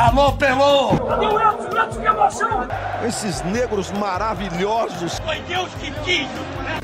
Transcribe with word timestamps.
Alô, 0.00 0.32
Pelô! 0.32 0.96
Cadê 1.06 1.26
o 1.26 1.38
Edson? 1.38 1.78
Edson, 1.78 2.00
que 2.00 2.06
emoção! 2.06 2.68
Esses 3.06 3.42
negros 3.42 3.90
maravilhosos! 3.90 5.18
Foi 5.18 5.38
Deus 5.42 5.68
que 5.74 5.90
quis! 6.02 6.26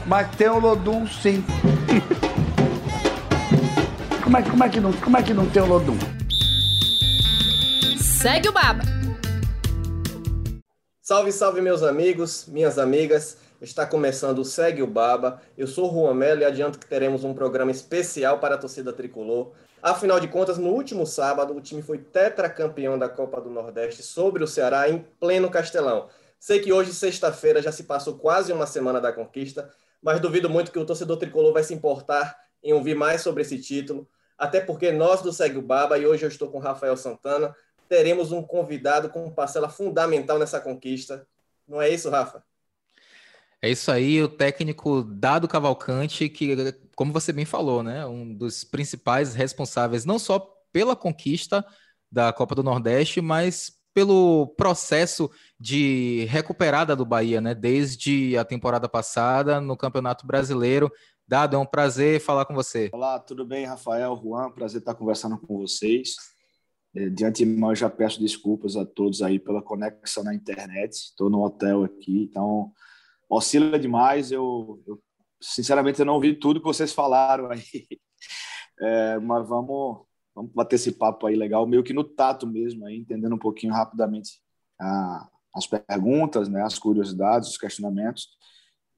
Mas 0.04 0.37
tem 0.37 0.51
o 0.51 0.59
Lodum, 0.59 1.07
sim. 1.07 1.43
como, 4.23 4.37
é, 4.37 4.43
como, 4.43 4.65
é 4.65 4.69
que 4.69 4.81
não, 4.81 4.93
como 4.93 5.17
é 5.17 5.22
que 5.22 5.33
não 5.33 5.49
tem 5.49 5.63
o 5.63 5.67
Lodum? 5.67 5.97
Segue 7.99 8.51
o 8.51 8.53
Baba! 8.53 8.83
Salve, 11.01 11.33
salve, 11.33 11.62
meus 11.62 11.83
amigos, 11.83 12.44
minhas 12.47 12.79
amigas. 12.79 13.39
Está 13.62 13.87
começando 13.87 14.40
o 14.40 14.44
Segue 14.44 14.83
o 14.83 14.87
Baba. 14.87 15.40
Eu 15.57 15.67
sou 15.67 15.90
o 15.90 16.03
Juan 16.03 16.12
Melo 16.12 16.43
e 16.43 16.45
adianto 16.45 16.79
que 16.79 16.87
teremos 16.87 17.25
um 17.25 17.33
programa 17.33 17.71
especial 17.71 18.41
para 18.41 18.57
a 18.57 18.59
torcida 18.59 18.93
tricolor. 18.93 19.53
Afinal 19.83 20.19
de 20.19 20.29
contas, 20.29 20.59
no 20.59 20.70
último 20.70 21.07
sábado, 21.07 21.55
o 21.55 21.61
time 21.61 21.83
foi 21.83 21.98
tetracampeão 21.98 22.98
da 22.98 23.09
Copa 23.09 23.41
do 23.41 23.51
Nordeste 23.51 24.02
sobre 24.02 24.43
o 24.43 24.47
Ceará 24.47 24.89
em 24.89 25.07
pleno 25.21 25.51
Castelão. 25.51 26.09
Sei 26.39 26.61
que 26.61 26.73
hoje, 26.73 26.93
sexta-feira, 26.93 27.62
já 27.62 27.71
se 27.71 27.85
passou 27.85 28.19
quase 28.19 28.52
uma 28.52 28.66
semana 28.66 29.01
da 29.01 29.12
conquista, 29.12 29.71
mas 30.02 30.21
duvido 30.21 30.49
muito 30.49 30.73
que 30.73 30.79
o 30.79 30.85
torcedor 30.85 31.16
tricolor 31.19 31.52
vai 31.52 31.62
se 31.62 31.75
importar 31.75 32.37
em 32.62 32.73
ouvir 32.73 32.95
mais 32.95 33.21
sobre 33.21 33.43
esse 33.43 33.61
título, 33.61 34.09
até 34.37 34.61
porque 34.61 34.91
nós 34.93 35.23
do 35.23 35.33
Segue 35.33 35.59
o 35.59 35.62
Baba, 35.62 35.99
e 35.99 36.07
hoje 36.07 36.24
eu 36.24 36.29
estou 36.29 36.51
com 36.51 36.59
Rafael 36.59 36.97
Santana, 36.97 37.55
teremos 37.88 38.33
um 38.33 38.43
convidado 38.43 39.09
com 39.09 39.30
parcela 39.30 39.69
fundamental 39.69 40.38
nessa 40.38 40.61
conquista. 40.61 41.27
Não 41.66 41.80
é 41.80 41.88
isso, 41.88 42.11
Rafa? 42.11 42.43
É 43.63 43.71
isso 43.71 43.91
aí, 43.91 44.23
o 44.23 44.29
técnico 44.29 45.02
Dado 45.02 45.49
Cavalcante, 45.49 46.29
que, 46.29 46.55
como 46.97 47.13
você 47.13 47.33
bem 47.33 47.45
falou, 47.45 47.83
né, 47.83 48.05
um 48.07 48.35
dos 48.35 48.65
principais 48.65 49.35
responsáveis 49.35 50.05
não 50.05 50.19
só 50.19 50.41
pela 50.73 50.97
conquista 50.97 51.65
da 52.11 52.33
Copa 52.33 52.55
do 52.55 52.63
Nordeste, 52.63 53.21
mas 53.21 53.77
pelo 53.93 54.49
processo 54.59 55.30
de 55.59 56.27
recuperada 56.29 56.97
do 56.97 57.05
Bahia, 57.05 57.41
né, 57.41 57.55
desde 57.55 58.37
a 58.37 58.45
temporada 58.45 58.88
passada 58.88 59.61
no 59.61 59.77
Campeonato 59.77 60.27
Brasileiro. 60.27 60.91
Dado, 61.27 61.57
é 61.57 61.59
um 61.59 61.66
prazer 61.66 62.21
falar 62.21 62.45
com 62.45 62.55
você. 62.55 62.91
Olá, 62.93 63.19
tudo 63.19 63.45
bem, 63.45 63.65
Rafael, 63.65 64.14
Juan? 64.22 64.50
Prazer 64.50 64.81
estar 64.81 64.94
conversando 64.94 65.38
com 65.38 65.56
vocês. 65.58 66.14
É, 66.94 67.08
de 67.08 67.25
antemão, 67.25 67.75
já 67.75 67.91
peço 67.91 68.20
desculpas 68.20 68.77
a 68.77 68.84
todos 68.84 69.22
aí 69.22 69.38
pela 69.38 69.62
conexão 69.62 70.25
na 70.25 70.34
internet. 70.34 70.92
Estou 70.92 71.28
no 71.28 71.42
hotel 71.42 71.84
aqui, 71.84 72.28
então 72.31 72.70
oscila 73.28 73.78
demais. 73.78 74.31
Eu, 74.31 74.83
eu, 74.86 75.03
sinceramente, 75.52 76.00
eu 76.00 76.06
não 76.06 76.14
ouvi 76.14 76.34
tudo 76.34 76.61
que 76.61 76.66
vocês 76.66 76.92
falaram 76.92 77.50
aí, 77.50 77.62
é, 78.80 79.19
mas 79.19 79.48
vamos, 79.48 80.05
vamos 80.34 80.53
bater 80.53 80.77
esse 80.77 80.92
papo 80.92 81.27
aí 81.27 81.36
legal, 81.36 81.66
meio 81.66 81.84
que 81.84 81.92
no 81.92 82.05
tato 82.05 82.47
mesmo, 82.47 82.86
aí, 82.86 82.97
entendendo 82.97 83.34
um 83.34 83.38
pouquinho 83.38 83.72
rapidamente 83.72 84.41
a, 84.80 85.28
as 85.55 85.66
perguntas, 85.66 86.48
né, 86.48 86.62
as 86.62 86.78
curiosidades, 86.78 87.50
os 87.50 87.58
questionamentos 87.58 88.28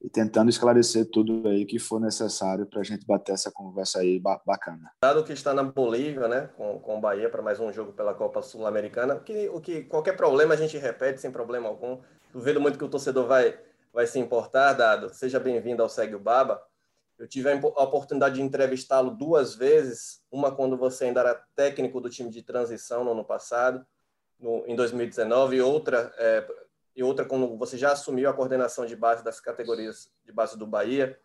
e 0.01 0.09
tentando 0.09 0.49
esclarecer 0.49 1.09
tudo 1.11 1.47
aí 1.47 1.65
que 1.65 1.77
for 1.77 1.99
necessário 1.99 2.65
para 2.65 2.79
a 2.79 2.83
gente 2.83 3.05
bater 3.05 3.33
essa 3.33 3.51
conversa 3.51 3.99
aí 3.99 4.17
bacana. 4.19 4.91
Dado 5.03 5.23
que 5.25 5.33
está 5.33 5.53
na 5.53 5.63
Bolívia, 5.63 6.27
né, 6.27 6.49
com, 6.55 6.79
com 6.79 6.97
o 6.97 7.01
Bahia 7.01 7.29
para 7.29 7.41
mais 7.41 7.59
um 7.59 7.71
jogo 7.71 7.91
pela 7.91 8.13
Copa 8.13 8.41
Sul-Americana, 8.41 9.19
que 9.19 9.49
o 9.49 9.59
que 9.59 9.83
qualquer 9.83 10.15
problema 10.15 10.53
a 10.53 10.57
gente 10.57 10.77
repete 10.77 11.19
sem 11.19 11.31
problema 11.31 11.67
algum. 11.67 11.99
Duvido 12.31 12.61
muito 12.61 12.77
que 12.77 12.85
o 12.85 12.89
torcedor 12.89 13.27
vai 13.27 13.59
vai 13.93 14.07
se 14.07 14.19
importar, 14.19 14.73
Dado. 14.73 15.13
Seja 15.13 15.39
bem-vindo 15.39 15.81
ao 15.81 15.89
Segue 15.89 16.15
o 16.15 16.19
Baba. 16.19 16.61
Eu 17.17 17.27
tive 17.27 17.49
a 17.51 17.83
oportunidade 17.83 18.35
de 18.35 18.41
entrevistá-lo 18.41 19.11
duas 19.11 19.53
vezes, 19.53 20.23
uma 20.31 20.55
quando 20.55 20.77
você 20.77 21.05
ainda 21.05 21.19
era 21.19 21.43
técnico 21.53 21.99
do 21.99 22.09
time 22.09 22.29
de 22.29 22.41
transição 22.41 23.03
no 23.03 23.11
ano 23.11 23.25
passado, 23.25 23.85
no, 24.39 24.65
em 24.65 24.75
2019, 24.75 25.57
e 25.57 25.61
outra, 25.61 26.13
é, 26.17 26.47
e 26.95 27.03
outra 27.03 27.25
quando 27.25 27.57
você 27.57 27.77
já 27.77 27.91
assumiu 27.91 28.29
a 28.29 28.33
coordenação 28.33 28.85
de 28.85 28.95
base 28.95 29.21
das 29.21 29.41
categorias 29.41 30.09
de 30.23 30.31
base 30.31 30.57
do 30.57 30.65
Bahia, 30.65 31.19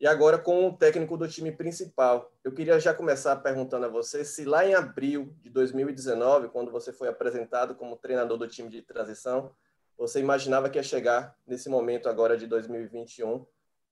e 0.00 0.06
agora 0.06 0.38
com 0.38 0.68
o 0.68 0.76
técnico 0.76 1.16
do 1.16 1.28
time 1.28 1.52
principal. 1.52 2.32
Eu 2.42 2.52
queria 2.52 2.78
já 2.78 2.94
começar 2.94 3.36
perguntando 3.36 3.84
a 3.84 3.88
você 3.88 4.24
se 4.24 4.44
lá 4.44 4.64
em 4.64 4.72
abril 4.72 5.34
de 5.42 5.50
2019, 5.50 6.48
quando 6.48 6.70
você 6.70 6.90
foi 6.90 7.08
apresentado 7.08 7.74
como 7.74 7.96
treinador 7.96 8.38
do 8.38 8.48
time 8.48 8.70
de 8.70 8.80
transição, 8.80 9.52
você 9.98 10.20
imaginava 10.20 10.70
que 10.70 10.78
ia 10.78 10.82
chegar 10.82 11.34
nesse 11.46 11.68
momento 11.68 12.08
agora 12.08 12.36
de 12.36 12.46
2021, 12.46 13.44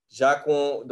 já 0.09 0.39
com, 0.39 0.85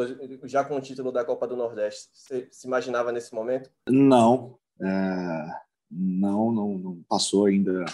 já 0.43 0.63
com 0.63 0.75
o 0.75 0.81
título 0.81 1.11
da 1.11 1.23
Copa 1.23 1.47
do 1.47 1.55
Nordeste? 1.55 2.09
Você 2.13 2.49
se 2.51 2.67
imaginava 2.67 3.11
nesse 3.11 3.33
momento? 3.33 3.71
Não, 3.89 4.59
é, 4.81 5.47
não, 5.89 6.51
não, 6.51 6.77
não, 6.77 7.03
passou 7.07 7.45
ainda. 7.45 7.85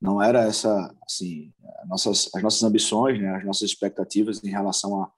Não 0.00 0.20
era 0.20 0.40
essa, 0.40 0.92
assim, 1.06 1.52
nossas, 1.86 2.28
as 2.34 2.42
nossas 2.42 2.62
ambições, 2.64 3.20
né, 3.20 3.36
as 3.36 3.44
nossas 3.44 3.68
expectativas 3.68 4.42
em 4.42 4.48
relação 4.48 5.00
a, 5.02 5.12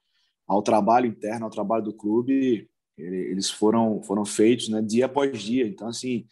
ao 0.47 0.61
trabalho 0.61 1.07
interno, 1.07 1.47
ao 1.47 1.51
trabalho 1.51 1.85
do 1.85 1.95
clube, 1.95 2.69
eles 2.99 3.49
foram 3.49 4.03
foram 4.03 4.25
feitos, 4.25 4.69
né, 4.69 4.83
dia 4.83 5.07
após 5.07 5.41
dia. 5.41 5.67
Então, 5.67 5.89
assim, 5.89 6.27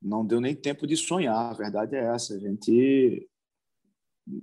não 0.00 0.26
deu 0.26 0.40
nem 0.40 0.54
tempo 0.54 0.86
de 0.86 0.96
sonhar. 0.96 1.50
A 1.50 1.52
verdade 1.52 1.94
é 1.94 2.04
essa. 2.04 2.34
A 2.34 2.38
gente 2.38 3.28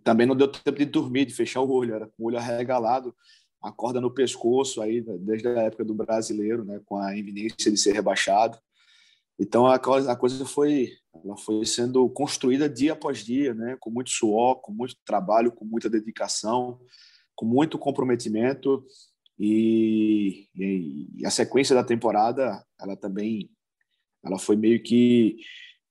também 0.03 0.27
não 0.27 0.35
deu 0.35 0.47
tempo 0.47 0.77
de 0.77 0.85
dormir, 0.85 1.25
de 1.25 1.33
fechar 1.33 1.61
o 1.61 1.71
olho, 1.71 1.95
era 1.95 2.07
com 2.07 2.23
o 2.23 2.25
olho 2.27 2.37
arregalado, 2.37 3.15
a 3.61 3.71
corda 3.71 3.99
no 3.99 4.11
pescoço 4.11 4.81
aí 4.81 5.01
desde 5.01 5.47
a 5.47 5.63
época 5.63 5.83
do 5.83 5.93
brasileiro, 5.93 6.63
né, 6.63 6.79
com 6.85 6.97
a 6.97 7.15
iminência 7.15 7.71
de 7.71 7.77
ser 7.77 7.93
rebaixado. 7.93 8.57
Então 9.39 9.67
a 9.67 9.79
coisa, 9.79 10.11
a 10.11 10.15
coisa 10.15 10.45
foi, 10.45 10.91
ela 11.23 11.37
foi 11.37 11.65
sendo 11.65 12.09
construída 12.09 12.69
dia 12.69 12.93
após 12.93 13.23
dia, 13.23 13.53
né, 13.53 13.77
com 13.79 13.89
muito 13.89 14.09
suor, 14.09 14.55
com 14.61 14.71
muito 14.71 14.95
trabalho, 15.05 15.51
com 15.51 15.65
muita 15.65 15.89
dedicação, 15.89 16.79
com 17.35 17.45
muito 17.45 17.77
comprometimento 17.77 18.85
e, 19.39 20.49
e 20.53 21.25
a 21.25 21.29
sequência 21.29 21.73
da 21.73 21.83
temporada, 21.83 22.61
ela 22.79 22.97
também, 22.97 23.49
ela 24.21 24.37
foi 24.37 24.57
meio 24.57 24.83
que 24.83 25.37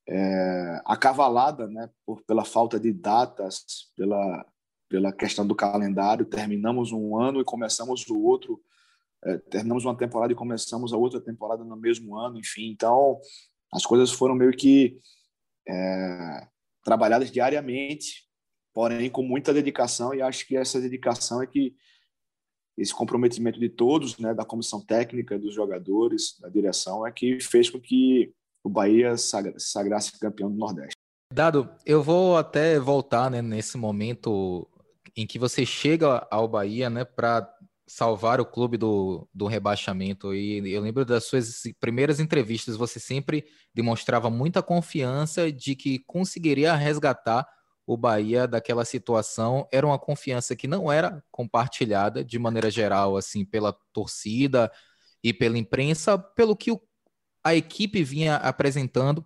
é, 0.08 0.80
acavalada 0.86 1.66
né, 1.68 1.90
por, 2.06 2.22
pela 2.22 2.44
falta 2.44 2.80
de 2.80 2.92
datas, 2.92 3.92
pela, 3.94 4.46
pela 4.88 5.12
questão 5.12 5.46
do 5.46 5.54
calendário. 5.54 6.24
Terminamos 6.24 6.92
um 6.92 7.18
ano 7.18 7.40
e 7.40 7.44
começamos 7.44 8.06
o 8.08 8.18
outro, 8.18 8.60
é, 9.24 9.36
terminamos 9.36 9.84
uma 9.84 9.96
temporada 9.96 10.32
e 10.32 10.36
começamos 10.36 10.92
a 10.92 10.96
outra 10.96 11.20
temporada 11.20 11.62
no 11.62 11.76
mesmo 11.76 12.16
ano, 12.16 12.38
enfim. 12.38 12.70
Então, 12.70 13.20
as 13.72 13.84
coisas 13.84 14.10
foram 14.10 14.34
meio 14.34 14.52
que 14.52 14.98
é, 15.68 16.48
trabalhadas 16.82 17.30
diariamente, 17.30 18.26
porém 18.72 19.10
com 19.10 19.22
muita 19.22 19.52
dedicação, 19.52 20.14
e 20.14 20.22
acho 20.22 20.46
que 20.46 20.56
essa 20.56 20.80
dedicação 20.80 21.42
é 21.42 21.46
que 21.46 21.76
esse 22.78 22.94
comprometimento 22.94 23.58
de 23.58 23.68
todos, 23.68 24.16
né, 24.18 24.32
da 24.32 24.44
comissão 24.44 24.80
técnica, 24.80 25.36
dos 25.36 25.52
jogadores, 25.52 26.38
da 26.38 26.48
direção, 26.48 27.04
é 27.04 27.10
que 27.10 27.40
fez 27.40 27.68
com 27.68 27.80
que 27.80 28.32
o 28.68 28.70
Bahia 28.70 29.14
sagrasse 29.16 30.12
campeão 30.20 30.50
do 30.50 30.58
Nordeste. 30.58 30.94
Dado, 31.32 31.70
eu 31.86 32.02
vou 32.02 32.36
até 32.36 32.78
voltar 32.78 33.30
né, 33.30 33.40
nesse 33.40 33.78
momento 33.78 34.68
em 35.16 35.26
que 35.26 35.38
você 35.38 35.64
chega 35.64 36.26
ao 36.30 36.46
Bahia 36.46 36.90
né, 36.90 37.04
para 37.04 37.50
salvar 37.86 38.40
o 38.40 38.46
clube 38.46 38.76
do, 38.76 39.26
do 39.32 39.46
rebaixamento. 39.46 40.34
E 40.34 40.70
eu 40.70 40.82
lembro 40.82 41.04
das 41.04 41.24
suas 41.24 41.62
primeiras 41.80 42.20
entrevistas, 42.20 42.76
você 42.76 43.00
sempre 43.00 43.46
demonstrava 43.74 44.28
muita 44.28 44.62
confiança 44.62 45.50
de 45.50 45.74
que 45.74 45.98
conseguiria 46.00 46.74
resgatar 46.74 47.48
o 47.86 47.96
Bahia 47.96 48.46
daquela 48.46 48.84
situação. 48.84 49.66
Era 49.72 49.86
uma 49.86 49.98
confiança 49.98 50.54
que 50.54 50.68
não 50.68 50.92
era 50.92 51.24
compartilhada 51.30 52.22
de 52.22 52.38
maneira 52.38 52.70
geral, 52.70 53.16
assim, 53.16 53.46
pela 53.46 53.74
torcida 53.94 54.70
e 55.24 55.32
pela 55.32 55.56
imprensa, 55.56 56.18
pelo 56.18 56.54
que 56.54 56.70
o 56.70 56.80
a 57.48 57.54
equipe 57.54 58.02
vinha 58.02 58.36
apresentando 58.36 59.24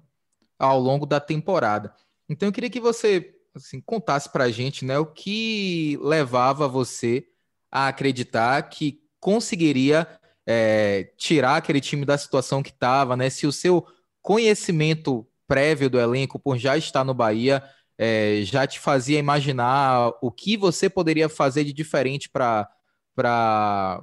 ao 0.58 0.78
longo 0.78 1.06
da 1.06 1.20
temporada. 1.20 1.94
Então 2.28 2.48
eu 2.48 2.52
queria 2.52 2.70
que 2.70 2.80
você 2.80 3.34
assim, 3.54 3.80
contasse 3.80 4.28
para 4.30 4.44
a 4.44 4.50
gente 4.50 4.84
né, 4.84 4.98
o 4.98 5.06
que 5.06 5.98
levava 6.00 6.68
você 6.68 7.26
a 7.70 7.88
acreditar 7.88 8.62
que 8.68 9.00
conseguiria 9.18 10.06
é, 10.46 11.12
tirar 11.16 11.56
aquele 11.56 11.80
time 11.80 12.04
da 12.04 12.18
situação 12.18 12.62
que 12.62 12.70
estava, 12.70 13.16
né? 13.16 13.30
Se 13.30 13.46
o 13.46 13.52
seu 13.52 13.86
conhecimento 14.20 15.26
prévio 15.46 15.88
do 15.88 16.00
elenco, 16.00 16.38
por 16.38 16.58
já 16.58 16.76
estar 16.76 17.04
no 17.04 17.14
Bahia, 17.14 17.62
é, 17.96 18.40
já 18.42 18.66
te 18.66 18.80
fazia 18.80 19.18
imaginar 19.18 20.12
o 20.20 20.30
que 20.30 20.56
você 20.56 20.90
poderia 20.90 21.28
fazer 21.28 21.64
de 21.64 21.72
diferente 21.72 22.28
para 22.28 24.02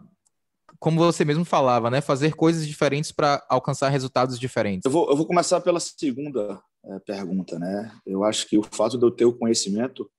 como 0.80 0.98
você 0.98 1.26
mesmo 1.26 1.44
falava, 1.44 1.90
né? 1.90 2.00
Fazer 2.00 2.36
coisas 2.36 2.66
diferentes 2.66 3.12
para 3.12 3.46
alcançar 3.50 3.90
resultados 3.90 4.40
diferentes. 4.40 4.86
Eu 4.86 4.92
vou, 4.92 5.10
eu 5.10 5.18
vou 5.18 5.26
começar 5.26 5.60
pela 5.60 5.80
segunda 5.80 6.62
é, 6.86 7.00
pergunta, 7.00 7.60
né? 7.60 7.92
Eu 8.06 8.24
acho 8.24 8.48
que 8.48 8.58
o 8.58 8.64
fato 8.64 8.98
de 8.98 9.06
eu 9.06 9.12
ter 9.12 9.26
o 9.26 9.38
conhecimento 9.38 10.10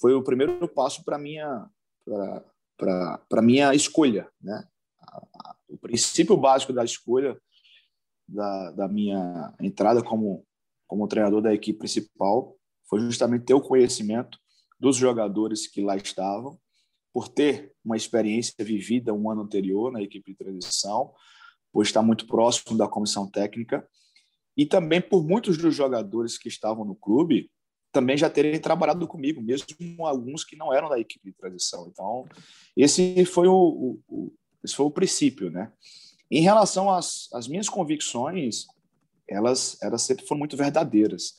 foi 0.00 0.14
o 0.14 0.22
primeiro 0.22 0.68
passo 0.68 1.02
para 1.04 1.18
minha 1.18 1.66
para 2.78 3.42
minha 3.42 3.74
escolha, 3.74 4.28
né? 4.40 4.64
O 5.68 5.78
princípio 5.78 6.36
básico 6.36 6.72
da 6.72 6.84
escolha 6.84 7.36
da, 8.28 8.70
da 8.72 8.88
minha 8.88 9.54
entrada 9.60 10.02
como 10.02 10.44
como 10.86 11.08
treinador 11.08 11.42
da 11.42 11.52
equipe 11.52 11.78
principal 11.78 12.56
foi 12.88 13.00
justamente 13.00 13.44
ter 13.44 13.54
o 13.54 13.60
conhecimento 13.60 14.38
dos 14.78 14.96
jogadores 14.96 15.66
que 15.66 15.82
lá 15.82 15.96
estavam, 15.96 16.58
por 17.16 17.28
ter 17.28 17.72
uma 17.82 17.96
experiência 17.96 18.62
vivida 18.62 19.14
um 19.14 19.30
ano 19.30 19.40
anterior 19.40 19.90
na 19.90 20.02
equipe 20.02 20.32
de 20.32 20.36
transição, 20.36 21.14
por 21.72 21.82
estar 21.82 22.02
muito 22.02 22.26
próximo 22.26 22.76
da 22.76 22.86
comissão 22.86 23.26
técnica 23.26 23.88
e 24.54 24.66
também 24.66 25.00
por 25.00 25.26
muitos 25.26 25.56
dos 25.56 25.74
jogadores 25.74 26.36
que 26.36 26.46
estavam 26.46 26.84
no 26.84 26.94
clube 26.94 27.50
também 27.90 28.18
já 28.18 28.28
terem 28.28 28.60
trabalhado 28.60 29.08
comigo, 29.08 29.40
mesmo 29.40 29.66
alguns 30.00 30.44
que 30.44 30.56
não 30.56 30.74
eram 30.74 30.90
da 30.90 31.00
equipe 31.00 31.30
de 31.30 31.32
transição. 31.34 31.88
Então, 31.90 32.26
esse 32.76 33.24
foi 33.24 33.48
o, 33.48 33.98
o 34.06 34.30
esse 34.62 34.76
foi 34.76 34.84
o 34.84 34.90
princípio, 34.90 35.50
né? 35.50 35.72
Em 36.30 36.42
relação 36.42 36.90
às, 36.90 37.30
às 37.32 37.48
minhas 37.48 37.70
convicções, 37.70 38.66
elas, 39.26 39.78
elas 39.80 40.02
sempre 40.02 40.26
foram 40.26 40.40
muito 40.40 40.54
verdadeiras. 40.54 41.32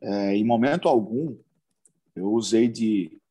É, 0.00 0.34
em 0.34 0.44
momento 0.44 0.88
algum, 0.88 1.36
eu 2.16 2.32
usei 2.32 2.66
de 2.66 3.21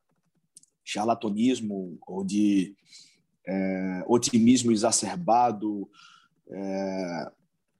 charlatanismo 0.83 1.98
ou 2.07 2.24
de 2.24 2.75
é, 3.48 4.04
otimismo 4.07 4.72
exacerbado. 4.72 5.89
É, 6.50 7.31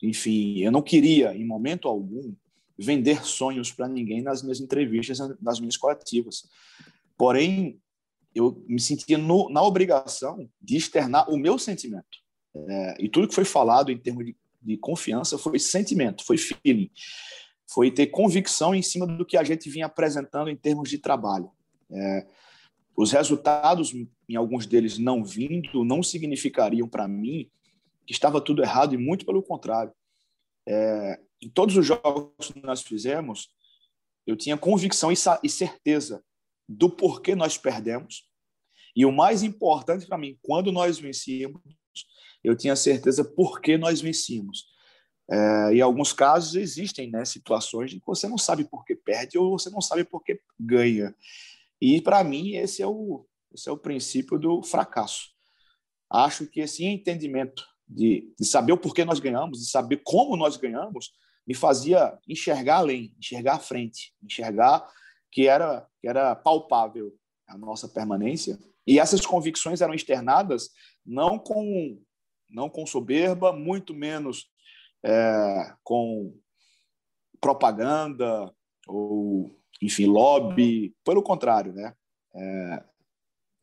enfim, 0.04 0.60
eu 0.60 0.72
não 0.72 0.82
queria, 0.82 1.36
em 1.36 1.46
momento 1.46 1.88
algum, 1.88 2.34
vender 2.78 3.24
sonhos 3.26 3.72
para 3.72 3.88
ninguém 3.88 4.22
nas 4.22 4.42
minhas 4.42 4.60
entrevistas, 4.60 5.20
nas 5.42 5.60
minhas 5.60 5.78
coletivas. 5.78 6.48
Porém, 7.18 7.80
eu 8.34 8.64
me 8.68 8.80
sentia 8.80 9.18
no, 9.18 9.50
na 9.50 9.62
obrigação 9.62 10.50
de 10.60 10.78
externar 10.78 11.30
o 11.30 11.38
meu 11.38 11.60
sentimento. 11.60 12.22
É, 12.56 12.96
e 13.00 13.10
tudo 13.10 13.28
que 13.28 13.36
foi 13.36 13.46
falado 13.46 13.92
em 13.92 13.98
termos 13.98 14.26
de, 14.26 14.36
de, 14.62 14.78
confiança 14.78 15.38
foi 15.38 15.58
sentimento, 15.60 16.26
foi 16.26 16.38
feeling, 16.38 16.90
foi 17.70 17.92
ter 17.92 18.08
convicção 18.08 18.76
em 18.76 18.82
cima 18.82 19.08
do 19.08 19.26
que 19.26 19.38
a 19.38 19.44
gente 19.44 19.70
vinha 19.70 19.86
apresentando 19.86 20.50
em 20.50 20.56
termos 20.56 20.90
de 20.90 20.98
trabalho. 20.98 21.52
É, 21.92 22.28
os 22.96 23.12
resultados, 23.12 23.94
em 24.28 24.36
alguns 24.36 24.66
deles 24.66 24.98
não 24.98 25.24
vindo, 25.24 25.84
não 25.84 26.04
significariam 26.04 26.88
para 26.88 27.08
mim 27.08 27.50
que 28.06 28.14
estava 28.14 28.42
tudo 28.42 28.62
errado, 28.62 28.94
e 28.94 28.98
muito 28.98 29.26
pelo 29.26 29.44
contrário. 29.44 29.94
É, 30.68 31.20
em 31.42 31.50
todos 31.50 31.76
os 31.76 31.86
jogos 31.86 32.52
que 32.52 32.62
nós 32.62 32.82
fizemos, 32.82 33.50
eu 34.26 34.36
tinha 34.36 34.58
convicção 34.58 35.12
e 35.12 35.50
certeza 35.50 36.24
do 36.68 36.90
porquê 36.90 37.36
nós 37.36 37.58
perdemos. 37.58 38.30
E 38.96 39.06
o 39.06 39.12
mais 39.12 39.44
importante 39.44 40.06
para 40.06 40.18
mim, 40.18 40.38
quando 40.42 40.72
nós 40.72 41.00
vencíamos, 41.00 41.62
eu 42.44 42.56
tinha 42.56 42.76
certeza 42.76 43.24
por 43.24 43.62
que 43.62 43.78
nós 43.78 44.02
vencíamos. 44.02 44.66
É, 45.30 45.74
em 45.76 45.82
alguns 45.82 46.12
casos 46.12 46.56
existem 46.56 47.10
né, 47.10 47.24
situações 47.24 47.94
em 47.94 48.00
que 48.00 48.06
você 48.06 48.28
não 48.28 48.38
sabe 48.38 48.66
por 48.66 48.84
que 48.84 48.96
perde 48.96 49.38
ou 49.38 49.58
você 49.58 49.70
não 49.70 49.82
sabe 49.82 50.04
por 50.04 50.22
que 50.24 50.40
ganha. 50.60 51.16
E 51.82 52.00
para 52.02 52.24
mim 52.24 52.56
esse 52.56 52.82
é 52.82 52.88
o 52.88 53.26
esse 53.54 53.68
é 53.68 53.72
o 53.72 53.78
princípio 53.78 54.40
do 54.40 54.64
fracasso. 54.64 55.30
Acho 56.10 56.48
que 56.48 56.62
esse 56.62 56.86
entendimento 56.86 57.66
de, 57.86 58.34
de 58.40 58.46
saber 58.46 58.72
o 58.72 58.78
porquê 58.78 59.04
nós 59.04 59.20
ganhamos, 59.20 59.60
de 59.60 59.70
saber 59.70 60.02
como 60.06 60.38
nós 60.38 60.56
ganhamos, 60.56 61.12
me 61.46 61.54
fazia 61.54 62.18
enxergar 62.28 62.78
além, 62.78 63.14
enxergar 63.18 63.56
à 63.56 63.60
frente, 63.60 64.14
enxergar 64.24 64.88
que 65.30 65.48
era 65.48 65.86
que 66.00 66.08
era 66.08 66.36
palpável 66.36 67.14
a 67.48 67.58
nossa 67.58 67.90
permanência. 67.90 68.58
E 68.88 69.00
essas 69.00 69.26
convicções 69.26 69.82
eram 69.82 69.94
externadas 69.94 70.70
não 71.06 71.38
com 71.38 72.02
não 72.50 72.70
com 72.70 72.86
soberba, 72.86 73.54
muito 73.54 73.94
menos 73.94 74.50
é, 75.04 75.74
com 75.84 76.38
propaganda 77.40 78.54
ou, 78.88 79.61
enfim, 79.82 80.06
lobby. 80.06 80.96
Pelo 81.04 81.24
contrário, 81.24 81.74
né? 81.74 81.94
É, 82.34 82.84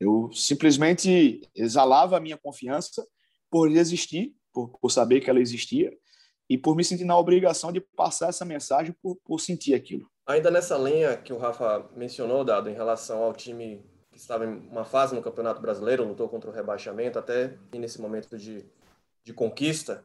eu 0.00 0.30
simplesmente 0.32 1.40
exalava 1.54 2.16
a 2.16 2.20
minha 2.20 2.36
confiança 2.36 3.06
por 3.50 3.70
existir, 3.70 4.34
por, 4.52 4.78
por, 4.78 4.90
saber 4.90 5.20
que 5.20 5.30
ela 5.30 5.40
existia 5.40 5.90
e 6.48 6.56
por 6.56 6.76
me 6.76 6.84
sentir 6.84 7.04
na 7.04 7.18
obrigação 7.18 7.72
de 7.72 7.80
passar 7.80 8.28
essa 8.28 8.44
mensagem 8.44 8.94
por, 9.02 9.16
por 9.24 9.40
sentir 9.40 9.74
aquilo. 9.74 10.08
Ainda 10.26 10.50
nessa 10.50 10.76
linha 10.76 11.16
que 11.16 11.32
o 11.32 11.38
Rafa 11.38 11.88
mencionou, 11.96 12.44
Dado, 12.44 12.68
em 12.68 12.74
relação 12.74 13.22
ao 13.22 13.32
time 13.32 13.82
que 14.10 14.18
estava 14.18 14.44
em 14.44 14.68
uma 14.68 14.84
fase 14.84 15.14
no 15.14 15.22
Campeonato 15.22 15.60
Brasileiro, 15.60 16.06
lutou 16.06 16.28
contra 16.28 16.50
o 16.50 16.52
rebaixamento, 16.52 17.18
até 17.18 17.56
nesse 17.72 18.00
momento 18.00 18.36
de, 18.36 18.64
de 19.24 19.32
conquista, 19.32 20.04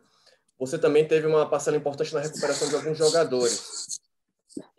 você 0.58 0.78
também 0.78 1.06
teve 1.06 1.28
uma 1.28 1.50
parcela 1.50 1.76
importante 1.76 2.14
na 2.14 2.22
recuperação 2.22 2.70
de 2.70 2.76
alguns 2.76 2.98
jogadores. 2.98 3.93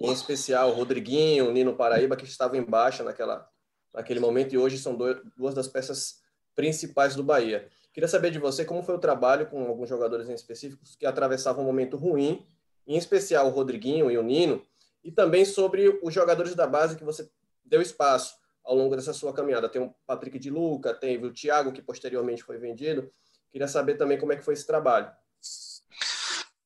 Em 0.00 0.12
especial 0.12 0.70
o 0.70 0.74
Rodriguinho, 0.74 1.48
o 1.48 1.52
Nino 1.52 1.74
Paraíba, 1.76 2.16
que 2.16 2.24
estavam 2.24 2.56
em 2.56 2.64
baixa 2.64 3.02
naquela, 3.02 3.48
naquele 3.92 4.20
momento 4.20 4.54
e 4.54 4.58
hoje 4.58 4.78
são 4.78 4.96
dois, 4.96 5.18
duas 5.36 5.54
das 5.54 5.68
peças 5.68 6.22
principais 6.54 7.14
do 7.14 7.22
Bahia. 7.22 7.68
Queria 7.92 8.08
saber 8.08 8.30
de 8.30 8.38
você 8.38 8.64
como 8.64 8.82
foi 8.82 8.94
o 8.94 9.00
trabalho 9.00 9.46
com 9.46 9.64
alguns 9.66 9.88
jogadores 9.88 10.28
em 10.28 10.34
específicos 10.34 10.96
que 10.96 11.06
atravessavam 11.06 11.62
um 11.62 11.66
momento 11.66 11.96
ruim, 11.96 12.46
em 12.86 12.96
especial 12.96 13.46
o 13.46 13.50
Rodriguinho 13.50 14.10
e 14.10 14.18
o 14.18 14.22
Nino, 14.22 14.62
e 15.02 15.12
também 15.12 15.44
sobre 15.44 16.00
os 16.02 16.12
jogadores 16.12 16.54
da 16.54 16.66
base 16.66 16.96
que 16.96 17.04
você 17.04 17.30
deu 17.64 17.80
espaço 17.80 18.34
ao 18.64 18.74
longo 18.74 18.96
dessa 18.96 19.12
sua 19.12 19.32
caminhada. 19.32 19.68
Tem 19.68 19.82
o 19.82 19.94
Patrick 20.06 20.38
de 20.38 20.50
Luca, 20.50 20.94
tem 20.94 21.22
o 21.22 21.32
Thiago, 21.32 21.72
que 21.72 21.82
posteriormente 21.82 22.42
foi 22.42 22.58
vendido. 22.58 23.10
Queria 23.52 23.68
saber 23.68 23.96
também 23.96 24.18
como 24.18 24.32
é 24.32 24.36
que 24.36 24.44
foi 24.44 24.54
esse 24.54 24.66
trabalho. 24.66 25.10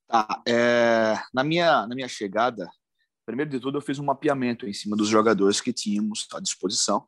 Tá, 0.06 0.42
é, 0.48 1.14
na, 1.34 1.44
minha, 1.44 1.86
na 1.86 1.94
minha 1.94 2.08
chegada, 2.08 2.66
primeiro 3.28 3.50
de 3.50 3.60
tudo, 3.60 3.76
eu 3.76 3.82
fiz 3.82 3.98
um 3.98 4.04
mapeamento 4.04 4.66
em 4.66 4.72
cima 4.72 4.96
dos 4.96 5.06
jogadores 5.06 5.60
que 5.60 5.70
tínhamos 5.70 6.26
à 6.32 6.40
disposição. 6.40 7.06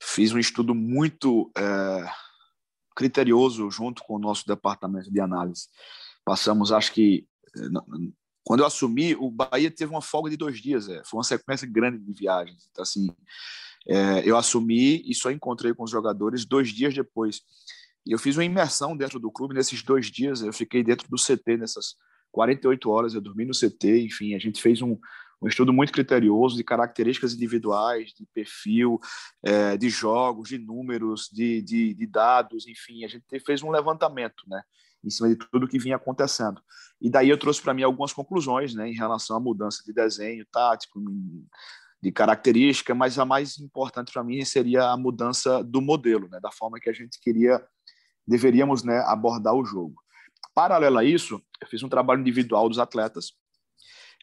Fiz 0.00 0.32
um 0.32 0.38
estudo 0.38 0.76
muito 0.76 1.50
é, 1.58 2.08
criterioso 2.94 3.68
junto 3.68 4.04
com 4.04 4.14
o 4.14 4.18
nosso 4.20 4.46
departamento 4.46 5.10
de 5.10 5.20
análise. 5.20 5.66
Passamos, 6.24 6.70
acho 6.70 6.92
que, 6.92 7.26
é, 7.56 7.60
quando 8.44 8.60
eu 8.60 8.66
assumi, 8.66 9.16
o 9.16 9.28
Bahia 9.28 9.72
teve 9.72 9.90
uma 9.90 10.00
folga 10.00 10.30
de 10.30 10.36
dois 10.36 10.60
dias. 10.60 10.88
É, 10.88 11.02
foi 11.04 11.18
uma 11.18 11.24
sequência 11.24 11.66
grande 11.66 11.98
de 11.98 12.12
viagens. 12.12 12.68
Então, 12.70 12.82
assim, 12.82 13.10
é, 13.88 14.22
eu 14.24 14.36
assumi 14.36 15.02
e 15.04 15.12
só 15.16 15.32
encontrei 15.32 15.74
com 15.74 15.82
os 15.82 15.90
jogadores 15.90 16.44
dois 16.44 16.68
dias 16.68 16.94
depois. 16.94 17.40
E 18.06 18.12
eu 18.12 18.20
fiz 18.20 18.36
uma 18.36 18.44
imersão 18.44 18.96
dentro 18.96 19.18
do 19.18 19.32
clube 19.32 19.52
nesses 19.52 19.82
dois 19.82 20.06
dias. 20.06 20.42
Eu 20.42 20.52
fiquei 20.52 20.84
dentro 20.84 21.08
do 21.08 21.16
CT 21.16 21.56
nessas 21.56 21.96
48 22.32 22.90
horas. 22.90 23.14
Eu 23.14 23.20
dormi 23.20 23.44
no 23.44 23.52
CT. 23.52 24.04
Enfim, 24.04 24.34
a 24.34 24.38
gente 24.38 24.60
fez 24.60 24.82
um, 24.82 24.98
um 25.40 25.46
estudo 25.46 25.72
muito 25.72 25.92
criterioso 25.92 26.56
de 26.56 26.64
características 26.64 27.34
individuais, 27.34 28.12
de 28.18 28.26
perfil, 28.34 28.98
é, 29.44 29.76
de 29.76 29.88
jogos, 29.88 30.48
de 30.48 30.58
números, 30.58 31.28
de, 31.32 31.62
de, 31.62 31.94
de, 31.94 32.06
dados. 32.06 32.66
Enfim, 32.66 33.04
a 33.04 33.08
gente 33.08 33.24
fez 33.40 33.62
um 33.62 33.70
levantamento, 33.70 34.42
né? 34.48 34.62
Em 35.04 35.10
cima 35.10 35.28
de 35.28 35.36
tudo 35.36 35.68
que 35.68 35.78
vinha 35.78 35.96
acontecendo. 35.96 36.60
E 37.00 37.10
daí 37.10 37.28
eu 37.28 37.38
trouxe 37.38 37.60
para 37.60 37.74
mim 37.74 37.82
algumas 37.82 38.12
conclusões, 38.12 38.74
né? 38.74 38.88
Em 38.88 38.94
relação 38.94 39.36
à 39.36 39.40
mudança 39.40 39.82
de 39.84 39.92
desenho 39.92 40.46
tático, 40.50 41.00
de 42.02 42.10
característica, 42.10 42.94
mas 42.94 43.18
a 43.18 43.24
mais 43.24 43.58
importante 43.58 44.12
para 44.12 44.24
mim 44.24 44.44
seria 44.44 44.90
a 44.90 44.96
mudança 44.96 45.62
do 45.62 45.80
modelo, 45.80 46.28
né? 46.28 46.40
Da 46.40 46.50
forma 46.50 46.80
que 46.80 46.90
a 46.90 46.92
gente 46.92 47.20
queria 47.20 47.62
deveríamos 48.26 48.82
né, 48.82 48.98
abordar 49.06 49.54
o 49.54 49.64
jogo. 49.64 49.94
Paralelo 50.54 50.98
a 50.98 51.04
isso, 51.04 51.42
eu 51.60 51.66
fiz 51.66 51.82
um 51.82 51.88
trabalho 51.88 52.20
individual 52.20 52.68
dos 52.68 52.78
atletas 52.78 53.32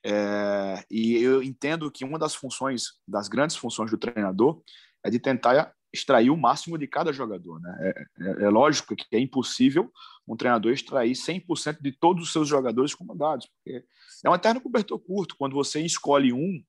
é, 0.03 0.85
e 0.89 1.17
eu 1.17 1.43
entendo 1.43 1.91
que 1.91 2.05
uma 2.05 2.17
das 2.17 2.35
funções, 2.35 2.93
das 3.07 3.27
grandes 3.27 3.55
funções 3.55 3.91
do 3.91 3.97
treinador, 3.97 4.61
é 5.03 5.09
de 5.09 5.19
tentar 5.19 5.73
extrair 5.91 6.29
o 6.29 6.37
máximo 6.37 6.77
de 6.77 6.87
cada 6.87 7.11
jogador. 7.11 7.59
Né? 7.59 7.77
É, 7.79 8.05
é, 8.21 8.43
é 8.43 8.49
lógico 8.49 8.95
que 8.95 9.15
é 9.15 9.19
impossível 9.19 9.91
um 10.27 10.37
treinador 10.37 10.71
extrair 10.71 11.13
100% 11.13 11.81
de 11.81 11.91
todos 11.91 12.23
os 12.23 12.31
seus 12.31 12.47
jogadores 12.47 12.93
comandados, 12.93 13.47
porque 13.47 13.83
é 14.23 14.29
um 14.29 14.35
eterno 14.35 14.61
cobertor 14.61 14.99
curto. 14.99 15.35
Quando 15.35 15.53
você 15.53 15.81
escolhe 15.81 16.31
um, 16.31 16.63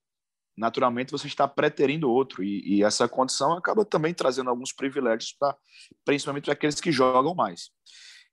naturalmente 0.56 1.12
você 1.12 1.26
está 1.26 1.46
preterindo 1.46 2.10
outro 2.10 2.42
e, 2.42 2.62
e, 2.78 2.82
essa 2.82 3.06
condição 3.08 3.52
acaba 3.52 3.84
também 3.84 4.14
trazendo 4.14 4.50
alguns 4.50 4.72
privilégios 4.72 5.32
para 5.38 5.56
principalmente 6.04 6.44
para 6.44 6.54
aqueles 6.54 6.80
que 6.80 6.90
jogam 6.90 7.34
mais. 7.34 7.70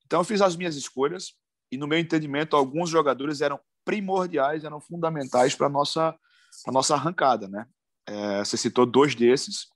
Então 0.07 0.21
eu 0.21 0.23
fiz 0.23 0.41
as 0.41 0.55
minhas 0.55 0.75
escolhas 0.75 1.33
e 1.69 1.77
no 1.77 1.85
meu 1.85 1.99
entendimento 1.99 2.55
alguns 2.55 2.89
jogadores 2.89 3.41
eram 3.41 3.59
primordiais, 3.83 4.63
eram 4.63 4.79
fundamentais 4.79 5.53
para 5.53 5.69
nossa 5.69 6.17
a 6.65 6.71
nossa 6.71 6.95
arrancada, 6.95 7.47
né? 7.47 7.67
É, 8.07 8.39
você 8.39 8.55
citou 8.55 8.85
dois 8.85 9.13
desses, 9.13 9.67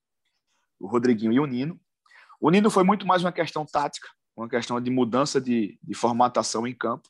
o 0.79 0.87
Rodriguinho 0.87 1.33
e 1.33 1.39
o 1.39 1.45
Nino. 1.45 1.79
O 2.39 2.49
Nino 2.49 2.71
foi 2.71 2.83
muito 2.83 3.05
mais 3.05 3.21
uma 3.21 3.31
questão 3.31 3.65
tática, 3.65 4.07
uma 4.35 4.47
questão 4.47 4.79
de 4.79 4.89
mudança 4.89 5.39
de, 5.39 5.77
de 5.83 5.93
formatação 5.93 6.65
em 6.65 6.73
campo, 6.73 7.09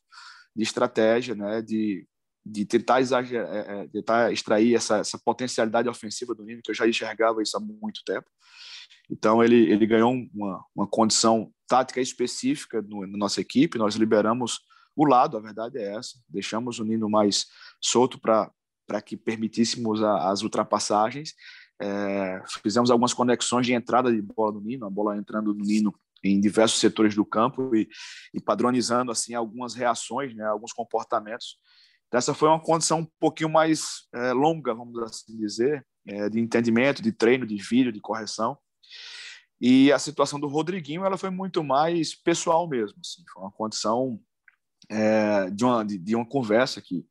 de 0.55 0.63
estratégia, 0.63 1.35
né? 1.35 1.61
De 1.61 2.07
de 2.43 2.65
tentar, 2.65 3.01
exagerar, 3.01 3.53
é, 3.53 3.83
é, 3.83 3.87
tentar 3.87 4.31
extrair 4.31 4.75
essa, 4.75 4.97
essa 4.97 5.19
potencialidade 5.23 5.87
ofensiva 5.87 6.33
do 6.33 6.43
Nino, 6.43 6.61
que 6.63 6.71
eu 6.71 6.75
já 6.75 6.87
enxergava 6.87 7.41
isso 7.41 7.55
há 7.55 7.59
muito 7.59 8.01
tempo. 8.03 8.27
Então, 9.11 9.43
ele, 9.43 9.69
ele 9.69 9.85
ganhou 9.85 10.13
uma, 10.33 10.63
uma 10.73 10.87
condição 10.87 11.51
tática 11.67 11.99
específica 11.99 12.81
no, 12.81 13.05
na 13.05 13.17
nossa 13.17 13.41
equipe. 13.41 13.77
Nós 13.77 13.95
liberamos 13.95 14.61
o 14.95 15.05
lado, 15.05 15.37
a 15.37 15.41
verdade 15.41 15.77
é 15.77 15.95
essa. 15.95 16.17
Deixamos 16.29 16.79
o 16.79 16.85
Nino 16.85 17.09
mais 17.09 17.47
solto 17.81 18.19
para 18.19 19.01
que 19.03 19.17
permitíssemos 19.17 20.01
a, 20.01 20.29
as 20.29 20.41
ultrapassagens. 20.41 21.33
É, 21.81 22.41
fizemos 22.61 22.91
algumas 22.91 23.13
conexões 23.13 23.65
de 23.65 23.73
entrada 23.73 24.11
de 24.13 24.21
bola 24.21 24.51
do 24.51 24.61
Nino, 24.61 24.85
a 24.85 24.89
bola 24.89 25.17
entrando 25.17 25.53
no 25.53 25.65
Nino 25.65 25.93
em 26.23 26.39
diversos 26.39 26.79
setores 26.79 27.15
do 27.15 27.25
campo 27.25 27.75
e, 27.75 27.89
e 28.33 28.39
padronizando 28.39 29.11
assim 29.11 29.33
algumas 29.33 29.73
reações, 29.73 30.35
né, 30.35 30.45
alguns 30.45 30.71
comportamentos. 30.71 31.57
Essa 32.13 32.33
foi 32.33 32.49
uma 32.49 32.59
condição 32.59 32.99
um 32.99 33.07
pouquinho 33.19 33.49
mais 33.49 34.07
é, 34.13 34.33
longa, 34.33 34.73
vamos 34.73 35.01
assim 35.01 35.35
dizer, 35.37 35.85
é, 36.05 36.29
de 36.29 36.39
entendimento, 36.39 37.01
de 37.01 37.11
treino, 37.11 37.47
de 37.47 37.55
vídeo, 37.55 37.91
de 37.91 38.01
correção. 38.01 38.57
E 39.60 39.91
a 39.91 40.00
situação 40.00 40.39
do 40.39 40.48
Rodriguinho 40.48 41.05
ela 41.05 41.17
foi 41.17 41.29
muito 41.29 41.63
mais 41.63 42.15
pessoal 42.15 42.67
mesmo. 42.67 43.00
Assim, 43.00 43.24
foi 43.31 43.43
uma 43.43 43.51
condição 43.51 44.19
é, 44.89 45.50
de, 45.51 45.63
uma, 45.63 45.86
de, 45.86 45.98
de, 45.98 46.15
uma 46.15 46.25
conversa 46.25 46.81
que, 46.81 47.05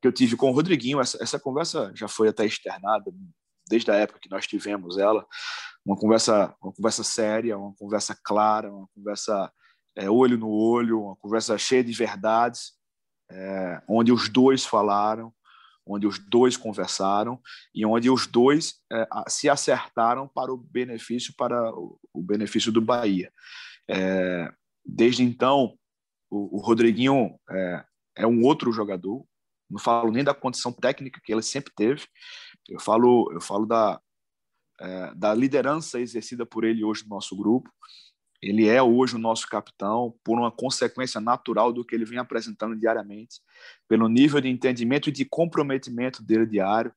que 0.00 0.06
eu 0.06 0.12
tive 0.12 0.36
com 0.36 0.50
o 0.50 0.52
Rodriguinho. 0.52 1.00
Essa, 1.00 1.22
essa 1.22 1.40
conversa 1.40 1.92
já 1.94 2.08
foi 2.08 2.28
até 2.28 2.44
externada 2.44 3.10
desde 3.68 3.90
a 3.90 3.94
época 3.94 4.20
que 4.20 4.30
nós 4.30 4.46
tivemos 4.46 4.98
ela. 4.98 5.26
Uma 5.84 5.96
conversa, 5.96 6.54
uma 6.62 6.72
conversa 6.72 7.02
séria, 7.02 7.58
uma 7.58 7.74
conversa 7.74 8.18
clara, 8.22 8.70
uma 8.70 8.88
conversa 8.94 9.50
é, 9.96 10.10
olho 10.10 10.36
no 10.36 10.50
olho, 10.50 11.02
uma 11.04 11.16
conversa 11.16 11.56
cheia 11.56 11.82
de 11.82 11.92
verdades, 11.92 12.72
é, 13.30 13.82
onde 13.88 14.12
os 14.12 14.28
dois 14.28 14.64
falaram, 14.64 15.32
onde 15.86 16.06
os 16.06 16.18
dois 16.18 16.56
conversaram 16.56 17.40
e 17.74 17.86
onde 17.86 18.10
os 18.10 18.26
dois 18.26 18.74
é, 18.92 19.06
se 19.28 19.48
acertaram 19.48 20.26
para 20.26 20.52
o 20.52 20.56
benefício 20.56 21.32
para 21.36 21.70
o, 21.72 21.98
benefício 22.22 22.72
do 22.72 22.80
Bahia. 22.80 23.32
É, 23.88 24.52
desde 24.84 25.22
então, 25.22 25.78
o, 26.28 26.58
o 26.58 26.60
Rodriguinho 26.60 27.38
é, 27.48 27.84
é, 28.18 28.26
um 28.26 28.42
outro 28.42 28.72
jogador. 28.72 29.24
Não 29.70 29.78
falo 29.78 30.10
nem 30.10 30.24
da 30.24 30.34
condição 30.34 30.72
técnica 30.72 31.20
que 31.24 31.32
ele 31.32 31.42
sempre 31.42 31.72
teve. 31.74 32.04
Eu 32.68 32.80
falo, 32.80 33.30
eu 33.32 33.40
falo 33.40 33.66
da 33.66 34.00
da 35.16 35.32
liderança 35.32 35.98
exercida 35.98 36.44
por 36.44 36.62
ele 36.62 36.84
hoje 36.84 37.02
no 37.04 37.08
nosso 37.08 37.34
grupo. 37.34 37.70
Ele 38.42 38.68
é 38.68 38.82
hoje 38.82 39.16
o 39.16 39.18
nosso 39.18 39.46
capitão 39.46 40.14
por 40.24 40.38
uma 40.38 40.50
consequência 40.50 41.20
natural 41.20 41.72
do 41.72 41.84
que 41.84 41.94
ele 41.94 42.04
vem 42.04 42.18
apresentando 42.18 42.76
diariamente, 42.76 43.40
pelo 43.88 44.08
nível 44.08 44.40
de 44.40 44.48
entendimento 44.48 45.08
e 45.08 45.12
de 45.12 45.24
comprometimento 45.24 46.22
dele 46.22 46.46
diário, 46.46 46.92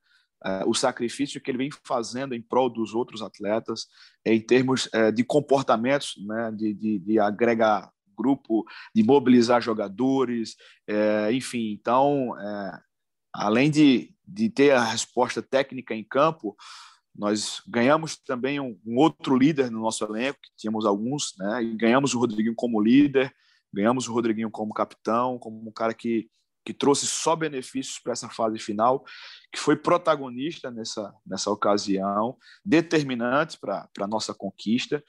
uh, 0.45 0.69
o 0.69 0.73
sacrifício 0.73 1.41
que 1.41 1.51
ele 1.51 1.57
vem 1.57 1.69
fazendo 1.83 2.33
em 2.33 2.41
prol 2.41 2.69
dos 2.69 2.93
outros 2.93 3.21
atletas, 3.21 3.87
em 4.25 4.39
termos 4.39 4.87
uh, 4.87 5.11
de 5.13 5.23
comportamentos, 5.23 6.15
né, 6.25 6.51
de, 6.51 6.73
de, 6.73 6.99
de, 6.99 7.19
agregar 7.19 7.91
grupo, 8.17 8.65
de 8.93 9.01
mobilizar 9.01 9.61
jogadores, 9.61 10.57
enfim. 11.31 11.71
Então, 11.71 12.33
além 13.33 13.71
de, 13.71 14.13
de 14.27 14.49
ter 14.49 14.71
a 14.71 14.83
resposta 14.83 15.41
técnica 15.41 15.95
em 15.95 16.03
campo, 16.03 16.53
nós 17.19 17.61
ganhamos 17.67 18.15
também 18.15 18.61
um, 18.61 18.79
um, 18.85 18.95
outro 18.95 19.37
líder 19.37 19.69
no 19.69 19.81
nosso 19.81 20.05
elenco, 20.05 20.39
que 20.41 20.51
tínhamos 20.55 20.85
alguns, 20.85 21.35
né? 21.37 21.61
E 21.61 21.75
ganhamos 21.75 22.13
o 22.15 22.19
Rodriguinho 22.19 22.55
como 22.55 22.81
líder, 22.81 23.35
ganhamos 23.73 24.07
o 24.07 24.13
Rodriguinho 24.13 24.49
como 24.49 24.73
capitão, 24.73 25.37
como 25.37 25.67
um 25.67 25.71
cara 25.73 25.93
que, 25.93 26.29
que 26.63 26.73
trouxe 26.73 27.05
só 27.05 27.35
benefícios 27.35 27.99
para 27.99 28.13
essa 28.13 28.29
fase 28.29 28.57
final, 28.57 29.03
que 29.51 29.59
foi 29.59 29.75
protagonista 29.75 30.71
nessa, 30.71 31.13
nessa 31.27 31.51
ocasião, 31.51 32.37
determinante 32.63 33.59
para 33.59 33.89
a 33.99 34.07
nossa 34.07 34.33
conquista. 34.33 35.03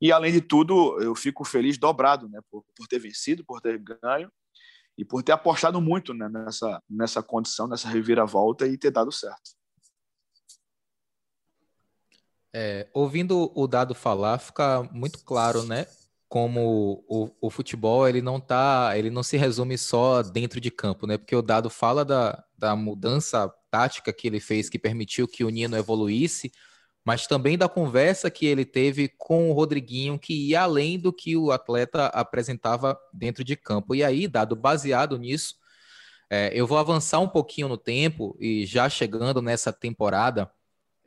E, 0.00 0.12
além 0.12 0.32
de 0.32 0.40
tudo, 0.40 1.02
eu 1.02 1.16
fico 1.16 1.44
feliz 1.44 1.76
dobrado 1.76 2.28
né? 2.28 2.38
por, 2.48 2.64
por 2.76 2.86
ter 2.86 3.00
vencido, 3.00 3.44
por 3.44 3.60
ter 3.60 3.76
ganho 3.76 4.30
e 4.96 5.04
por 5.04 5.20
ter 5.20 5.32
apostado 5.32 5.80
muito 5.80 6.14
né? 6.14 6.28
nessa, 6.28 6.80
nessa 6.88 7.24
condição, 7.24 7.66
nessa 7.66 7.88
reviravolta 7.88 8.68
e 8.68 8.78
ter 8.78 8.92
dado 8.92 9.10
certo. 9.10 9.56
É, 12.58 12.88
ouvindo 12.94 13.52
o 13.54 13.66
Dado 13.66 13.94
falar, 13.94 14.38
fica 14.38 14.82
muito 14.90 15.22
claro, 15.22 15.62
né? 15.62 15.86
Como 16.26 17.04
o, 17.06 17.30
o, 17.38 17.50
futebol 17.50 18.08
ele 18.08 18.22
não 18.22 18.40
tá, 18.40 18.94
ele 18.96 19.10
não 19.10 19.22
se 19.22 19.36
resume 19.36 19.76
só 19.76 20.22
dentro 20.22 20.58
de 20.58 20.70
campo, 20.70 21.06
né? 21.06 21.18
Porque 21.18 21.36
o 21.36 21.42
Dado 21.42 21.68
fala 21.68 22.02
da, 22.02 22.42
da 22.56 22.74
mudança 22.74 23.52
tática 23.70 24.10
que 24.10 24.26
ele 24.26 24.40
fez, 24.40 24.70
que 24.70 24.78
permitiu 24.78 25.28
que 25.28 25.44
o 25.44 25.50
Nino 25.50 25.76
evoluísse, 25.76 26.50
mas 27.04 27.26
também 27.26 27.58
da 27.58 27.68
conversa 27.68 28.30
que 28.30 28.46
ele 28.46 28.64
teve 28.64 29.06
com 29.18 29.50
o 29.50 29.52
Rodriguinho, 29.52 30.18
que 30.18 30.48
ia 30.48 30.62
além 30.62 30.98
do 30.98 31.12
que 31.12 31.36
o 31.36 31.50
atleta 31.52 32.06
apresentava 32.06 32.98
dentro 33.12 33.44
de 33.44 33.54
campo. 33.54 33.94
E 33.94 34.02
aí, 34.02 34.26
Dado, 34.26 34.56
baseado 34.56 35.18
nisso, 35.18 35.56
é, 36.30 36.50
eu 36.54 36.66
vou 36.66 36.78
avançar 36.78 37.20
um 37.20 37.28
pouquinho 37.28 37.68
no 37.68 37.76
tempo 37.76 38.34
e 38.40 38.64
já 38.64 38.88
chegando 38.88 39.42
nessa 39.42 39.74
temporada 39.74 40.50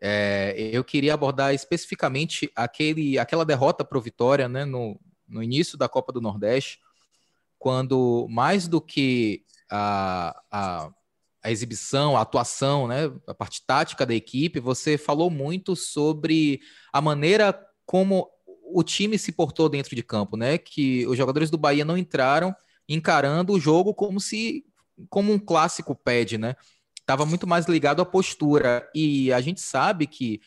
é, 0.01 0.69
eu 0.71 0.83
queria 0.83 1.13
abordar 1.13 1.53
especificamente 1.53 2.51
aquele, 2.55 3.19
aquela 3.19 3.45
derrota 3.45 3.83
para 3.83 3.97
o 3.97 4.01
Vitória 4.01 4.47
né, 4.47 4.65
no, 4.65 4.99
no 5.27 5.43
início 5.43 5.77
da 5.77 5.89
Copa 5.89 6.11
do 6.11 6.21
Nordeste, 6.21 6.79
quando 7.57 8.27
mais 8.29 8.67
do 8.67 8.79
que 8.79 9.43
a, 9.69 10.41
a, 10.49 10.89
a 11.43 11.51
exibição, 11.51 12.15
a 12.15 12.21
atuação, 12.21 12.87
né, 12.87 13.11
a 13.27 13.33
parte 13.33 13.65
tática 13.65 14.05
da 14.05 14.15
equipe, 14.15 14.59
você 14.59 14.97
falou 14.97 15.29
muito 15.29 15.75
sobre 15.75 16.61
a 16.93 17.01
maneira 17.01 17.57
como 17.85 18.29
o 18.71 18.83
time 18.83 19.17
se 19.17 19.31
portou 19.31 19.67
dentro 19.67 19.95
de 19.95 20.03
campo, 20.03 20.37
né? 20.37 20.57
Que 20.57 21.05
os 21.07 21.17
jogadores 21.17 21.49
do 21.49 21.57
Bahia 21.57 21.83
não 21.83 21.97
entraram 21.97 22.55
encarando 22.87 23.53
o 23.53 23.59
jogo 23.59 23.93
como 23.93 24.19
se 24.19 24.63
como 25.09 25.31
um 25.31 25.39
clássico 25.39 25.95
pede, 25.95 26.37
né? 26.37 26.55
Estava 27.09 27.25
muito 27.25 27.47
mais 27.47 27.65
ligado 27.65 28.01
à 28.03 28.05
postura. 28.05 28.87
E 28.93 29.33
a 29.33 29.41
gente 29.41 29.59
sabe 29.59 30.05
que 30.05 30.39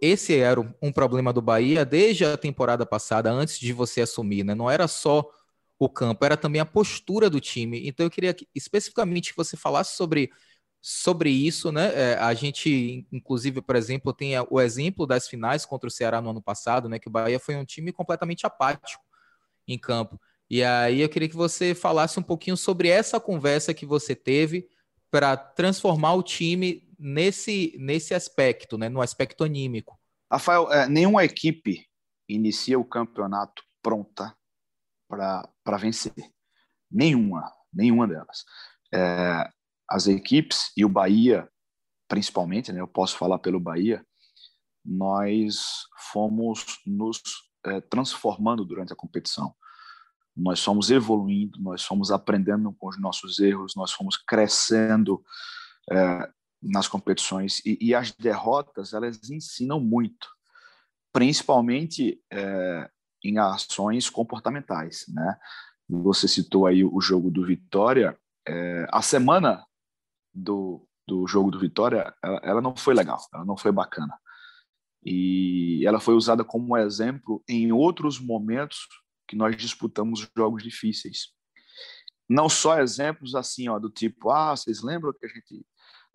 esse 0.00 0.36
era 0.36 0.60
um 0.80 0.92
problema 0.92 1.32
do 1.32 1.42
Bahia 1.42 1.84
desde 1.84 2.24
a 2.24 2.36
temporada 2.36 2.86
passada, 2.86 3.30
antes 3.30 3.58
de 3.58 3.72
você 3.72 4.02
assumir, 4.02 4.44
né? 4.44 4.54
Não 4.54 4.70
era 4.70 4.86
só 4.86 5.28
o 5.78 5.88
campo, 5.88 6.24
era 6.24 6.36
também 6.36 6.60
a 6.60 6.64
postura 6.64 7.28
do 7.28 7.40
time. 7.40 7.86
Então 7.86 8.06
eu 8.06 8.10
queria 8.10 8.32
que, 8.32 8.48
especificamente 8.54 9.32
que 9.32 9.36
você 9.36 9.56
falasse 9.56 9.96
sobre, 9.96 10.30
sobre 10.80 11.28
isso, 11.28 11.72
né? 11.72 11.92
É, 11.94 12.14
a 12.14 12.32
gente, 12.34 13.06
inclusive, 13.12 13.60
por 13.60 13.74
exemplo, 13.74 14.12
tem 14.12 14.34
o 14.48 14.60
exemplo 14.60 15.06
das 15.06 15.28
finais 15.28 15.66
contra 15.66 15.88
o 15.88 15.90
Ceará 15.90 16.20
no 16.22 16.30
ano 16.30 16.40
passado, 16.40 16.88
né? 16.88 17.00
Que 17.00 17.08
o 17.08 17.10
Bahia 17.10 17.40
foi 17.40 17.56
um 17.56 17.64
time 17.64 17.92
completamente 17.92 18.46
apático 18.46 19.02
em 19.66 19.76
campo. 19.76 20.20
E 20.48 20.62
aí 20.62 21.00
eu 21.00 21.08
queria 21.08 21.28
que 21.28 21.36
você 21.36 21.74
falasse 21.74 22.18
um 22.20 22.22
pouquinho 22.22 22.56
sobre 22.56 22.88
essa 22.88 23.18
conversa 23.18 23.74
que 23.74 23.84
você 23.84 24.14
teve 24.14 24.68
para 25.16 25.34
transformar 25.34 26.12
o 26.12 26.22
time 26.22 26.86
nesse, 26.98 27.74
nesse 27.78 28.12
aspecto, 28.12 28.76
né, 28.76 28.90
no 28.90 29.00
aspecto 29.00 29.44
anímico? 29.44 29.98
Rafael, 30.30 30.70
é, 30.70 30.86
nenhuma 30.86 31.24
equipe 31.24 31.86
inicia 32.28 32.78
o 32.78 32.84
campeonato 32.84 33.62
pronta 33.80 34.36
para 35.08 35.78
vencer. 35.78 36.12
Nenhuma, 36.90 37.50
nenhuma 37.72 38.06
delas. 38.06 38.44
É, 38.92 39.50
as 39.88 40.06
equipes, 40.06 40.70
e 40.76 40.84
o 40.84 40.88
Bahia 40.88 41.48
principalmente, 42.06 42.70
né, 42.70 42.80
eu 42.80 42.86
posso 42.86 43.16
falar 43.16 43.38
pelo 43.38 43.58
Bahia, 43.58 44.06
nós 44.84 45.86
fomos 46.12 46.78
nos 46.86 47.22
é, 47.64 47.80
transformando 47.80 48.66
durante 48.66 48.92
a 48.92 48.96
competição 48.96 49.56
nós 50.36 50.62
fomos 50.62 50.90
evoluindo, 50.90 51.60
nós 51.60 51.82
fomos 51.82 52.10
aprendendo 52.10 52.72
com 52.72 52.88
os 52.88 53.00
nossos 53.00 53.38
erros, 53.38 53.74
nós 53.74 53.92
fomos 53.92 54.16
crescendo 54.16 55.24
é, 55.90 56.28
nas 56.62 56.86
competições 56.86 57.64
e, 57.64 57.78
e, 57.80 57.94
as 57.94 58.12
derrotas 58.12 58.92
elas 58.92 59.30
ensinam 59.30 59.80
muito, 59.80 60.28
principalmente 61.12 62.20
é, 62.30 62.90
em 63.24 63.38
ações 63.38 64.10
comportamentais, 64.10 65.06
né? 65.08 65.38
Você 65.88 66.26
citou 66.26 66.66
aí 66.66 66.84
o 66.84 67.00
jogo 67.00 67.30
do 67.30 67.46
Vitória, 67.46 68.18
é, 68.46 68.86
a 68.90 69.00
semana 69.00 69.64
do, 70.34 70.86
do 71.06 71.26
jogo 71.26 71.50
do 71.50 71.60
Vitória, 71.60 72.12
ela, 72.22 72.40
ela 72.42 72.60
não 72.60 72.76
foi 72.76 72.92
legal, 72.92 73.18
ela 73.32 73.44
não 73.44 73.56
foi 73.56 73.70
bacana. 73.70 74.18
E 75.04 75.86
ela 75.86 76.00
foi 76.00 76.14
usada 76.14 76.42
como 76.44 76.76
exemplo 76.76 77.42
em 77.48 77.70
outros 77.70 78.18
momentos 78.18 78.88
que 79.26 79.36
nós 79.36 79.56
disputamos 79.56 80.28
jogos 80.36 80.62
difíceis. 80.62 81.34
Não 82.28 82.48
só 82.48 82.80
exemplos 82.80 83.34
assim, 83.34 83.68
ó, 83.68 83.78
do 83.78 83.90
tipo, 83.90 84.30
ah, 84.30 84.56
vocês 84.56 84.82
lembram 84.82 85.12
que 85.12 85.26
a 85.26 85.28
gente 85.28 85.64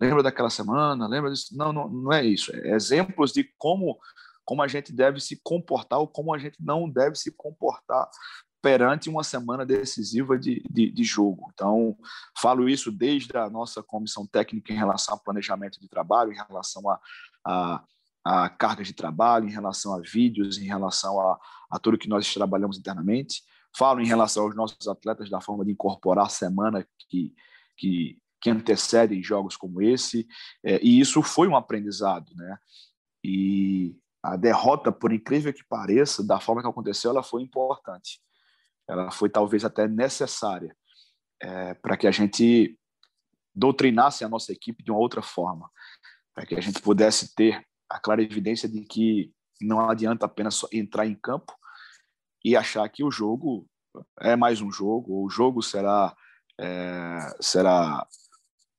lembra 0.00 0.22
daquela 0.22 0.50
semana, 0.50 1.06
lembra 1.06 1.30
disso? 1.30 1.56
Não, 1.56 1.72
não, 1.72 1.88
não 1.88 2.12
é 2.12 2.24
isso. 2.24 2.54
É 2.54 2.74
exemplos 2.74 3.32
de 3.32 3.44
como 3.58 3.98
como 4.44 4.62
a 4.62 4.68
gente 4.68 4.92
deve 4.92 5.20
se 5.20 5.40
comportar 5.42 6.00
ou 6.00 6.08
como 6.08 6.34
a 6.34 6.38
gente 6.38 6.56
não 6.60 6.90
deve 6.90 7.16
se 7.16 7.30
comportar 7.30 8.08
perante 8.60 9.08
uma 9.08 9.24
semana 9.24 9.66
decisiva 9.66 10.38
de, 10.38 10.62
de, 10.70 10.90
de, 10.90 11.04
jogo. 11.04 11.50
Então, 11.52 11.96
falo 12.40 12.68
isso 12.68 12.92
desde 12.92 13.36
a 13.36 13.50
nossa 13.50 13.82
comissão 13.82 14.24
técnica 14.24 14.72
em 14.72 14.76
relação 14.76 15.14
ao 15.14 15.22
planejamento 15.22 15.80
de 15.80 15.88
trabalho, 15.88 16.32
em 16.32 16.36
relação 16.36 16.88
a, 16.88 17.00
a, 17.44 17.84
a 18.24 18.48
cargas 18.48 18.86
de 18.86 18.92
trabalho, 18.92 19.48
em 19.48 19.52
relação 19.52 19.94
a 19.94 20.00
vídeos, 20.00 20.58
em 20.58 20.64
relação 20.64 21.20
a, 21.20 21.38
a 21.70 21.78
tudo 21.78 21.98
que 21.98 22.08
nós 22.08 22.32
trabalhamos 22.32 22.78
internamente, 22.78 23.42
falo 23.76 24.00
em 24.00 24.06
relação 24.06 24.44
aos 24.44 24.54
nossos 24.54 24.86
atletas 24.86 25.30
da 25.30 25.40
forma 25.40 25.64
de 25.64 25.72
incorporar 25.72 26.26
a 26.26 26.30
semana 26.30 26.86
que, 27.08 27.34
que, 27.76 28.18
que 28.40 28.50
antecedem 28.50 29.22
jogos 29.22 29.56
como 29.56 29.82
esse, 29.82 30.26
é, 30.64 30.80
e 30.82 31.00
isso 31.00 31.22
foi 31.22 31.48
um 31.48 31.56
aprendizado, 31.56 32.32
né? 32.36 32.58
E 33.24 33.96
a 34.22 34.36
derrota, 34.36 34.92
por 34.92 35.12
incrível 35.12 35.52
que 35.52 35.64
pareça, 35.64 36.24
da 36.24 36.38
forma 36.38 36.62
que 36.62 36.68
aconteceu, 36.68 37.10
ela 37.10 37.22
foi 37.22 37.42
importante. 37.42 38.20
Ela 38.88 39.10
foi 39.10 39.28
talvez 39.28 39.64
até 39.64 39.88
necessária 39.88 40.76
é, 41.40 41.74
para 41.74 41.96
que 41.96 42.06
a 42.06 42.10
gente 42.10 42.78
doutrinasse 43.54 44.24
a 44.24 44.28
nossa 44.28 44.52
equipe 44.52 44.82
de 44.82 44.90
uma 44.90 45.00
outra 45.00 45.22
forma, 45.22 45.70
para 46.34 46.46
que 46.46 46.54
a 46.54 46.60
gente 46.60 46.80
pudesse 46.80 47.34
ter 47.34 47.66
a 47.92 48.00
clara 48.00 48.22
evidência 48.22 48.68
de 48.68 48.80
que 48.82 49.30
não 49.60 49.88
adianta 49.88 50.26
apenas 50.26 50.64
entrar 50.72 51.06
em 51.06 51.14
campo 51.14 51.54
e 52.44 52.56
achar 52.56 52.88
que 52.88 53.04
o 53.04 53.10
jogo 53.10 53.66
é 54.20 54.34
mais 54.34 54.60
um 54.60 54.72
jogo, 54.72 55.24
o 55.24 55.28
jogo 55.28 55.62
será 55.62 56.16
é, 56.58 57.18
será 57.40 58.06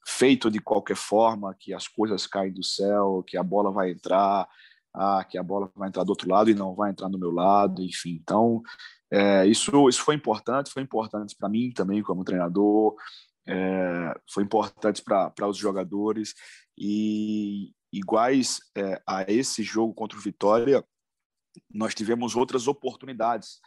feito 0.06 0.50
de 0.50 0.60
qualquer 0.60 0.98
forma, 0.98 1.56
que 1.58 1.74
as 1.74 1.88
coisas 1.88 2.28
caem 2.28 2.52
do 2.52 2.64
céu, 2.64 3.24
que 3.26 3.38
a 3.38 3.44
bola 3.44 3.72
vai 3.72 3.92
entrar, 3.92 4.48
ah, 4.94 5.24
que 5.24 5.38
a 5.38 5.44
bola 5.44 5.72
vai 5.76 5.88
entrar 5.88 6.04
do 6.04 6.10
outro 6.10 6.30
lado 6.30 6.50
e 6.50 6.56
não 6.56 6.76
vai 6.76 6.92
entrar 6.92 7.10
no 7.10 7.18
meu 7.18 7.32
lado, 7.32 7.82
enfim. 7.82 8.20
Então, 8.22 8.62
é, 9.12 9.46
isso, 9.46 9.88
isso 9.88 10.02
foi 10.04 10.16
importante, 10.16 10.72
foi 10.72 10.84
importante 10.84 11.36
para 11.38 11.50
mim 11.50 11.72
também 11.72 12.02
como 12.02 12.24
treinador, 12.24 12.96
é, 13.48 14.14
foi 14.30 14.44
importante 14.44 15.02
para 15.02 15.48
os 15.48 15.58
jogadores 15.58 16.34
e 16.78 17.72
iguais 17.94 18.60
é, 18.76 19.02
a 19.08 19.24
esse 19.32 19.62
jogo 19.62 19.94
contra 19.94 20.18
o 20.18 20.22
Vitória, 20.22 20.84
nós 21.72 21.94
tivemos 21.94 22.36
outras 22.36 22.68
oportunidades 22.68 23.60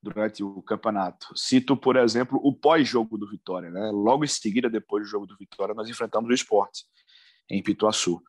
durante 0.00 0.44
o 0.44 0.62
campeonato. 0.62 1.26
Cito, 1.36 1.76
por 1.76 1.96
exemplo, 1.96 2.38
o 2.42 2.54
pós-jogo 2.54 3.18
do 3.18 3.28
Vitória. 3.28 3.70
Né? 3.70 3.90
Logo 3.92 4.24
em 4.24 4.28
seguida, 4.28 4.70
depois 4.70 5.02
do 5.02 5.10
jogo 5.10 5.26
do 5.26 5.36
Vitória, 5.36 5.74
nós 5.74 5.88
enfrentamos 5.88 6.30
o 6.30 6.34
esporte 6.34 6.84
em 7.50 7.62
Pituaçu, 7.62 8.22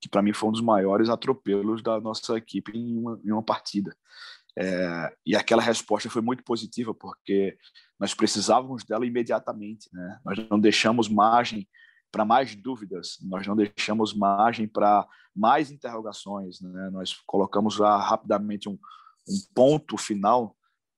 que 0.00 0.08
para 0.08 0.22
mim 0.22 0.32
foi 0.32 0.48
um 0.48 0.52
dos 0.52 0.62
maiores 0.62 1.08
atropelos 1.08 1.82
da 1.82 2.00
nossa 2.00 2.36
equipe 2.36 2.76
em 2.76 2.98
uma, 2.98 3.20
em 3.24 3.30
uma 3.30 3.42
partida. 3.42 3.96
É, 4.58 5.14
e 5.24 5.36
aquela 5.36 5.62
resposta 5.62 6.10
foi 6.10 6.22
muito 6.22 6.42
positiva, 6.42 6.92
porque 6.92 7.56
nós 7.98 8.12
precisávamos 8.12 8.82
dela 8.82 9.06
imediatamente. 9.06 9.88
Né? 9.92 10.20
Nós 10.24 10.48
não 10.48 10.58
deixamos 10.58 11.08
margem 11.08 11.68
para 12.10 12.24
mais 12.24 12.54
dúvidas, 12.54 13.18
nós 13.22 13.46
não 13.46 13.56
deixamos 13.56 14.14
margem 14.14 14.66
para 14.66 15.06
mais 15.34 15.70
interrogações. 15.70 16.60
Né? 16.60 16.90
Nós 16.90 17.14
colocamos 17.26 17.78
rapidamente 17.78 18.68
um, 18.68 18.78
um 19.28 19.38
ponto 19.54 19.96
final 19.96 20.56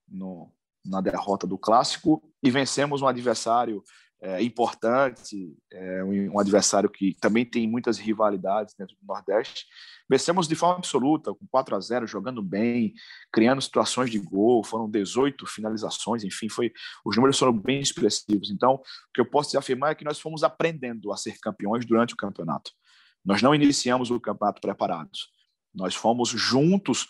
no, 0.09 0.53
na 0.85 1.01
derrota 1.01 1.47
do 1.47 1.59
clássico 1.59 2.23
e 2.43 2.51
vencemos 2.51 3.03
um 3.03 3.07
adversário 3.07 3.83
é, 4.23 4.41
importante, 4.41 5.53
é, 5.73 6.05
um, 6.05 6.35
um, 6.35 6.39
adversário 6.39 6.89
que 6.89 7.13
também 7.21 7.45
tem 7.45 7.69
muitas 7.69 7.99
rivalidades 7.99 8.73
dentro 8.79 8.95
do 8.95 9.05
Nordeste. 9.05 9.67
Vencemos 10.09 10.47
de 10.47 10.55
forma 10.55 10.77
absoluta, 10.77 11.35
com 11.35 11.45
4 11.51 11.75
a 11.75 11.81
0 11.81 12.07
jogando 12.07 12.41
bem, 12.41 12.95
criando 13.33 13.61
situações 13.61 14.13
de 14.13 14.21
gol, 14.21 14.63
foram 14.63 14.89
18 14.89 15.45
finalizações, 15.47 16.23
enfim, 16.23 16.49
foi, 16.49 16.73
os 17.05 17.17
números 17.17 17.37
foram 17.37 17.53
bem 17.53 17.81
expressivos. 17.81 18.49
Então, 18.53 18.75
o 18.75 18.81
que 19.13 19.21
eu 19.21 19.27
posso 19.27 19.51
te 19.51 19.57
afirmar 19.57 19.91
é 19.91 19.95
que 19.97 20.05
nós 20.05 20.21
fomos 20.21 20.45
aprendendo 20.45 21.13
a 21.13 21.17
ser 21.17 21.37
campeões 21.41 21.85
durante 21.85 22.15
o 22.15 22.17
campeonato. 22.17 22.71
Nós 23.25 23.43
não 23.43 23.53
iniciamos 23.53 24.09
o 24.09 24.21
campeonato 24.21 24.61
preparados. 24.61 25.33
Nós 25.75 25.97
fomos 25.97 26.29
juntos 26.29 27.09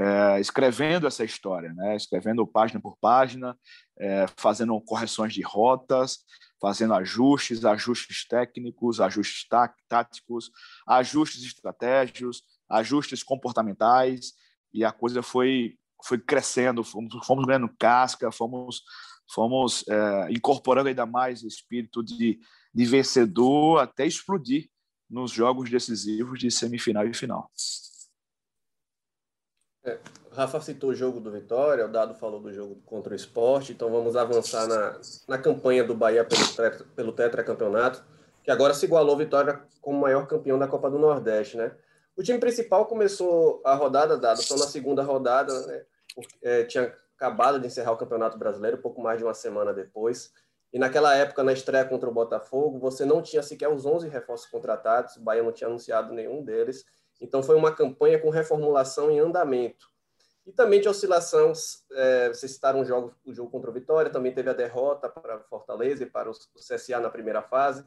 é, 0.00 0.40
escrevendo 0.40 1.06
essa 1.06 1.22
história, 1.22 1.74
né? 1.74 1.94
escrevendo 1.94 2.46
página 2.46 2.80
por 2.80 2.96
página, 2.96 3.54
é, 3.98 4.26
fazendo 4.34 4.80
correções 4.80 5.34
de 5.34 5.42
rotas, 5.42 6.20
fazendo 6.58 6.94
ajustes, 6.94 7.66
ajustes 7.66 8.26
técnicos, 8.26 8.98
ajustes 8.98 9.46
tá 9.46 9.74
táticos, 9.86 10.50
ajustes 10.86 11.44
estratégicos, 11.44 12.42
ajustes 12.68 13.22
comportamentais, 13.22 14.32
e 14.72 14.84
a 14.84 14.90
coisa 14.90 15.22
foi, 15.22 15.76
foi 16.02 16.18
crescendo, 16.18 16.82
fomos, 16.82 17.26
fomos 17.26 17.44
ganhando 17.44 17.68
casca, 17.78 18.32
fomos, 18.32 18.82
fomos 19.30 19.84
é, 19.86 20.30
incorporando 20.30 20.88
ainda 20.88 21.04
mais 21.04 21.42
o 21.42 21.48
espírito 21.48 22.02
de, 22.02 22.40
de 22.72 22.84
vencedor 22.86 23.80
até 23.80 24.06
explodir 24.06 24.70
nos 25.10 25.30
jogos 25.30 25.68
decisivos 25.68 26.38
de 26.38 26.50
semifinal 26.50 27.06
e 27.06 27.12
final. 27.12 27.50
É, 29.82 29.98
Rafa 30.32 30.60
citou 30.60 30.90
o 30.90 30.94
jogo 30.94 31.20
do 31.20 31.30
Vitória, 31.30 31.86
o 31.86 31.88
Dado 31.88 32.14
falou 32.14 32.40
do 32.40 32.52
jogo 32.52 32.76
contra 32.84 33.12
o 33.12 33.16
esporte, 33.16 33.72
então 33.72 33.90
vamos 33.90 34.14
avançar 34.14 34.66
na, 34.66 35.00
na 35.26 35.38
campanha 35.38 35.82
do 35.82 35.94
Bahia 35.94 36.24
pelo, 36.24 36.46
tetra, 36.46 36.86
pelo 36.94 37.12
tetracampeonato, 37.12 38.04
que 38.44 38.50
agora 38.50 38.74
se 38.74 38.84
igualou 38.84 39.16
Vitória 39.16 39.60
como 39.80 39.98
maior 39.98 40.26
campeão 40.26 40.58
da 40.58 40.68
Copa 40.68 40.90
do 40.90 40.98
Nordeste, 40.98 41.56
né? 41.56 41.72
O 42.16 42.22
time 42.22 42.38
principal 42.38 42.84
começou 42.86 43.62
a 43.64 43.74
rodada, 43.74 44.18
Dado, 44.18 44.42
só 44.42 44.56
na 44.56 44.66
segunda 44.66 45.02
rodada, 45.02 45.66
né? 45.66 45.82
É, 46.42 46.64
tinha 46.64 46.94
acabado 47.16 47.58
de 47.58 47.66
encerrar 47.66 47.92
o 47.92 47.96
Campeonato 47.96 48.36
Brasileiro, 48.36 48.78
pouco 48.78 49.00
mais 49.00 49.18
de 49.18 49.24
uma 49.24 49.34
semana 49.34 49.72
depois, 49.72 50.32
e 50.72 50.78
naquela 50.78 51.14
época, 51.16 51.42
na 51.42 51.52
estreia 51.52 51.84
contra 51.84 52.08
o 52.08 52.12
Botafogo, 52.12 52.78
você 52.78 53.04
não 53.04 53.22
tinha 53.22 53.42
sequer 53.42 53.68
os 53.68 53.86
11 53.86 54.08
reforços 54.08 54.48
contratados, 54.48 55.16
o 55.16 55.20
Bahia 55.20 55.42
não 55.42 55.52
tinha 55.52 55.68
anunciado 55.68 56.12
nenhum 56.12 56.44
deles, 56.44 56.84
então, 57.20 57.42
foi 57.42 57.54
uma 57.54 57.72
campanha 57.72 58.18
com 58.18 58.30
reformulação 58.30 59.10
em 59.10 59.18
andamento. 59.18 59.90
E 60.46 60.52
também 60.52 60.80
de 60.80 60.88
oscilação, 60.88 61.52
é, 61.92 62.28
vocês 62.28 62.52
citaram 62.52 62.80
o 62.80 62.84
jogo, 62.84 63.14
o 63.24 63.32
jogo 63.32 63.50
contra 63.50 63.70
o 63.70 63.74
Vitória, 63.74 64.10
também 64.10 64.32
teve 64.32 64.48
a 64.48 64.54
derrota 64.54 65.08
para 65.08 65.36
o 65.36 65.44
Fortaleza 65.44 66.02
e 66.02 66.06
para 66.06 66.30
o 66.30 66.32
CSA 66.32 66.98
na 66.98 67.10
primeira 67.10 67.42
fase, 67.42 67.84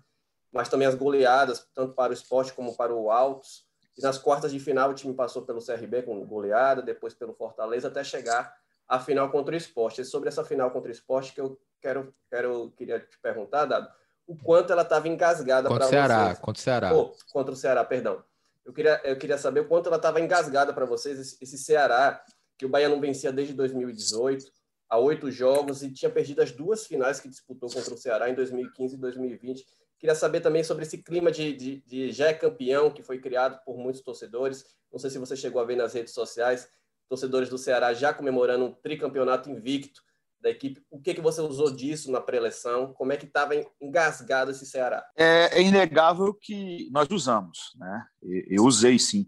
mas 0.51 0.69
também 0.69 0.87
as 0.87 0.93
goleadas, 0.93 1.67
tanto 1.73 1.93
para 1.93 2.11
o 2.11 2.13
esporte 2.13 2.53
como 2.53 2.75
para 2.77 2.93
o 2.93 3.09
Altos. 3.09 3.65
E 3.97 4.01
nas 4.01 4.19
quartas 4.19 4.51
de 4.51 4.59
final, 4.59 4.91
o 4.91 4.93
time 4.93 5.13
passou 5.13 5.41
pelo 5.41 5.65
CRB 5.65 6.03
com 6.03 6.23
goleada, 6.25 6.81
depois 6.81 7.13
pelo 7.13 7.33
Fortaleza, 7.33 7.87
até 7.87 8.03
chegar 8.03 8.55
à 8.87 8.99
final 8.99 9.31
contra 9.31 9.55
o 9.55 9.57
esporte. 9.57 10.01
E 10.01 10.05
sobre 10.05 10.29
essa 10.29 10.43
final 10.43 10.69
contra 10.69 10.89
o 10.89 10.91
esporte 10.91 11.33
que 11.33 11.41
eu 11.41 11.59
quero, 11.81 12.13
quero 12.29 12.71
queria 12.77 12.99
te 12.99 13.19
perguntar, 13.19 13.65
Dado, 13.65 13.91
o 14.27 14.37
quanto 14.37 14.71
ela 14.71 14.83
estava 14.83 15.07
engasgada 15.07 15.67
para 15.67 15.85
vocês. 15.85 15.89
Contra 15.89 16.05
o 16.05 16.15
Ceará, 16.15 16.35
contra 16.35 16.51
o 16.51 16.63
Ceará. 16.63 16.95
Oh, 16.95 17.13
contra 17.33 17.53
o 17.53 17.57
Ceará, 17.57 17.83
perdão 17.83 18.23
eu 18.65 18.73
queria, 18.73 19.01
eu 19.03 19.17
queria 19.17 19.37
saber 19.37 19.61
o 19.61 19.67
quanto 19.67 19.87
ela 19.87 19.97
estava 19.97 20.21
engasgada 20.21 20.73
para 20.73 20.85
vocês, 20.85 21.19
esse, 21.19 21.37
esse, 21.41 21.57
Ceará, 21.57 22.23
que 22.57 22.65
o 22.65 22.69
Bahia 22.69 22.89
não 22.89 22.99
vencia 22.99 23.31
desde 23.31 23.53
2018, 23.53 24.45
há 24.89 24.97
oito 24.97 25.29
jogos, 25.29 25.83
e 25.83 25.91
tinha 25.91 26.09
perdido 26.09 26.41
as 26.41 26.51
duas 26.51 26.85
finais 26.85 27.19
que 27.19 27.27
disputou 27.27 27.69
contra 27.69 27.93
o 27.93 27.97
Ceará 27.97 28.29
em 28.29 28.35
2015 28.35 28.95
e 28.95 28.97
2020. 28.97 29.65
Queria 29.99 30.15
saber 30.15 30.41
também 30.41 30.63
sobre 30.63 30.83
esse 30.83 30.97
clima 30.97 31.31
de, 31.31 31.53
de, 31.53 31.81
de 31.81 32.11
já 32.11 32.27
é 32.27 32.33
campeão 32.33 32.91
que 32.91 33.01
foi 33.01 33.19
criado 33.19 33.59
por 33.65 33.77
muitos 33.77 34.01
torcedores. 34.01 34.65
Não 34.91 34.99
sei 34.99 35.09
se 35.09 35.17
você 35.17 35.35
chegou 35.35 35.61
a 35.61 35.65
ver 35.65 35.75
nas 35.75 35.93
redes 35.93 36.13
sociais, 36.13 36.67
torcedores 37.09 37.49
do 37.49 37.57
Ceará 37.57 37.93
já 37.93 38.13
comemorando 38.13 38.65
um 38.65 38.73
tricampeonato 38.73 39.49
invicto 39.49 40.01
da 40.43 40.49
equipe. 40.49 40.83
O 40.91 40.99
que, 40.99 41.13
que 41.13 41.21
você 41.21 41.41
usou 41.41 41.71
disso 41.71 42.11
na 42.11 42.19
pré-eleição? 42.19 42.93
Como 42.93 43.13
é 43.13 43.17
que 43.17 43.25
estava 43.25 43.53
engasgado 43.81 44.51
esse 44.51 44.65
Ceará? 44.65 45.03
É, 45.15 45.57
é, 45.57 45.61
inegável 45.61 46.33
que 46.33 46.89
nós 46.91 47.07
usamos, 47.09 47.71
né? 47.77 48.05
Eu 48.21 48.65
usei 48.65 48.99
sim 48.99 49.27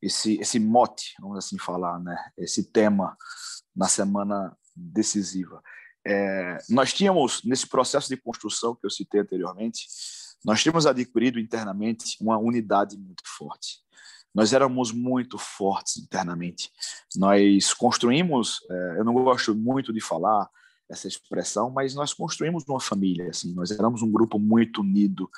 esse 0.00 0.38
esse 0.38 0.60
mote, 0.60 1.14
vamos 1.18 1.38
assim 1.38 1.58
falar, 1.58 1.98
né? 1.98 2.16
Esse 2.36 2.70
tema 2.70 3.16
na 3.74 3.88
semana 3.88 4.54
decisiva. 4.76 5.62
É, 6.06 6.58
nós 6.68 6.92
tínhamos 6.92 7.42
nesse 7.42 7.66
processo 7.66 8.08
de 8.08 8.16
construção 8.18 8.76
que 8.76 8.84
eu 8.84 8.90
citei 8.90 9.22
anteriormente, 9.22 9.86
nós 10.44 10.62
tínhamos 10.62 10.86
adquirido 10.86 11.40
internamente 11.40 12.16
uma 12.20 12.36
unidade 12.36 12.98
muito 12.98 13.22
forte 13.24 13.83
nós 14.34 14.52
éramos 14.52 14.90
muito 14.90 15.38
fortes 15.38 15.98
internamente. 15.98 16.70
Nós 17.16 17.72
construímos, 17.72 18.58
é, 18.68 18.98
eu 18.98 19.04
não 19.04 19.14
gosto 19.14 19.54
muito 19.54 19.92
de 19.92 20.00
falar 20.00 20.48
essa 20.90 21.06
expressão, 21.06 21.70
mas 21.70 21.94
nós 21.94 22.12
construímos 22.12 22.64
uma 22.68 22.80
família. 22.80 23.30
Assim, 23.30 23.54
nós 23.54 23.70
éramos 23.70 24.02
um 24.02 24.10
grupo 24.10 24.38
muito 24.38 24.80
unido. 24.80 25.30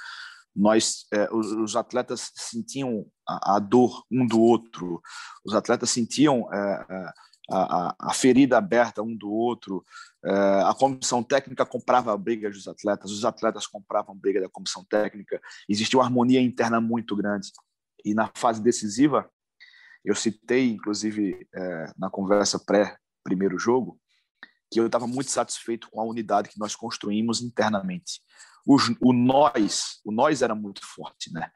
Nós, 0.54 1.04
é, 1.12 1.28
os, 1.30 1.76
atletas 1.76 2.32
sentiam 2.34 3.06
a, 3.28 3.58
dor 3.58 4.02
um 4.10 4.26
do 4.26 4.40
outro. 4.40 5.02
Os 5.44 5.54
atletas 5.54 5.90
sentiam 5.90 6.50
é, 6.52 7.12
a, 7.50 7.94
a, 7.98 8.14
ferida 8.14 8.56
aberta 8.56 9.02
um 9.02 9.14
do 9.14 9.30
outro. 9.30 9.84
A 10.64 10.74
comissão 10.74 11.22
técnica 11.22 11.64
comprava 11.64 12.12
a 12.12 12.16
briga 12.16 12.50
dos 12.50 12.66
atletas, 12.66 13.12
os 13.12 13.24
atletas 13.24 13.64
compravam 13.64 14.12
a 14.12 14.18
briga 14.18 14.40
da 14.40 14.48
comissão 14.48 14.84
técnica. 14.84 15.40
Existia 15.68 16.00
uma 16.00 16.04
harmonia 16.04 16.40
interna 16.40 16.80
muito 16.80 17.14
grande. 17.14 17.52
E 18.06 18.14
na 18.14 18.30
fase 18.36 18.62
decisiva, 18.62 19.28
eu 20.04 20.14
citei, 20.14 20.70
inclusive, 20.70 21.44
é, 21.52 21.92
na 21.98 22.08
conversa 22.08 22.56
pré-primeiro 22.56 23.58
jogo, 23.58 24.00
que 24.70 24.78
eu 24.78 24.86
estava 24.86 25.08
muito 25.08 25.28
satisfeito 25.28 25.90
com 25.90 26.00
a 26.00 26.04
unidade 26.04 26.48
que 26.48 26.58
nós 26.60 26.76
construímos 26.76 27.42
internamente. 27.42 28.20
O, 28.64 28.76
o 29.00 29.12
nós, 29.12 30.00
o 30.04 30.12
nós 30.12 30.40
era 30.40 30.54
muito 30.54 30.86
forte, 30.86 31.32
né? 31.32 31.50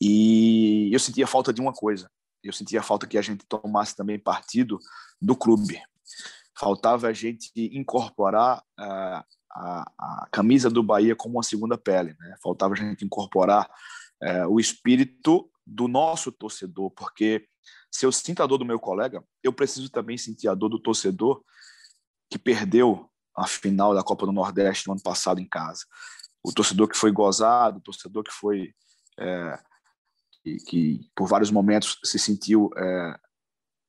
E 0.00 0.88
eu 0.90 0.98
sentia 0.98 1.26
falta 1.26 1.52
de 1.52 1.60
uma 1.60 1.72
coisa. 1.74 2.10
Eu 2.42 2.52
sentia 2.52 2.82
falta 2.82 3.06
que 3.06 3.18
a 3.18 3.22
gente 3.22 3.44
tomasse 3.46 3.94
também 3.94 4.18
partido 4.18 4.78
do 5.20 5.36
clube. 5.36 5.82
faltava 6.58 7.08
a 7.08 7.12
gente 7.12 7.50
incorporar 7.54 8.62
uh, 8.80 9.24
a, 9.52 9.92
a, 9.98 10.28
camisa 10.32 10.70
do 10.70 10.82
Bahia 10.82 11.14
como 11.14 11.36
uma 11.36 11.42
segunda 11.42 11.76
pele, 11.76 12.16
né? 12.18 12.36
faltava 12.42 12.72
a 12.72 12.76
gente 12.76 13.04
incorporar 13.04 13.68
uh, 14.22 14.48
o 14.48 14.58
espírito 14.58 15.50
do 15.66 15.88
nosso 15.88 16.30
torcedor, 16.30 16.90
porque 16.90 17.46
se 17.90 18.04
eu 18.04 18.12
sinto 18.12 18.42
a 18.42 18.46
dor 18.46 18.58
do 18.58 18.64
meu 18.64 18.78
colega, 18.78 19.24
eu 19.42 19.52
preciso 19.52 19.88
também 19.90 20.18
sentir 20.18 20.48
a 20.48 20.54
dor 20.54 20.68
do 20.68 20.78
torcedor 20.78 21.42
que 22.30 22.38
perdeu 22.38 23.10
a 23.36 23.46
final 23.46 23.94
da 23.94 24.02
Copa 24.02 24.26
do 24.26 24.32
Nordeste 24.32 24.86
no 24.86 24.92
ano 24.92 25.02
passado 25.02 25.40
em 25.40 25.48
casa. 25.48 25.84
O 26.42 26.52
torcedor 26.52 26.88
que 26.88 26.96
foi 26.96 27.10
gozado, 27.10 27.78
o 27.78 27.82
torcedor 27.82 28.22
que 28.22 28.32
foi 28.32 28.74
é, 29.18 29.58
que, 30.42 30.56
que, 30.56 31.10
por 31.16 31.26
vários 31.26 31.50
momentos 31.50 31.98
se 32.04 32.18
sentiu 32.18 32.70
é, 32.76 33.18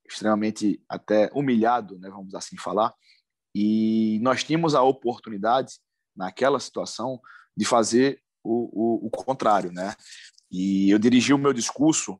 extremamente 0.08 0.82
até 0.88 1.30
humilhado, 1.34 2.00
né, 2.00 2.10
vamos 2.10 2.34
assim 2.34 2.58
falar. 2.58 2.94
E 3.54 4.20
nós 4.22 4.44
tínhamos 4.44 4.76
a 4.76 4.82
oportunidade 4.82 5.80
naquela 6.16 6.60
situação 6.60 7.20
de 7.56 7.66
fazer 7.66 8.22
o, 8.44 9.06
o, 9.06 9.08
o 9.08 9.10
contrário, 9.10 9.72
né? 9.72 9.96
E 10.52 10.90
eu 10.90 11.00
dirigi 11.00 11.34
o 11.34 11.38
meu 11.38 11.54
discurso 11.54 12.20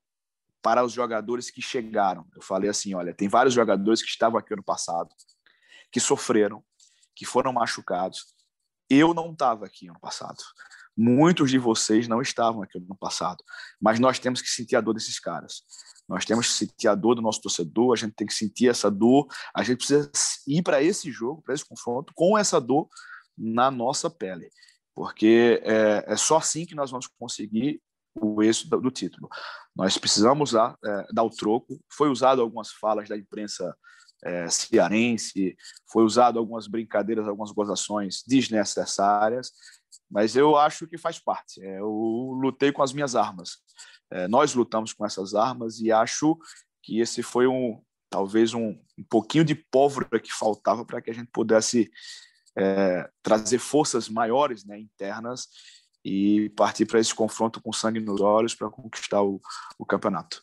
para 0.62 0.84
os 0.84 0.94
jogadores 0.94 1.52
que 1.52 1.62
chegaram. 1.62 2.26
Eu 2.36 2.42
falei 2.42 2.70
assim, 2.70 2.94
olha, 2.96 3.14
tem 3.14 3.28
vários 3.28 3.54
jogadores 3.54 4.02
que 4.02 4.10
estavam 4.10 4.40
aqui 4.40 4.54
ano 4.54 4.64
passado, 4.64 5.10
que 5.92 6.00
sofreram, 6.00 6.64
que 7.16 7.26
foram 7.26 7.54
machucados. 7.54 8.34
Eu 8.90 9.14
não 9.14 9.32
estava 9.32 9.66
aqui 9.66 9.88
ano 9.88 10.00
passado. 10.00 10.38
Muitos 10.98 11.52
de 11.52 11.58
vocês 11.58 12.08
não 12.08 12.22
estavam 12.22 12.64
aqui 12.64 12.78
ano 12.78 12.98
passado, 12.98 13.44
mas 13.80 14.00
nós 14.00 14.18
temos 14.18 14.42
que 14.42 14.48
sentir 14.48 14.76
a 14.76 14.82
dor 14.82 14.94
desses 14.94 15.20
caras. 15.20 15.62
Nós 16.08 16.24
temos 16.24 16.48
que 16.48 16.54
sentir 16.54 16.88
a 16.88 16.96
dor 16.96 17.16
do 17.16 17.22
nosso 17.22 17.42
torcedor, 17.42 17.94
a 17.94 17.96
gente 17.96 18.14
tem 18.14 18.28
que 18.28 18.34
sentir 18.34 18.70
essa 18.70 18.90
dor, 18.90 19.28
a 19.54 19.62
gente 19.64 19.78
precisa 19.78 20.10
ir 20.48 20.62
para 20.62 20.82
esse 20.82 21.12
jogo, 21.12 21.42
para 21.42 21.54
esse 21.54 21.66
confronto, 21.66 22.14
com 22.16 22.38
essa 22.38 22.62
dor 22.62 22.88
na 23.38 23.70
nossa 23.70 24.10
pele, 24.10 24.50
porque 24.94 25.62
é, 25.64 26.06
é 26.08 26.16
só 26.16 26.38
assim 26.38 26.66
que 26.66 26.76
nós 26.76 26.92
vamos 26.92 27.08
conseguir 27.08 27.82
o 28.16 28.42
êxito 28.42 28.80
do, 28.80 28.92
título. 28.92 29.30
Nós 29.76 29.98
precisamos 29.98 30.52
dar, 30.52 30.78
é, 30.84 31.08
dar 31.14 31.24
o 31.24 31.30
troco. 31.30 31.80
Foi 31.92 32.10
usado 32.10 32.42
algumas 32.42 32.72
falas 32.72 33.10
da 33.10 33.18
imprensa 33.18 33.76
é, 34.24 34.50
cearense, 34.50 35.56
foi 35.92 36.04
usado 36.04 36.40
algumas 36.40 36.68
brincadeiras, 36.68 37.28
algumas 37.28 37.52
gozações 37.52 38.24
desnecessárias, 38.26 39.52
mas 40.10 40.36
eu 40.36 40.58
acho 40.58 40.88
que 40.88 40.98
faz 40.98 41.20
parte. 41.20 41.62
É, 41.64 41.80
eu 41.80 41.90
lutei 42.42 42.72
com 42.72 42.82
as 42.82 42.94
minhas 42.94 43.16
armas. 43.16 43.58
É, 44.10 44.28
nós 44.28 44.56
lutamos 44.56 44.94
com 44.94 45.06
essas 45.06 45.36
armas 45.36 45.80
e 45.80 45.92
acho 45.92 46.38
que 46.82 47.00
esse 47.00 47.22
foi 47.22 47.48
um 47.48 47.82
talvez 48.10 48.54
um, 48.54 48.70
um 48.98 49.04
pouquinho 49.10 49.44
de 49.44 49.56
pólvora 49.56 50.20
que 50.20 50.32
faltava 50.32 50.86
para 50.86 51.02
que 51.02 51.10
a 51.10 51.14
gente 51.14 51.30
pudesse 51.34 51.92
é, 52.58 53.10
trazer 53.22 53.60
forças 53.60 54.08
maiores, 54.08 54.64
né, 54.64 54.80
internas 54.80 55.48
e 56.06 56.50
partir 56.52 56.86
para 56.86 57.00
esse 57.00 57.16
confronto 57.16 57.60
com 57.60 57.74
sangue 57.74 58.00
nos 58.00 58.22
olhos 58.22 58.54
para 58.54 58.70
conquistar 58.70 59.24
o, 59.24 59.42
o 59.80 59.84
campeonato. 59.84 60.40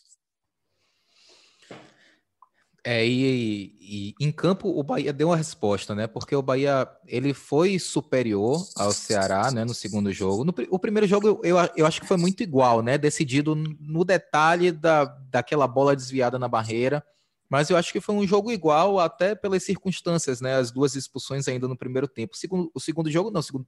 É, 2.84 3.06
e, 3.06 3.76
e, 3.80 4.14
em 4.18 4.32
campo 4.32 4.68
o 4.68 4.82
Bahia 4.82 5.12
deu 5.12 5.28
uma 5.28 5.36
resposta, 5.36 5.94
né? 5.94 6.08
Porque 6.08 6.34
o 6.34 6.42
Bahia 6.42 6.88
ele 7.06 7.32
foi 7.32 7.78
superior 7.78 8.60
ao 8.74 8.90
Ceará, 8.90 9.52
né? 9.52 9.64
No 9.64 9.72
segundo 9.72 10.12
jogo. 10.12 10.42
No, 10.42 10.52
o 10.68 10.80
primeiro 10.80 11.06
jogo 11.06 11.40
eu, 11.44 11.56
eu 11.76 11.86
acho 11.86 12.00
que 12.00 12.08
foi 12.08 12.16
muito 12.16 12.42
igual, 12.42 12.82
né? 12.82 12.98
Decidido 12.98 13.54
no 13.54 14.04
detalhe 14.04 14.72
da, 14.72 15.04
daquela 15.04 15.68
bola 15.68 15.94
desviada 15.94 16.40
na 16.40 16.48
barreira. 16.48 17.04
Mas 17.48 17.70
eu 17.70 17.76
acho 17.76 17.92
que 17.92 18.00
foi 18.00 18.16
um 18.16 18.26
jogo 18.26 18.50
igual, 18.50 18.98
até 18.98 19.34
pelas 19.36 19.62
circunstâncias, 19.62 20.40
né? 20.40 20.56
As 20.56 20.72
duas 20.72 20.96
expulsões 20.96 21.46
ainda 21.46 21.68
no 21.68 21.76
primeiro 21.76 22.08
tempo. 22.08 22.34
O 22.34 22.36
segundo, 22.36 22.70
o 22.74 22.80
segundo 22.80 23.10
jogo, 23.10 23.30
não, 23.30 23.40
o 23.40 23.42
segundo, 23.44 23.66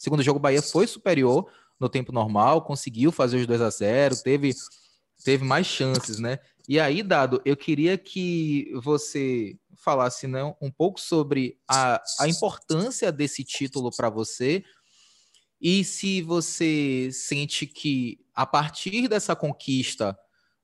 segundo 0.00 0.22
jogo 0.22 0.38
o 0.38 0.42
Bahia 0.42 0.62
foi 0.62 0.86
superior 0.86 1.46
no 1.78 1.88
tempo 1.88 2.10
normal, 2.10 2.62
conseguiu 2.62 3.12
fazer 3.12 3.36
os 3.36 3.46
2 3.46 3.60
a 3.60 3.70
0 3.70 4.16
teve, 4.16 4.54
teve 5.22 5.44
mais 5.44 5.66
chances, 5.66 6.18
né? 6.18 6.38
E 6.68 6.80
aí, 6.80 7.02
Dado, 7.02 7.42
eu 7.44 7.56
queria 7.56 7.98
que 7.98 8.70
você 8.82 9.58
falasse 9.76 10.26
né, 10.26 10.42
um 10.60 10.70
pouco 10.70 11.00
sobre 11.00 11.58
a, 11.68 12.02
a 12.18 12.28
importância 12.28 13.10
desse 13.10 13.44
título 13.44 13.90
para 13.94 14.08
você 14.08 14.64
e 15.60 15.84
se 15.84 16.22
você 16.22 17.10
sente 17.12 17.66
que 17.66 18.18
a 18.34 18.46
partir 18.46 19.08
dessa 19.08 19.36
conquista 19.36 20.18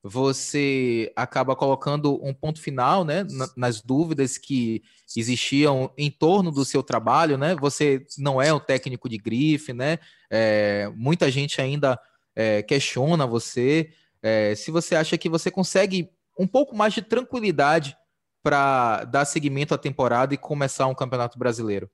você 0.09 1.13
acaba 1.17 1.57
colocando 1.57 2.25
um 2.25 2.33
ponto 2.33 2.61
final, 2.61 3.05
né, 3.05 3.27
nas 3.57 3.83
dúvidas 3.83 4.39
que 4.39 4.83
existiam 5.17 5.93
em 5.99 6.11
torno 6.11 6.53
do 6.53 6.65
seu 6.65 6.83
trabalho, 6.83 7.37
né? 7.37 7.57
Você 7.57 8.07
não 8.17 8.41
é 8.41 8.53
um 8.53 8.61
técnico 8.61 9.09
de 9.09 9.19
grife, 9.19 9.73
né? 9.73 9.99
É, 10.31 10.89
muita 10.95 11.31
gente 11.31 11.61
ainda 11.61 11.99
é, 12.37 12.63
questiona 12.63 13.27
você. 13.27 13.93
É, 14.23 14.55
se 14.55 14.71
você 14.71 14.95
acha 14.95 15.19
que 15.19 15.29
você 15.29 15.51
consegue 15.51 16.09
um 16.39 16.47
pouco 16.47 16.77
mais 16.77 16.95
de 16.95 17.03
tranquilidade 17.03 17.97
para 18.43 19.05
dar 19.05 19.25
seguimento 19.25 19.75
à 19.75 19.79
temporada 19.79 20.33
e 20.33 20.39
começar 20.39 20.87
um 20.87 20.95
campeonato 20.95 21.37
brasileiro? 21.37 21.91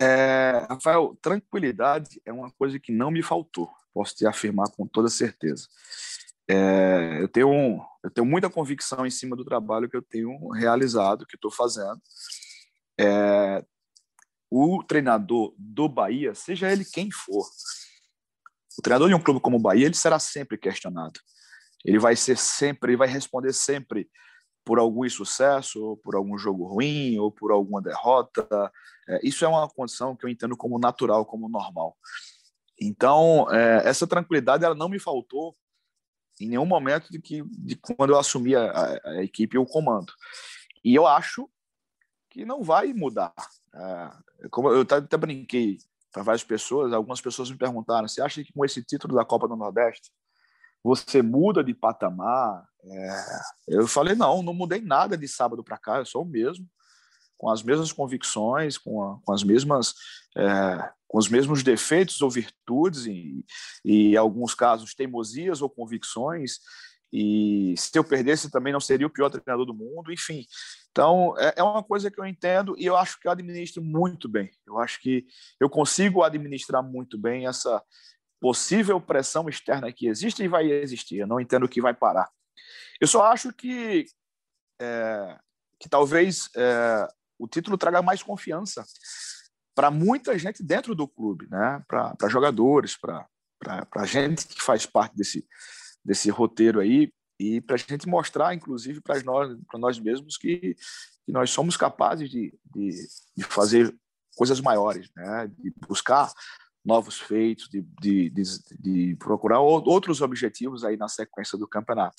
É, 0.00 0.66
Rafael, 0.70 1.16
tranquilidade 1.20 2.20
é 2.24 2.32
uma 2.32 2.50
coisa 2.50 2.78
que 2.78 2.92
não 2.92 3.10
me 3.10 3.22
faltou, 3.22 3.70
posso 3.96 4.14
te 4.14 4.26
afirmar 4.26 4.70
com 4.76 4.86
toda 4.86 5.08
certeza. 5.08 5.66
É, 6.46 7.18
eu, 7.22 7.28
tenho 7.28 7.50
um, 7.50 7.80
eu 8.04 8.10
tenho 8.10 8.26
muita 8.26 8.50
convicção 8.50 9.06
em 9.06 9.10
cima 9.10 9.34
do 9.34 9.44
trabalho 9.44 9.88
que 9.88 9.96
eu 9.96 10.02
tenho 10.02 10.50
realizado, 10.50 11.24
que 11.24 11.34
estou 11.34 11.50
fazendo. 11.50 11.98
É, 13.00 13.64
o 14.50 14.84
treinador 14.84 15.54
do 15.56 15.88
Bahia, 15.88 16.34
seja 16.34 16.70
ele 16.70 16.84
quem 16.84 17.10
for, 17.10 17.46
o 18.78 18.82
treinador 18.82 19.08
de 19.08 19.14
um 19.14 19.22
clube 19.22 19.40
como 19.40 19.56
o 19.56 19.60
Bahia, 19.60 19.86
ele 19.86 19.94
será 19.94 20.18
sempre 20.18 20.58
questionado. 20.58 21.18
Ele 21.82 21.98
vai 21.98 22.14
ser 22.14 22.36
sempre, 22.36 22.90
ele 22.90 22.98
vai 22.98 23.08
responder 23.08 23.54
sempre 23.54 24.10
por 24.62 24.78
algum 24.78 25.06
insucesso, 25.06 25.82
ou 25.82 25.96
por 25.96 26.16
algum 26.16 26.36
jogo 26.36 26.66
ruim, 26.66 27.16
ou 27.18 27.32
por 27.32 27.50
alguma 27.50 27.80
derrota. 27.80 28.46
É, 29.08 29.20
isso 29.22 29.42
é 29.44 29.48
uma 29.48 29.66
condição 29.70 30.14
que 30.14 30.26
eu 30.26 30.28
entendo 30.28 30.56
como 30.56 30.78
natural, 30.78 31.24
como 31.24 31.48
normal. 31.48 31.96
Então, 32.80 33.46
é, 33.50 33.88
essa 33.88 34.06
tranquilidade 34.06 34.64
ela 34.64 34.74
não 34.74 34.88
me 34.88 34.98
faltou 34.98 35.54
em 36.40 36.48
nenhum 36.48 36.66
momento 36.66 37.10
de 37.10 37.20
que 37.20 37.42
de 37.42 37.76
quando 37.76 38.10
eu 38.10 38.18
assumi 38.18 38.54
a, 38.54 39.00
a, 39.04 39.24
equipe 39.24 39.56
e 39.56 39.58
o 39.58 39.66
comando. 39.66 40.12
E 40.84 40.94
eu 40.94 41.06
acho 41.06 41.48
que 42.30 42.44
não 42.44 42.62
vai 42.62 42.92
mudar. 42.92 43.34
É, 43.74 44.48
como 44.50 44.70
eu 44.70 44.82
até 44.82 45.16
brinquei 45.16 45.78
para 46.12 46.22
várias 46.22 46.44
pessoas, 46.44 46.92
algumas 46.92 47.20
pessoas 47.20 47.50
me 47.50 47.56
perguntaram: 47.56 48.06
você 48.06 48.20
acha 48.20 48.44
que 48.44 48.52
com 48.52 48.64
esse 48.64 48.82
título 48.82 49.14
da 49.14 49.24
Copa 49.24 49.48
do 49.48 49.56
Nordeste 49.56 50.12
você 50.82 51.20
muda 51.20 51.64
de 51.64 51.74
patamar? 51.74 52.66
É... 52.84 53.24
Eu 53.68 53.88
falei: 53.88 54.14
não, 54.14 54.42
não 54.42 54.54
mudei 54.54 54.80
nada 54.80 55.16
de 55.16 55.26
sábado 55.26 55.64
para 55.64 55.78
cá, 55.78 55.98
eu 55.98 56.06
sou 56.06 56.22
o 56.22 56.26
mesmo, 56.26 56.68
com 57.36 57.50
as 57.50 57.62
mesmas 57.62 57.92
convicções, 57.92 58.78
com, 58.78 59.02
a, 59.02 59.18
com 59.24 59.32
as 59.32 59.42
mesmas. 59.42 59.94
É, 60.36 60.96
com 61.08 61.18
os 61.18 61.28
mesmos 61.28 61.62
defeitos 61.62 62.20
ou 62.20 62.28
virtudes, 62.28 63.06
e, 63.06 63.44
e 63.84 64.14
em 64.14 64.16
alguns 64.16 64.54
casos 64.54 64.92
teimosias 64.92 65.62
ou 65.62 65.70
convicções, 65.70 66.58
e 67.12 67.74
se 67.78 67.96
eu 67.96 68.04
perdesse 68.04 68.50
também 68.50 68.72
não 68.72 68.80
seria 68.80 69.06
o 69.06 69.10
pior 69.10 69.30
treinador 69.30 69.64
do 69.64 69.74
mundo, 69.74 70.12
enfim. 70.12 70.44
Então, 70.90 71.34
é, 71.38 71.54
é 71.56 71.62
uma 71.62 71.82
coisa 71.82 72.10
que 72.10 72.20
eu 72.20 72.26
entendo 72.26 72.74
e 72.78 72.84
eu 72.84 72.96
acho 72.96 73.20
que 73.20 73.28
eu 73.28 73.32
administro 73.32 73.82
muito 73.82 74.28
bem. 74.28 74.50
Eu 74.66 74.78
acho 74.78 75.00
que 75.00 75.26
eu 75.60 75.70
consigo 75.70 76.22
administrar 76.22 76.82
muito 76.82 77.16
bem 77.16 77.46
essa 77.46 77.82
possível 78.40 79.00
pressão 79.00 79.48
externa 79.48 79.92
que 79.92 80.08
existe 80.08 80.42
e 80.42 80.48
vai 80.48 80.70
existir. 80.70 81.18
Eu 81.18 81.26
não 81.26 81.40
entendo 81.40 81.68
que 81.68 81.80
vai 81.80 81.94
parar. 81.94 82.28
Eu 83.00 83.06
só 83.06 83.24
acho 83.24 83.52
que, 83.52 84.06
é, 84.80 85.38
que 85.78 85.88
talvez 85.88 86.48
é, 86.56 87.08
o 87.38 87.46
título 87.48 87.76
traga 87.76 88.02
mais 88.02 88.22
confiança 88.22 88.84
para 89.74 89.90
muita 89.90 90.38
gente 90.38 90.62
dentro 90.62 90.94
do 90.94 91.06
clube, 91.06 91.46
né? 91.50 91.82
para 91.86 92.28
jogadores, 92.28 92.96
para 92.96 94.06
gente 94.06 94.46
que 94.46 94.62
faz 94.62 94.86
parte 94.86 95.14
desse, 95.14 95.46
desse 96.04 96.30
roteiro 96.30 96.80
aí 96.80 97.12
e 97.38 97.60
para 97.60 97.74
a 97.74 97.78
gente 97.78 98.08
mostrar, 98.08 98.54
inclusive, 98.54 99.02
para 99.02 99.22
nós, 99.22 99.56
nós 99.74 99.98
mesmos 99.98 100.38
que, 100.38 100.74
que 101.24 101.32
nós 101.32 101.50
somos 101.50 101.76
capazes 101.76 102.30
de, 102.30 102.58
de, 102.74 102.90
de, 103.36 103.44
fazer 103.44 103.94
coisas 104.34 104.60
maiores, 104.60 105.10
né? 105.14 105.50
de 105.58 105.74
buscar 105.86 106.32
novos 106.82 107.20
feitos, 107.20 107.68
de, 107.68 107.82
de, 108.00 108.30
de, 108.30 108.42
de 108.80 109.16
procurar 109.16 109.60
outros 109.60 110.22
objetivos 110.22 110.84
aí 110.84 110.96
na 110.96 111.08
sequência 111.08 111.58
do 111.58 111.68
campeonato. 111.68 112.16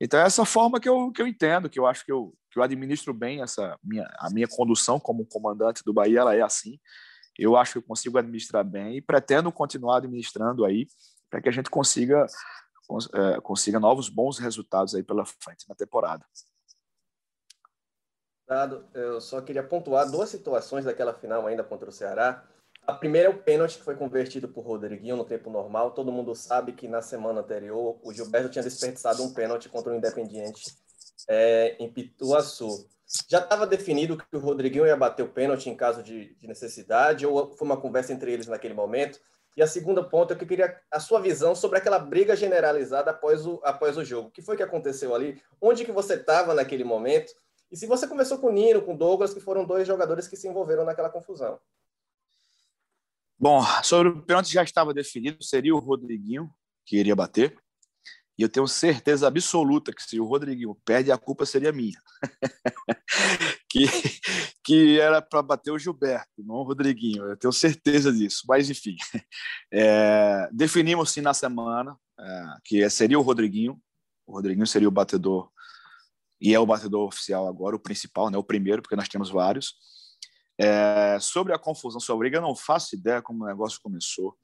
Então, 0.00 0.20
é 0.20 0.24
essa 0.24 0.44
forma 0.44 0.80
que 0.80 0.88
eu, 0.88 1.10
que 1.10 1.20
eu 1.20 1.26
entendo, 1.26 1.68
que 1.68 1.78
eu 1.78 1.86
acho 1.86 2.04
que 2.04 2.12
eu, 2.12 2.32
que 2.50 2.58
eu 2.58 2.62
administro 2.62 3.12
bem 3.12 3.42
essa 3.42 3.78
minha, 3.82 4.08
a 4.18 4.30
minha 4.30 4.46
condução 4.46 5.00
como 5.00 5.26
comandante 5.26 5.82
do 5.84 5.92
Bahia, 5.92 6.20
ela 6.20 6.34
é 6.34 6.40
assim. 6.40 6.78
Eu 7.38 7.56
acho 7.56 7.72
que 7.72 7.78
eu 7.78 7.82
consigo 7.82 8.18
administrar 8.18 8.64
bem 8.64 8.96
e 8.96 9.02
pretendo 9.02 9.50
continuar 9.52 9.98
administrando 9.98 10.64
aí 10.64 10.86
para 11.30 11.40
que 11.40 11.48
a 11.48 11.52
gente 11.52 11.70
consiga 11.70 12.26
é, 13.14 13.40
consiga 13.40 13.78
novos 13.78 14.08
bons 14.08 14.38
resultados 14.38 14.94
aí 14.94 15.02
pela 15.02 15.24
frente 15.24 15.68
na 15.68 15.74
temporada. 15.74 16.24
Eu 18.94 19.20
só 19.20 19.42
queria 19.42 19.62
pontuar 19.62 20.10
duas 20.10 20.30
situações 20.30 20.86
daquela 20.86 21.12
final 21.12 21.46
ainda 21.46 21.62
contra 21.62 21.90
o 21.90 21.92
Ceará. 21.92 22.48
A 22.88 22.94
primeira 22.94 23.28
é 23.28 23.30
o 23.30 23.36
pênalti 23.36 23.76
que 23.76 23.84
foi 23.84 23.94
convertido 23.94 24.48
por 24.48 24.64
Rodriguinho 24.64 25.14
no 25.14 25.22
tempo 25.22 25.50
normal. 25.50 25.90
Todo 25.90 26.10
mundo 26.10 26.34
sabe 26.34 26.72
que 26.72 26.88
na 26.88 27.02
semana 27.02 27.40
anterior 27.40 27.98
o 28.02 28.14
Gilberto 28.14 28.48
tinha 28.48 28.62
desperdiçado 28.62 29.22
um 29.22 29.34
pênalti 29.34 29.68
contra 29.68 29.92
o 29.92 29.94
Independiente 29.94 30.74
é, 31.28 31.76
em 31.78 31.92
Pituaçu. 31.92 32.88
Já 33.28 33.40
estava 33.40 33.66
definido 33.66 34.16
que 34.16 34.24
o 34.34 34.38
Rodriguinho 34.38 34.86
ia 34.86 34.96
bater 34.96 35.22
o 35.22 35.28
pênalti 35.28 35.68
em 35.68 35.76
caso 35.76 36.02
de, 36.02 36.34
de, 36.36 36.48
necessidade 36.48 37.26
ou 37.26 37.52
foi 37.52 37.66
uma 37.68 37.78
conversa 37.78 38.14
entre 38.14 38.32
eles 38.32 38.46
naquele 38.46 38.72
momento? 38.72 39.20
E 39.54 39.62
a 39.62 39.66
segunda 39.66 40.02
ponta, 40.02 40.32
eu 40.32 40.38
queria 40.38 40.80
a 40.90 40.98
sua 40.98 41.20
visão 41.20 41.54
sobre 41.54 41.76
aquela 41.76 41.98
briga 41.98 42.34
generalizada 42.34 43.10
após 43.10 43.46
o, 43.46 43.60
após 43.64 43.98
o 43.98 44.04
jogo. 44.04 44.28
O 44.28 44.30
que 44.30 44.40
foi 44.40 44.56
que 44.56 44.62
aconteceu 44.62 45.14
ali? 45.14 45.42
Onde 45.60 45.84
que 45.84 45.92
você 45.92 46.14
estava 46.14 46.54
naquele 46.54 46.84
momento? 46.84 47.34
E 47.70 47.76
se 47.76 47.84
você 47.84 48.06
começou 48.06 48.38
com 48.38 48.46
o 48.46 48.52
Nino, 48.52 48.80
com 48.80 48.94
o 48.94 48.96
Douglas, 48.96 49.34
que 49.34 49.40
foram 49.40 49.66
dois 49.66 49.86
jogadores 49.86 50.26
que 50.26 50.38
se 50.38 50.48
envolveram 50.48 50.86
naquela 50.86 51.10
confusão? 51.10 51.60
Bom, 53.38 53.62
sobre 53.82 54.08
o 54.08 54.22
pênalti 54.22 54.52
já 54.52 54.62
estava 54.62 54.92
definido, 54.92 55.42
seria 55.42 55.74
o 55.74 55.78
Rodriguinho 55.78 56.50
que 56.84 56.96
iria 56.96 57.14
bater. 57.14 57.56
E 58.38 58.42
eu 58.42 58.48
tenho 58.48 58.66
certeza 58.68 59.26
absoluta 59.26 59.92
que 59.92 60.02
se 60.02 60.20
o 60.20 60.24
Rodriguinho 60.24 60.76
perde, 60.84 61.10
a 61.10 61.18
culpa 61.18 61.44
seria 61.44 61.72
minha. 61.72 62.00
que, 63.68 63.86
que 64.64 65.00
era 65.00 65.20
para 65.20 65.42
bater 65.42 65.72
o 65.72 65.78
Gilberto, 65.78 66.44
não 66.44 66.56
o 66.56 66.62
Rodriguinho. 66.62 67.24
Eu 67.24 67.36
tenho 67.36 67.52
certeza 67.52 68.12
disso. 68.12 68.44
Mas, 68.48 68.70
enfim, 68.70 68.96
é, 69.72 70.48
definimos 70.52 71.10
sim 71.10 71.20
na 71.20 71.34
semana 71.34 71.96
é, 72.18 72.44
que 72.64 72.88
seria 72.90 73.18
o 73.18 73.22
Rodriguinho. 73.22 73.80
O 74.26 74.32
Rodriguinho 74.32 74.66
seria 74.66 74.88
o 74.88 74.92
batedor, 74.92 75.50
e 76.40 76.54
é 76.54 76.60
o 76.60 76.66
batedor 76.66 77.06
oficial 77.08 77.48
agora, 77.48 77.74
o 77.74 77.80
principal, 77.80 78.30
né, 78.30 78.38
o 78.38 78.44
primeiro, 78.44 78.82
porque 78.82 78.96
nós 78.96 79.08
temos 79.08 79.30
vários. 79.30 79.74
É, 80.58 81.18
sobre 81.20 81.52
a 81.52 81.58
confusão, 81.58 82.00
sobre 82.00 82.26
a 82.26 82.30
briga, 82.30 82.38
eu 82.38 82.42
não 82.42 82.56
faço 82.56 82.96
ideia 82.96 83.22
como 83.22 83.44
o 83.44 83.46
negócio 83.46 83.80
começou. 83.80 84.36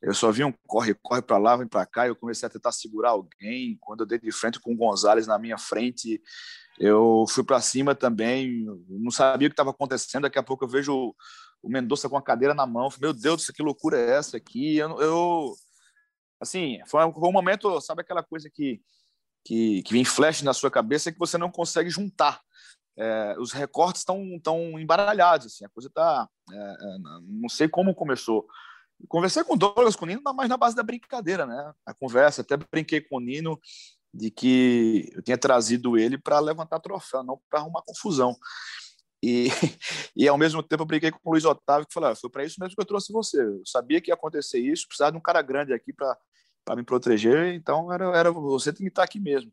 Eu 0.00 0.14
só 0.14 0.32
vi 0.32 0.42
um 0.44 0.52
corre, 0.66 0.94
corre 0.94 1.22
para 1.22 1.38
lá, 1.38 1.56
vem 1.56 1.66
para 1.66 1.86
cá. 1.86 2.06
Eu 2.06 2.16
comecei 2.16 2.46
a 2.46 2.50
tentar 2.50 2.72
segurar 2.72 3.10
alguém. 3.10 3.76
Quando 3.80 4.00
eu 4.00 4.06
dei 4.06 4.18
de 4.18 4.32
frente 4.32 4.60
com 4.60 4.72
o 4.72 4.76
Gonzalez 4.76 5.26
na 5.26 5.38
minha 5.38 5.56
frente, 5.56 6.20
eu 6.78 7.24
fui 7.28 7.44
para 7.44 7.60
cima 7.60 7.94
também. 7.94 8.64
Não 8.88 9.10
sabia 9.10 9.46
o 9.46 9.50
que 9.50 9.52
estava 9.52 9.70
acontecendo. 9.70 10.22
Daqui 10.22 10.38
a 10.38 10.42
pouco 10.42 10.64
eu 10.64 10.68
vejo 10.68 11.14
o, 11.62 11.68
Mendonça 11.68 12.08
com 12.08 12.16
a 12.16 12.22
cadeira 12.22 12.52
na 12.52 12.66
mão. 12.66 12.88
Meu 13.00 13.12
Deus, 13.12 13.48
que 13.50 13.62
loucura 13.62 13.96
é 13.96 14.16
essa 14.16 14.36
aqui? 14.36 14.76
Eu, 14.76 15.00
eu 15.00 15.54
assim, 16.40 16.80
foi 16.88 17.04
um, 17.04 17.12
foi 17.12 17.28
um 17.28 17.32
momento, 17.32 17.80
sabe 17.80 18.02
aquela 18.02 18.24
coisa 18.24 18.50
que 18.52 18.80
que, 19.44 19.82
que 19.82 19.92
vem 19.92 20.04
flash 20.04 20.42
na 20.42 20.54
sua 20.54 20.70
cabeça 20.70 21.10
que 21.10 21.18
você 21.18 21.36
não 21.36 21.50
consegue 21.50 21.90
juntar 21.90 22.40
é, 22.96 23.36
os 23.38 23.52
recortes 23.52 24.02
estão 24.02 24.38
tão 24.42 24.78
embaralhados, 24.78 25.46
assim, 25.46 25.64
a 25.64 25.68
coisa 25.68 25.88
está, 25.88 26.28
é, 26.50 26.56
é, 26.56 26.98
não 27.26 27.48
sei 27.48 27.68
como 27.68 27.94
começou. 27.94 28.46
Conversei 29.08 29.42
com 29.42 29.54
o 29.54 29.58
Douglas, 29.58 29.96
com 29.96 30.04
o 30.04 30.08
Nino, 30.08 30.22
mas 30.34 30.48
na 30.48 30.56
base 30.56 30.76
da 30.76 30.82
brincadeira, 30.82 31.44
né? 31.44 31.72
A 31.84 31.92
conversa, 31.92 32.42
até 32.42 32.56
brinquei 32.56 33.00
com 33.00 33.16
o 33.16 33.20
Nino 33.20 33.58
de 34.14 34.30
que 34.30 35.10
eu 35.14 35.22
tinha 35.22 35.38
trazido 35.38 35.98
ele 35.98 36.18
para 36.18 36.38
levantar 36.38 36.78
troféu, 36.78 37.24
não 37.24 37.40
para 37.50 37.60
arrumar 37.60 37.82
confusão. 37.82 38.36
E, 39.22 39.48
e 40.14 40.28
ao 40.28 40.38
mesmo 40.38 40.62
tempo 40.62 40.82
eu 40.82 40.86
brinquei 40.86 41.10
com 41.10 41.18
o 41.24 41.32
Luiz 41.32 41.44
Otávio, 41.44 41.86
que 41.86 41.94
falou: 41.94 42.10
ah, 42.10 42.14
foi 42.14 42.30
para 42.30 42.44
isso 42.44 42.60
mesmo 42.60 42.76
que 42.76 42.80
eu 42.80 42.86
trouxe 42.86 43.12
você. 43.12 43.42
Eu 43.42 43.62
sabia 43.64 44.00
que 44.00 44.10
ia 44.10 44.14
acontecer 44.14 44.60
isso, 44.60 44.86
precisava 44.86 45.12
de 45.12 45.18
um 45.18 45.22
cara 45.22 45.42
grande 45.42 45.72
aqui 45.72 45.92
para 45.92 46.76
me 46.76 46.84
proteger, 46.84 47.54
então 47.54 47.92
era, 47.92 48.16
era 48.16 48.30
você 48.30 48.72
tem 48.72 48.84
que 48.84 48.90
estar 48.90 49.02
aqui 49.02 49.18
mesmo 49.18 49.50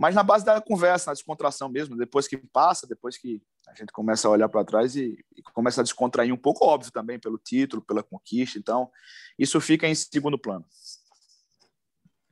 mas 0.00 0.14
na 0.14 0.22
base 0.22 0.46
da 0.46 0.58
conversa, 0.62 1.10
na 1.10 1.12
descontração 1.12 1.68
mesmo, 1.68 1.94
depois 1.94 2.26
que 2.26 2.38
passa, 2.38 2.86
depois 2.86 3.18
que 3.18 3.42
a 3.68 3.74
gente 3.74 3.92
começa 3.92 4.26
a 4.26 4.30
olhar 4.30 4.48
para 4.48 4.64
trás 4.64 4.96
e, 4.96 5.22
e, 5.36 5.42
começa 5.52 5.82
a 5.82 5.84
descontrair 5.84 6.32
um 6.32 6.38
pouco, 6.38 6.64
óbvio 6.64 6.90
também, 6.90 7.20
pelo 7.20 7.36
título, 7.36 7.82
pela 7.82 8.02
conquista, 8.02 8.58
então 8.58 8.90
isso 9.38 9.60
fica 9.60 9.86
em 9.86 9.94
segundo 9.94 10.38
plano. 10.38 10.64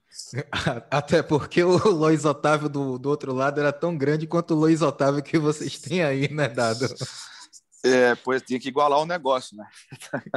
Até 0.91 1.23
porque 1.23 1.63
o 1.63 1.77
Luiz 1.91 2.25
Otávio 2.25 2.71
do, 2.71 2.99
do 2.99 3.11
outro 3.11 3.35
lado 3.35 3.61
era 3.61 3.71
tão 3.71 3.99
grande 3.99 4.27
quanto 4.27 4.55
o 4.55 4.59
Luiz 4.59 4.81
Otávio 4.81 5.23
que 5.23 5.39
vocês 5.39 5.79
têm 5.79 6.03
aí, 6.03 6.27
né, 6.33 6.49
Dado? 6.49 6.87
É, 7.85 8.15
pois 8.15 8.41
tinha 8.41 8.59
que 8.59 8.69
igualar 8.69 8.99
o 8.99 9.07
negócio, 9.07 9.55
né? 9.55 9.67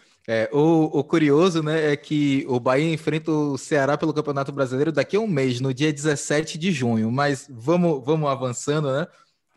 é. 0.00 0.03
É, 0.26 0.48
o, 0.52 0.84
o, 0.98 1.04
curioso, 1.04 1.62
né, 1.62 1.92
é 1.92 1.96
que 1.96 2.46
o 2.48 2.58
Bahia 2.58 2.92
enfrenta 2.92 3.30
o 3.30 3.58
Ceará 3.58 3.98
pelo 3.98 4.14
Campeonato 4.14 4.50
Brasileiro 4.52 4.90
daqui 4.90 5.16
a 5.16 5.20
um 5.20 5.26
mês, 5.26 5.60
no 5.60 5.74
dia 5.74 5.92
17 5.92 6.56
de 6.56 6.72
junho. 6.72 7.12
Mas 7.12 7.46
vamos, 7.50 8.02
vamos 8.04 8.30
avançando, 8.30 8.90
né? 8.90 9.06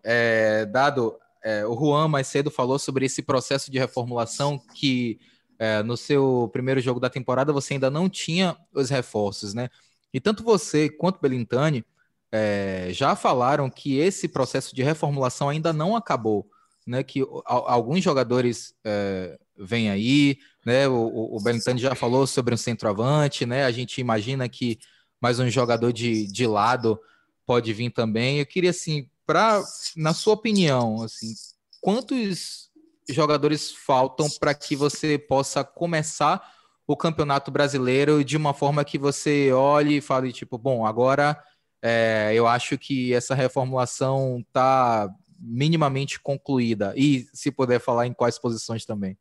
É, 0.04 0.66
dado, 0.66 1.18
é, 1.44 1.66
o 1.66 1.74
Juan 1.74 2.08
mais 2.10 2.28
cedo 2.28 2.52
falou 2.52 2.78
sobre 2.78 3.06
esse 3.06 3.22
processo 3.22 3.72
de 3.72 3.80
reformulação 3.80 4.60
que 4.76 5.20
é, 5.58 5.82
no 5.84 5.96
seu 5.98 6.50
primeiro 6.52 6.82
jogo 6.82 7.00
da 7.00 7.10
temporada 7.10 7.54
você 7.54 7.74
ainda 7.74 7.90
não 7.90 8.10
tinha 8.10 8.58
os 8.74 8.90
reforços, 8.90 9.54
né? 9.54 9.70
E 10.14 10.20
tanto 10.20 10.44
você 10.44 10.90
quanto 10.90 11.22
Belintani 11.22 11.86
é, 12.32 12.90
já 12.92 13.16
falaram 13.16 13.70
que 13.70 13.98
esse 13.98 14.28
processo 14.28 14.76
de 14.76 14.84
reformulação 14.84 15.50
ainda 15.50 15.72
não 15.72 15.96
acabou, 15.96 16.50
né? 16.86 17.04
Que 17.04 17.26
alguns 17.46 18.04
jogadores 18.04 18.76
vêm 19.58 19.90
aí, 19.90 20.38
né? 20.66 20.88
O, 20.88 21.36
o 21.36 21.42
Belintani 21.42 21.80
já 21.80 21.96
falou 21.96 22.28
sobre 22.28 22.54
um 22.54 22.58
centroavante, 22.58 23.46
né? 23.46 23.66
A 23.66 23.72
gente 23.72 24.00
imagina 24.02 24.48
que 24.48 24.80
mais 25.22 25.40
um 25.40 25.50
jogador 25.50 25.92
de, 25.92 26.28
de 26.28 26.46
lado 26.46 27.00
pode 27.46 27.74
vir 27.74 27.92
também. 27.92 28.40
Eu 28.40 28.46
queria, 28.46 28.70
assim, 28.70 29.10
para, 29.26 29.64
na 29.96 30.14
sua 30.14 30.34
opinião, 30.34 31.02
assim, 31.04 31.34
quantos 31.82 32.70
jogadores 33.10 33.72
faltam 33.72 34.28
para 34.40 34.54
que 34.54 34.76
você 34.76 35.18
possa 35.18 35.64
começar 35.64 36.42
o 36.86 36.96
Campeonato 36.96 37.52
Brasileiro 37.52 38.24
de 38.24 38.38
uma 38.38 38.54
forma 38.54 38.84
que 38.86 38.98
você 38.98 39.52
olhe 39.52 39.98
e 39.98 40.02
fale, 40.02 40.32
tipo, 40.32 40.58
bom, 40.58 40.86
agora 40.86 41.42
é, 41.82 42.32
eu 42.34 42.48
acho 42.48 42.78
que 42.78 43.14
essa 43.14 43.36
reformulação 43.36 44.40
está 44.40 45.10
minimamente 45.40 46.20
concluída. 46.20 46.94
E 46.96 47.28
se 47.34 47.52
puder 47.52 47.80
falar 47.80 48.08
em 48.08 48.14
quais 48.14 48.40
posições 48.40 48.86
também. 48.86 49.18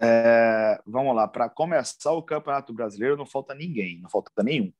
É, 0.00 0.80
vamos 0.86 1.14
lá, 1.14 1.26
para 1.26 1.48
começar 1.48 2.12
o 2.12 2.22
Campeonato 2.22 2.72
Brasileiro 2.72 3.16
não 3.16 3.26
falta 3.26 3.54
ninguém, 3.54 4.00
não 4.00 4.08
falta 4.08 4.42
nenhum. 4.42 4.72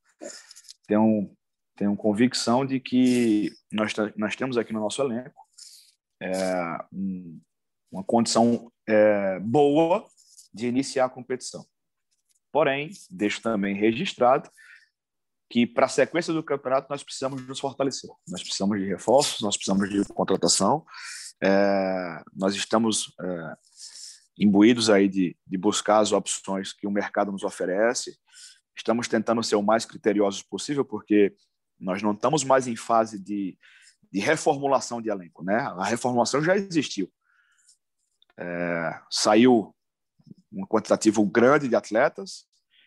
Tenho, 0.87 1.37
tenho 1.77 1.97
convicção 1.97 2.65
de 2.65 2.79
que 2.79 3.53
nós, 3.73 3.93
nós 4.17 4.37
temos 4.37 4.57
aqui 4.57 4.73
no 4.73 4.81
nosso 4.81 5.03
elenco 5.03 5.43
é, 6.21 6.85
um, 6.93 7.41
uma 7.91 8.05
condição 8.05 8.71
é, 8.87 9.39
boa 9.41 10.07
de 10.53 10.67
iniciar 10.67 11.07
a 11.07 11.11
competição. 11.11 11.67
Porém, 12.53 12.91
deixo 13.11 13.43
também 13.43 13.75
registrado 13.75 14.51
que 15.51 15.67
para 15.67 15.87
a 15.87 15.89
sequência 15.89 16.33
do 16.33 16.43
campeonato 16.43 16.89
nós 16.91 17.03
precisamos 17.03 17.47
nos 17.47 17.59
fortalecer. 17.59 18.11
Nós 18.29 18.43
precisamos 18.43 18.79
de 18.79 18.87
reforços, 18.87 19.41
nós 19.41 19.57
precisamos 19.57 19.89
de 19.89 20.05
contratação. 20.13 20.85
É, 21.43 22.23
nós 22.35 22.55
estamos 22.55 23.15
é, 23.21 23.57
imbuídos 24.39 24.89
aí 24.89 25.09
de, 25.09 25.37
de 25.47 25.59
buscar 25.59 25.99
as 25.99 26.13
opções 26.13 26.73
que 26.73 26.87
o 26.87 26.91
mercado 26.91 27.33
nos 27.33 27.43
oferece. 27.43 28.17
Estamos 28.77 29.09
tentando 29.09 29.43
ser 29.43 29.57
o 29.57 29.63
mais 29.63 29.85
criteriosos 29.85 30.43
possível, 30.43 30.85
porque 30.85 31.35
nós 31.79 32.03
não 32.03 32.13
estamos 32.13 32.45
mais 32.45 32.69
em 32.69 32.77
fase 32.77 33.19
de, 33.19 33.59
de 34.13 34.21
reformulação 34.21 35.03
de 35.03 35.11
elenco, 35.11 35.43
né? 35.43 35.57
A 35.57 35.85
reformulação 35.85 36.43
já 36.43 36.57
existiu. 36.57 37.11
É, 38.39 39.01
saiu 39.11 39.75
um 40.53 40.65
quantitativo 40.65 41.25
grande 41.27 41.69
de 41.69 41.75
atletas, 41.75 42.47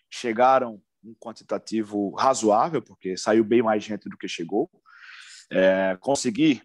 chegaram 0.10 0.82
um 1.04 1.14
quantitativo 1.16 2.14
razoável, 2.16 2.82
porque 2.82 3.18
saiu 3.18 3.44
bem 3.44 3.62
mais 3.62 3.84
gente 3.84 4.08
do 4.10 4.18
que 4.18 4.28
chegou. 4.28 4.70
É, 5.52 5.98
conseguir 6.00 6.64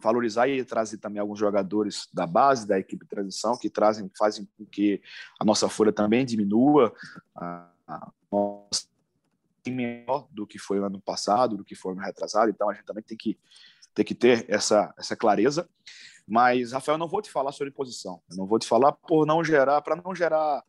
valorizar 0.00 0.48
e 0.48 0.64
trazer 0.64 0.98
também 0.98 1.20
alguns 1.20 1.38
jogadores 1.38 2.08
da 2.12 2.26
base 2.26 2.66
da 2.66 2.78
equipe 2.78 3.04
de 3.04 3.08
transição 3.08 3.56
que 3.56 3.70
trazem 3.70 4.10
fazem 4.16 4.48
com 4.56 4.64
que 4.66 5.00
a 5.38 5.44
nossa 5.44 5.68
folha 5.68 5.92
também 5.92 6.24
diminua 6.24 6.92
a, 7.34 7.68
a 7.86 8.12
nossa 8.30 8.86
menor 9.66 10.28
do 10.30 10.46
que 10.46 10.58
foi 10.58 10.78
no 10.78 10.86
ano 10.86 11.00
passado 11.00 11.56
do 11.56 11.64
que 11.64 11.74
foi 11.74 11.94
no 11.94 12.00
retrasado. 12.00 12.50
Então 12.50 12.70
a 12.70 12.74
gente 12.74 12.84
também 12.84 13.02
tem 13.02 13.16
que 13.16 13.38
ter 13.94 14.04
que 14.04 14.14
ter 14.14 14.44
essa 14.48 14.94
essa 14.98 15.16
clareza. 15.16 15.68
Mas 16.26 16.72
Rafael 16.72 16.98
não 16.98 17.08
vou 17.08 17.22
te 17.22 17.30
falar 17.30 17.52
sobre 17.52 17.72
posição. 17.72 18.20
Eu 18.30 18.36
não 18.36 18.46
vou 18.46 18.58
te 18.58 18.66
falar 18.66 18.92
por 18.92 19.26
não 19.26 19.44
gerar 19.44 19.80
para 19.82 19.96
não 19.96 20.14
gerar 20.14 20.62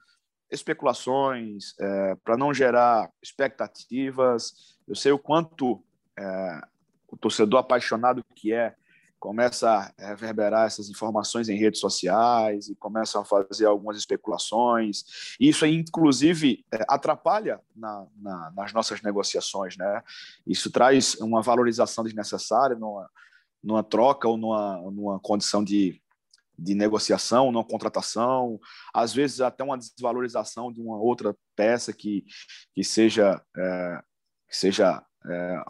especulações 0.49 1.73
é, 1.79 2.15
para 2.15 2.37
não 2.37 2.53
gerar 2.53 3.11
expectativas. 3.21 4.77
Eu 4.87 4.95
sei 4.95 5.11
o 5.11 5.19
quanto 5.19 5.83
é, 6.17 6.61
o 7.07 7.17
torcedor 7.17 7.59
apaixonado 7.59 8.23
que 8.35 8.53
é 8.53 8.75
começa 9.19 9.69
a 9.97 10.07
reverberar 10.07 10.67
essas 10.67 10.89
informações 10.89 11.49
em 11.49 11.57
redes 11.57 11.79
sociais 11.79 12.69
e 12.69 12.75
começam 12.75 13.21
a 13.21 13.25
fazer 13.25 13.65
algumas 13.65 13.97
especulações. 13.97 15.03
Isso, 15.39 15.65
inclusive, 15.65 16.65
é, 16.71 16.85
atrapalha 16.87 17.59
na, 17.75 18.05
na, 18.15 18.51
nas 18.51 18.73
nossas 18.73 19.01
negociações. 19.01 19.75
Né? 19.77 20.03
Isso 20.45 20.71
traz 20.71 21.15
uma 21.15 21.41
valorização 21.41 22.03
desnecessária 22.03 22.75
numa, 22.75 23.09
numa 23.63 23.83
troca 23.83 24.27
ou 24.27 24.37
numa, 24.37 24.77
numa 24.91 25.19
condição 25.19 25.63
de, 25.63 25.99
de 26.57 26.75
negociação, 26.75 27.51
numa 27.51 27.65
contratação, 27.65 28.59
às 28.93 29.13
vezes 29.13 29.41
até 29.41 29.63
uma 29.63 29.77
desvalorização 29.77 30.71
de 30.71 30.79
uma 30.79 30.97
outra 30.97 31.35
peça 31.55 31.91
que, 31.91 32.23
que 32.73 32.83
seja, 32.83 33.41
é, 33.55 34.01
que 34.47 34.55
seja 34.55 35.03
é, 35.25 35.61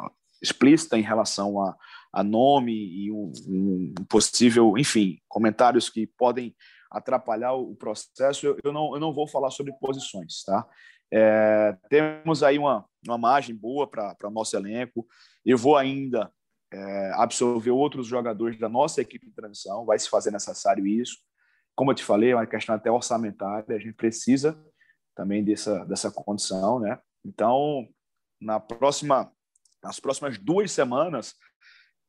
explícita 0.42 0.98
em 0.98 1.02
relação 1.02 1.62
a, 1.62 1.76
a 2.12 2.24
nome 2.24 2.74
e 2.74 3.12
um, 3.12 3.32
um, 3.48 3.93
possível, 4.10 4.78
enfim, 4.78 5.20
comentários 5.28 5.89
que 5.89 6.08
podem 6.08 6.56
atrapalhar 6.89 7.54
o 7.54 7.76
processo, 7.76 8.46
eu, 8.46 8.58
eu, 8.63 8.72
não, 8.72 8.93
eu 8.93 9.00
não 9.00 9.13
vou 9.13 9.28
falar 9.28 9.52
sobre 9.52 9.74
posições, 9.80 10.43
tá? 10.43 10.67
É, 11.12 11.78
temos 11.89 12.43
aí 12.43 12.58
uma, 12.58 12.86
uma 13.06 13.17
margem 13.17 13.56
boa 13.56 13.88
para 13.88 14.30
nosso 14.30 14.56
elenco. 14.58 15.08
Eu 15.46 15.58
vou 15.58 15.78
ainda 15.78 16.32
é, 16.72 17.12
absorver 17.15 17.72
outros 17.72 18.08
jogadores 18.08 18.60
da 18.60 18.67
nossa 18.67 19.02
equipe 19.02 19.26
de 19.26 19.34
transição, 19.34 19.86
vai 19.86 19.98
se 19.98 20.10
fazer 20.10 20.32
necessário 20.32 20.86
isso. 20.86 21.17
Como 21.76 21.91
eu 21.91 21.96
te 21.96 22.04
falei, 22.04 22.32
é 22.32 22.36
uma 22.36 22.48
questão 22.48 22.76
até 22.76 22.91
orçamentária, 22.91 23.76
a 23.76 23.80
gente 23.80 23.93
precisa 23.93 24.60
também 25.15 25.43
dessa, 25.43 25.86
dessa 25.86 26.12
condição, 26.12 26.80
né? 26.80 27.00
Então, 27.26 27.88
na 28.39 28.60
próxima 28.60 29.32
nas 29.84 30.00
próximas 30.00 30.38
duas 30.38 30.72
semanas, 30.72 31.36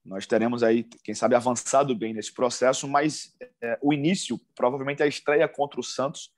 nós 0.09 0.27
teremos 0.27 0.63
aí, 0.63 0.85
quem 1.05 1.15
sabe, 1.15 1.35
avançado 1.35 1.95
bem 1.95 2.15
nesse 2.15 2.33
processo, 2.33 2.89
mas 2.89 3.37
é, 3.61 3.79
o 3.83 3.93
início, 3.93 4.41
provavelmente 4.55 5.03
a 5.03 5.07
estreia 5.07 5.47
contra 5.47 5.79
o 5.79 5.85
Santos, 5.85 6.33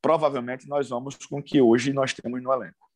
provavelmente 0.00 0.68
nós 0.68 0.88
vamos 0.88 1.14
com 1.14 1.38
o 1.38 1.42
que 1.42 1.60
hoje 1.60 1.92
nós 1.92 2.12
temos 2.12 2.42
no 2.42 2.52
elenco. 2.52 2.90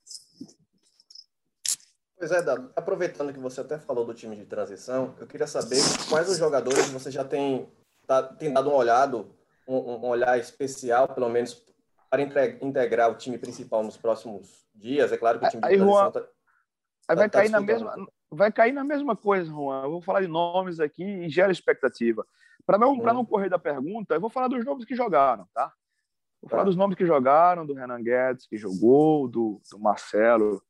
Pois 2.18 2.32
é, 2.32 2.42
Dado. 2.42 2.72
Aproveitando 2.74 3.32
que 3.32 3.38
você 3.38 3.60
até 3.60 3.78
falou 3.78 4.04
do 4.04 4.14
time 4.14 4.34
de 4.34 4.44
transição, 4.44 5.14
eu 5.20 5.26
queria 5.26 5.46
saber 5.46 5.78
quais 6.08 6.28
os 6.28 6.38
jogadores 6.38 6.88
você 6.88 7.10
já 7.10 7.22
tem, 7.22 7.68
tá, 8.06 8.22
tem 8.22 8.52
dado 8.52 8.68
um 8.68 8.74
olhado, 8.74 9.32
um, 9.68 9.76
um 9.76 10.06
olhar 10.06 10.38
especial, 10.38 11.06
pelo 11.08 11.28
menos, 11.28 11.62
para 12.10 12.22
integrar 12.60 13.10
o 13.10 13.16
time 13.16 13.38
principal 13.38 13.84
nos 13.84 13.96
próximos 13.96 14.66
dias. 14.74 15.12
É 15.12 15.16
claro 15.16 15.38
que 15.38 15.46
o 15.46 15.50
time 15.50 15.62
de 15.62 15.68
aí, 15.68 15.76
transição 15.76 16.02
Juan, 16.02 16.10
tá, 16.10 16.28
aí 17.08 17.16
vai 17.16 17.30
tá 17.30 17.38
cair 17.38 17.50
na 17.50 17.60
mesma 17.60 17.94
vai 18.30 18.52
cair 18.52 18.72
na 18.72 18.84
mesma 18.84 19.16
coisa, 19.16 19.50
Juan. 19.50 19.82
Eu 19.84 19.90
vou 19.90 20.00
falar 20.00 20.20
de 20.20 20.28
nomes 20.28 20.80
aqui 20.80 21.04
e 21.04 21.28
gera 21.28 21.52
expectativa. 21.52 22.26
Para 22.64 22.78
não, 22.78 22.92
hum. 22.92 23.02
não 23.02 23.24
correr 23.24 23.48
da 23.48 23.58
pergunta, 23.58 24.14
eu 24.14 24.20
vou 24.20 24.30
falar 24.30 24.48
dos 24.48 24.64
nomes 24.64 24.84
que 24.84 24.96
jogaram, 24.96 25.46
tá? 25.54 25.72
Vou 26.42 26.50
falar 26.50 26.62
tá. 26.62 26.66
dos 26.66 26.76
nomes 26.76 26.96
que 26.96 27.06
jogaram, 27.06 27.64
do 27.64 27.74
Renan 27.74 28.02
Guedes, 28.02 28.46
que 28.46 28.56
jogou, 28.56 29.28
do, 29.28 29.60
do 29.70 29.78
Marcelo, 29.78 30.62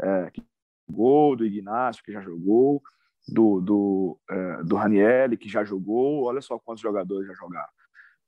é, 0.00 0.30
que 0.30 0.42
jogou, 0.88 1.36
do 1.36 1.44
Ignacio, 1.44 2.02
que 2.04 2.12
já 2.12 2.20
jogou, 2.20 2.82
do, 3.28 3.60
do, 3.60 4.20
é, 4.30 4.62
do 4.62 4.76
Ranielli, 4.76 5.36
que 5.36 5.48
já 5.48 5.64
jogou. 5.64 6.24
Olha 6.24 6.40
só 6.40 6.58
quantos 6.58 6.82
jogadores 6.82 7.26
já 7.26 7.34
jogaram. 7.34 7.68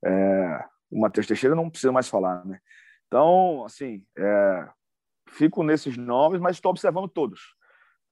É, 0.05 0.65
o 0.91 0.99
Matheus 0.99 1.27
Teixeira 1.27 1.55
não 1.55 1.69
precisa 1.69 1.91
mais 1.91 2.07
falar, 2.07 2.45
né? 2.45 2.59
Então, 3.07 3.63
assim, 3.63 4.03
é, 4.17 4.69
fico 5.29 5.63
nesses 5.63 5.97
nomes, 5.97 6.41
mas 6.41 6.55
estou 6.55 6.71
observando 6.71 7.07
todos. 7.07 7.55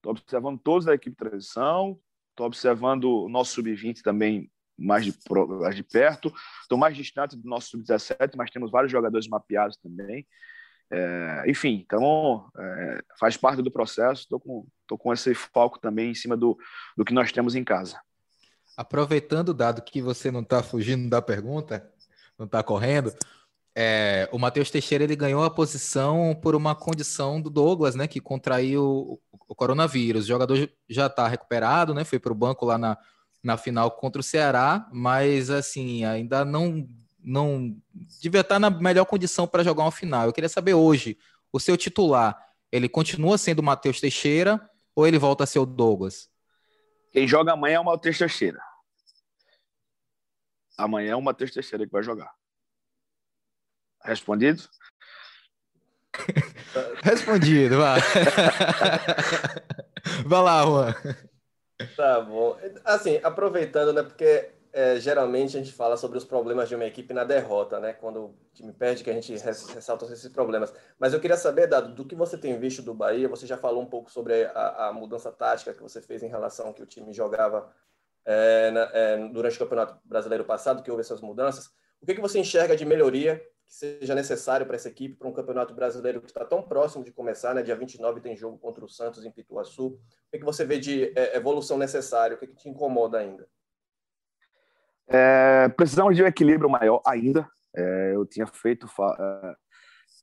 Estou 0.02 0.10
observando 0.10 0.58
todos 0.58 0.84
da 0.84 0.94
equipe 0.94 1.10
de 1.10 1.30
transição, 1.30 1.96
estou 2.30 2.46
observando 2.46 3.04
o 3.04 3.28
nosso 3.28 3.52
sub-20 3.52 4.02
também 4.02 4.50
mais 4.76 5.04
de, 5.04 5.14
mais 5.60 5.76
de 5.76 5.84
perto. 5.84 6.34
Estou 6.60 6.76
mais 6.76 6.96
distante 6.96 7.36
do 7.36 7.48
nosso 7.48 7.70
sub-17, 7.70 8.32
mas 8.36 8.50
temos 8.50 8.72
vários 8.72 8.90
jogadores 8.90 9.28
mapeados 9.28 9.76
também. 9.76 10.26
É, 10.90 11.44
enfim, 11.46 11.84
então 11.86 12.50
é, 12.58 13.04
faz 13.16 13.36
parte 13.36 13.62
do 13.62 13.70
processo. 13.70 14.22
Estou 14.22 14.40
com, 14.40 14.66
tô 14.88 14.98
com 14.98 15.12
esse 15.12 15.34
foco 15.34 15.78
também 15.78 16.10
em 16.10 16.14
cima 16.14 16.36
do, 16.36 16.58
do 16.96 17.04
que 17.04 17.14
nós 17.14 17.30
temos 17.30 17.54
em 17.54 17.62
casa. 17.62 18.00
Aproveitando, 18.76 19.54
dado 19.54 19.82
que 19.82 20.02
você 20.02 20.32
não 20.32 20.40
está 20.40 20.64
fugindo 20.64 21.08
da 21.08 21.22
pergunta, 21.22 21.88
não 22.36 22.46
está 22.46 22.60
correndo, 22.60 23.12
é, 23.74 24.28
o 24.30 24.38
Matheus 24.38 24.70
Teixeira 24.70 25.04
ele 25.04 25.16
ganhou 25.16 25.42
a 25.42 25.50
posição 25.50 26.38
por 26.42 26.54
uma 26.54 26.74
condição 26.74 27.40
do 27.40 27.48
Douglas, 27.48 27.94
né, 27.94 28.06
que 28.06 28.20
contraiu 28.20 29.18
o, 29.48 29.54
coronavírus. 29.54 30.24
O 30.24 30.28
jogador 30.28 30.70
já 30.88 31.06
está 31.06 31.26
recuperado, 31.28 31.94
né, 31.94 32.04
foi 32.04 32.18
para 32.18 32.32
o 32.32 32.36
banco 32.36 32.66
lá 32.66 32.76
na, 32.76 32.98
na 33.42 33.56
final 33.56 33.90
contra 33.90 34.20
o 34.20 34.22
Ceará, 34.24 34.88
mas 34.92 35.50
assim 35.50 36.04
ainda 36.04 36.44
não 36.44 36.88
não 37.24 37.76
devia 38.20 38.40
estar 38.40 38.58
na 38.58 38.68
melhor 38.68 39.04
condição 39.04 39.46
para 39.46 39.62
jogar 39.62 39.84
uma 39.84 39.92
final. 39.92 40.26
Eu 40.26 40.32
queria 40.32 40.48
saber 40.48 40.74
hoje, 40.74 41.16
o 41.52 41.60
seu 41.60 41.76
titular, 41.76 42.36
ele 42.70 42.88
continua 42.88 43.38
sendo 43.38 43.60
o 43.60 43.62
Matheus 43.62 44.00
Teixeira 44.00 44.60
ou 44.94 45.06
ele 45.06 45.18
volta 45.18 45.44
a 45.44 45.46
ser 45.46 45.60
o 45.60 45.66
Douglas? 45.66 46.28
Quem 47.12 47.28
joga 47.28 47.52
amanhã 47.52 47.76
é 47.76 47.80
o 47.80 47.84
Matheus 47.84 48.18
Teixeira. 48.18 48.60
Amanhã 50.76 51.12
é 51.12 51.16
o 51.16 51.22
Matheus 51.22 51.52
Teixeira 51.52 51.86
que 51.86 51.92
vai 51.92 52.02
jogar. 52.02 52.32
Respondido? 54.04 54.62
Respondido, 57.02 57.78
vai. 57.78 58.00
vai 60.26 60.42
lá, 60.42 60.64
Juan. 60.64 60.94
Tá 61.96 62.20
bom. 62.20 62.56
Assim, 62.84 63.18
aproveitando, 63.22 63.92
né, 63.92 64.02
porque 64.02 64.50
é, 64.72 64.98
geralmente 64.98 65.56
a 65.56 65.60
gente 65.60 65.72
fala 65.72 65.96
sobre 65.96 66.16
os 66.16 66.24
problemas 66.24 66.68
de 66.68 66.74
uma 66.74 66.86
equipe 66.86 67.12
na 67.12 67.24
derrota, 67.24 67.78
né? 67.78 67.92
Quando 67.92 68.20
o 68.20 68.34
time 68.54 68.72
perde, 68.72 69.04
que 69.04 69.10
a 69.10 69.12
gente 69.12 69.36
ressalta 69.36 70.06
esses 70.06 70.32
problemas. 70.32 70.72
Mas 70.98 71.12
eu 71.12 71.20
queria 71.20 71.36
saber, 71.36 71.66
Dado, 71.66 71.94
do 71.94 72.06
que 72.06 72.14
você 72.14 72.38
tem 72.38 72.58
visto 72.58 72.80
do 72.80 72.94
Bahia, 72.94 73.28
você 73.28 73.46
já 73.46 73.58
falou 73.58 73.82
um 73.82 73.86
pouco 73.86 74.10
sobre 74.10 74.46
a, 74.46 74.88
a 74.88 74.92
mudança 74.92 75.30
tática 75.30 75.74
que 75.74 75.82
você 75.82 76.00
fez 76.00 76.22
em 76.22 76.28
relação 76.28 76.68
ao 76.68 76.74
que 76.74 76.82
o 76.82 76.86
time 76.86 77.12
jogava 77.12 77.70
é, 78.24 78.70
na, 78.70 78.90
é, 78.94 79.28
durante 79.28 79.56
o 79.56 79.58
Campeonato 79.58 79.98
Brasileiro 80.04 80.44
passado, 80.44 80.82
que 80.82 80.90
houve 80.90 81.02
essas 81.02 81.20
mudanças. 81.20 81.66
O 82.00 82.06
que, 82.06 82.14
que 82.14 82.20
você 82.20 82.38
enxerga 82.38 82.74
de 82.74 82.86
melhoria 82.86 83.44
que 83.72 83.76
seja 83.76 84.14
necessário 84.14 84.66
para 84.66 84.76
essa 84.76 84.88
equipe, 84.88 85.16
para 85.16 85.26
um 85.26 85.32
Campeonato 85.32 85.72
Brasileiro 85.72 86.20
que 86.20 86.26
está 86.26 86.44
tão 86.44 86.62
próximo 86.62 87.02
de 87.02 87.10
começar, 87.10 87.54
né? 87.54 87.62
Dia 87.62 87.74
29 87.74 88.20
tem 88.20 88.36
jogo 88.36 88.58
contra 88.58 88.84
o 88.84 88.88
Santos 88.88 89.24
em 89.24 89.30
Pituaçu. 89.30 89.86
O 89.86 89.98
que, 90.30 90.38
que 90.38 90.44
você 90.44 90.62
vê 90.62 90.78
de 90.78 91.10
é, 91.18 91.34
evolução 91.34 91.78
necessária? 91.78 92.36
O 92.36 92.38
que, 92.38 92.46
que 92.46 92.54
te 92.54 92.68
incomoda 92.68 93.18
ainda? 93.18 93.48
É, 95.08 95.70
precisamos 95.70 96.14
de 96.14 96.22
um 96.22 96.26
equilíbrio 96.26 96.68
maior 96.68 97.00
ainda. 97.06 97.48
É, 97.74 98.12
eu 98.14 98.26
tinha 98.26 98.46
feito, 98.46 98.86
é, 98.86 99.56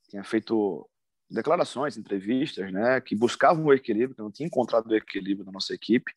tinha 0.08 0.22
feito 0.22 0.88
declarações, 1.30 1.96
entrevistas, 1.96 2.72
né, 2.72 3.00
que 3.00 3.14
buscavam 3.14 3.64
o 3.64 3.72
equilíbrio, 3.72 4.14
que 4.14 4.22
não 4.22 4.30
tinha 4.30 4.46
encontrado 4.46 4.88
o 4.88 4.94
equilíbrio 4.94 5.46
na 5.46 5.52
nossa 5.52 5.72
equipe. 5.72 6.12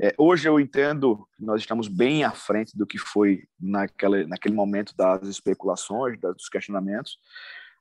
É, 0.00 0.14
hoje 0.16 0.48
eu 0.48 0.58
entendo 0.58 1.28
que 1.36 1.44
nós 1.44 1.60
estamos 1.60 1.88
bem 1.88 2.24
à 2.24 2.30
frente 2.30 2.76
do 2.76 2.86
que 2.86 2.98
foi 2.98 3.44
naquele, 3.60 4.26
naquele 4.26 4.54
momento 4.54 4.96
das 4.96 5.26
especulações, 5.28 6.18
dos 6.18 6.48
questionamentos. 6.48 7.18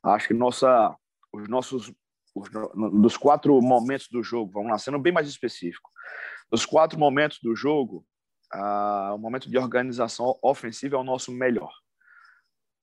Acho 0.04 0.28
que 0.28 0.34
nossa, 0.34 0.96
os 1.32 1.48
nossos, 1.48 1.94
os, 2.36 2.50
dos 3.02 3.16
quatro 3.16 3.60
momentos 3.62 4.08
do 4.10 4.22
jogo, 4.22 4.52
vamos 4.52 4.72
lá, 4.72 4.78
sendo 4.78 5.00
bem 5.00 5.14
mais 5.14 5.28
específico, 5.28 5.90
dos 6.52 6.66
quatro 6.66 7.00
momentos 7.00 7.40
do 7.42 7.56
jogo, 7.56 8.06
ah, 8.52 9.14
o 9.14 9.18
momento 9.18 9.50
de 9.50 9.58
organização 9.58 10.38
ofensiva 10.42 10.96
é 10.96 11.00
o 11.00 11.04
nosso 11.04 11.32
melhor. 11.32 11.72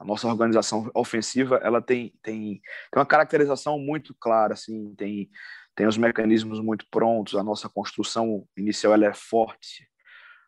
A 0.05 0.07
nossa 0.07 0.29
organização 0.29 0.91
ofensiva 0.95 1.59
ela 1.63 1.81
tem, 1.81 2.13
tem, 2.23 2.61
tem 2.61 2.63
uma 2.95 3.07
caracterização 3.07 3.79
muito 3.79 4.15
clara, 4.15 4.53
assim, 4.53 4.95
tem, 4.97 5.31
tem 5.75 5.87
os 5.87 5.97
mecanismos 5.97 6.61
muito 6.61 6.87
prontos, 6.91 7.35
a 7.35 7.43
nossa 7.43 7.71
construção 7.71 8.47
inicial 8.55 8.93
ela 8.93 9.07
é 9.07 9.15
forte, 9.15 9.89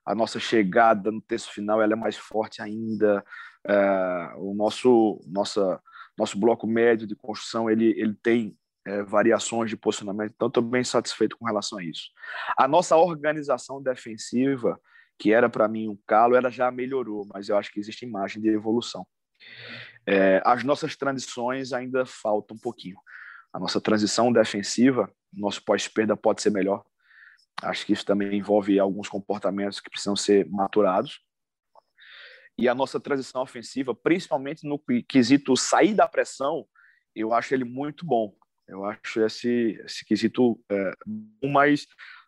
a 0.05 0.15
nossa 0.15 0.39
chegada 0.39 1.11
no 1.11 1.23
terço 1.23 1.51
final 1.51 1.81
ela 1.81 1.95
é 1.95 1.97
mais 1.97 2.19
forte 2.19 2.61
ainda, 2.61 3.25
é, 3.67 4.35
o 4.37 4.53
nosso, 4.55 5.21
nossa, 5.27 5.81
nosso 6.19 6.39
bloco 6.39 6.67
médio 6.67 7.07
de 7.07 7.17
construção 7.17 7.71
ele, 7.71 7.99
ele 7.99 8.15
tem 8.23 8.55
é, 8.87 9.03
variações 9.03 9.71
de 9.71 9.77
posicionamento, 9.77 10.35
então 10.37 10.49
estou 10.49 10.63
bem 10.63 10.85
satisfeito 10.85 11.35
com 11.39 11.47
relação 11.47 11.79
a 11.79 11.83
isso. 11.83 12.11
A 12.59 12.69
nossa 12.69 12.95
organização 12.95 13.83
defensiva 13.83 14.79
que 15.19 15.33
era 15.33 15.49
para 15.49 15.67
mim 15.67 15.89
um 15.89 15.99
calo, 16.07 16.37
ela 16.37 16.51
já 16.51 16.71
melhorou, 16.71 17.27
mas 17.33 17.49
eu 17.49 17.57
acho 17.57 17.73
que 17.73 17.81
existe 17.81 18.05
imagem 18.05 18.43
de 18.43 18.49
evolução. 18.49 19.07
É, 20.07 20.41
as 20.45 20.63
nossas 20.63 20.97
transições 20.97 21.73
ainda 21.73 22.07
faltam 22.07 22.57
um 22.57 22.61
pouquinho. 22.61 22.97
A 23.53 23.59
nossa 23.59 23.81
transição 23.81 24.33
defensiva, 24.33 25.11
nosso 25.33 25.65
pós-perda 25.65 26.17
pode 26.17 26.43
ser 26.43 26.51
melhor. 26.51 26.85
Acho 27.63 27.87
que 27.87 27.93
isso 27.93 28.05
também 28.05 28.39
envolve 28.39 28.79
alguns 28.79 29.09
comportamentos 29.09 29.81
que 29.81 29.91
precisam 29.91 30.15
ser 30.15 30.49
maturados. 30.49 31.21
E 32.59 32.69
a 32.69 32.75
nossa 32.75 33.01
transição 33.01 33.43
ofensiva, 33.43 33.95
principalmente 33.95 34.67
no 34.67 34.79
quesito 35.09 35.57
sair 35.57 35.95
da 35.95 36.09
pressão, 36.09 36.67
eu 37.15 37.33
acho 37.33 37.55
ele 37.55 37.65
muito 37.65 38.05
bom. 38.05 38.35
Eu 38.69 38.85
acho 38.85 39.21
esse, 39.25 39.81
esse 39.85 40.05
quesito 40.05 40.61
é, 40.71 40.93
mais 41.43 41.87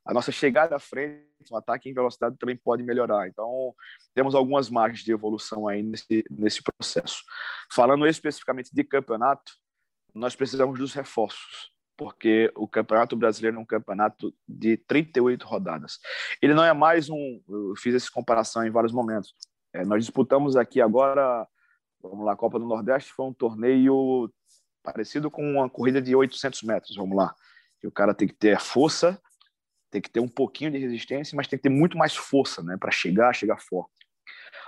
a 0.09 0.15
nossa 0.15 0.33
chegada 0.33 0.75
à 0.75 0.79
frente, 0.79 1.23
o 1.51 1.57
ataque 1.57 1.91
em 1.91 1.93
velocidade 1.93 2.39
também 2.39 2.57
pode 2.57 2.83
melhorar. 2.83 3.29
Então, 3.29 3.75
temos 4.15 4.35
algumas 4.35 4.71
margens 4.71 5.05
de 5.05 5.13
evolução 5.13 5.69
aí 5.69 5.83
nesse, 5.83 6.25
nesse 6.31 6.63
processo. 6.63 7.23
Falando 7.71 8.07
especificamente 8.07 8.71
de 8.73 8.83
campeonato, 8.85 9.53
nós 10.15 10.35
precisamos 10.35 10.79
dos 10.79 10.95
reforços, 10.95 11.71
porque 11.95 12.51
o 12.57 12.67
Campeonato 12.67 13.15
Brasileiro 13.17 13.59
é 13.59 13.61
um 13.61 13.67
campeonato 13.67 14.35
de 14.49 14.79
38 14.79 15.47
rodadas. 15.47 15.99
Ele 16.41 16.55
não 16.55 16.65
é 16.65 16.73
mais 16.73 17.11
um. 17.11 17.43
Eu 17.47 17.75
fiz 17.77 17.95
essa 17.95 18.11
comparação 18.11 18.67
em 18.67 18.71
vários 18.71 18.95
momentos. 18.95 19.35
É, 19.75 19.85
nós 19.85 20.03
disputamos 20.03 20.57
aqui 20.57 20.81
agora, 20.81 21.47
vamos 22.01 22.25
lá, 22.25 22.33
a 22.33 22.37
Copa 22.37 22.59
do 22.59 22.65
Nordeste 22.65 23.13
foi 23.13 23.27
um 23.27 23.35
torneio 23.35 24.33
parecido 24.83 25.31
com 25.31 25.43
uma 25.43 25.69
corrida 25.69 26.01
de 26.01 26.17
800 26.17 26.63
metros, 26.63 26.97
vamos 26.97 27.15
lá. 27.15 27.35
O 27.85 27.93
cara 27.93 28.15
tem 28.15 28.27
que 28.27 28.35
ter 28.35 28.59
força, 28.59 29.21
tem 29.91 30.01
que 30.01 30.11
ter 30.11 30.21
um 30.21 30.29
pouquinho 30.29 30.71
de 30.71 30.79
resistência, 30.79 31.37
mas 31.37 31.47
tem 31.47 31.59
que 31.59 31.63
ter 31.63 31.69
muito 31.69 31.97
mais 31.97 32.15
força, 32.15 32.63
né, 32.63 32.77
para 32.79 32.91
chegar, 32.91 33.35
chegar 33.35 33.59
forte. 33.59 33.99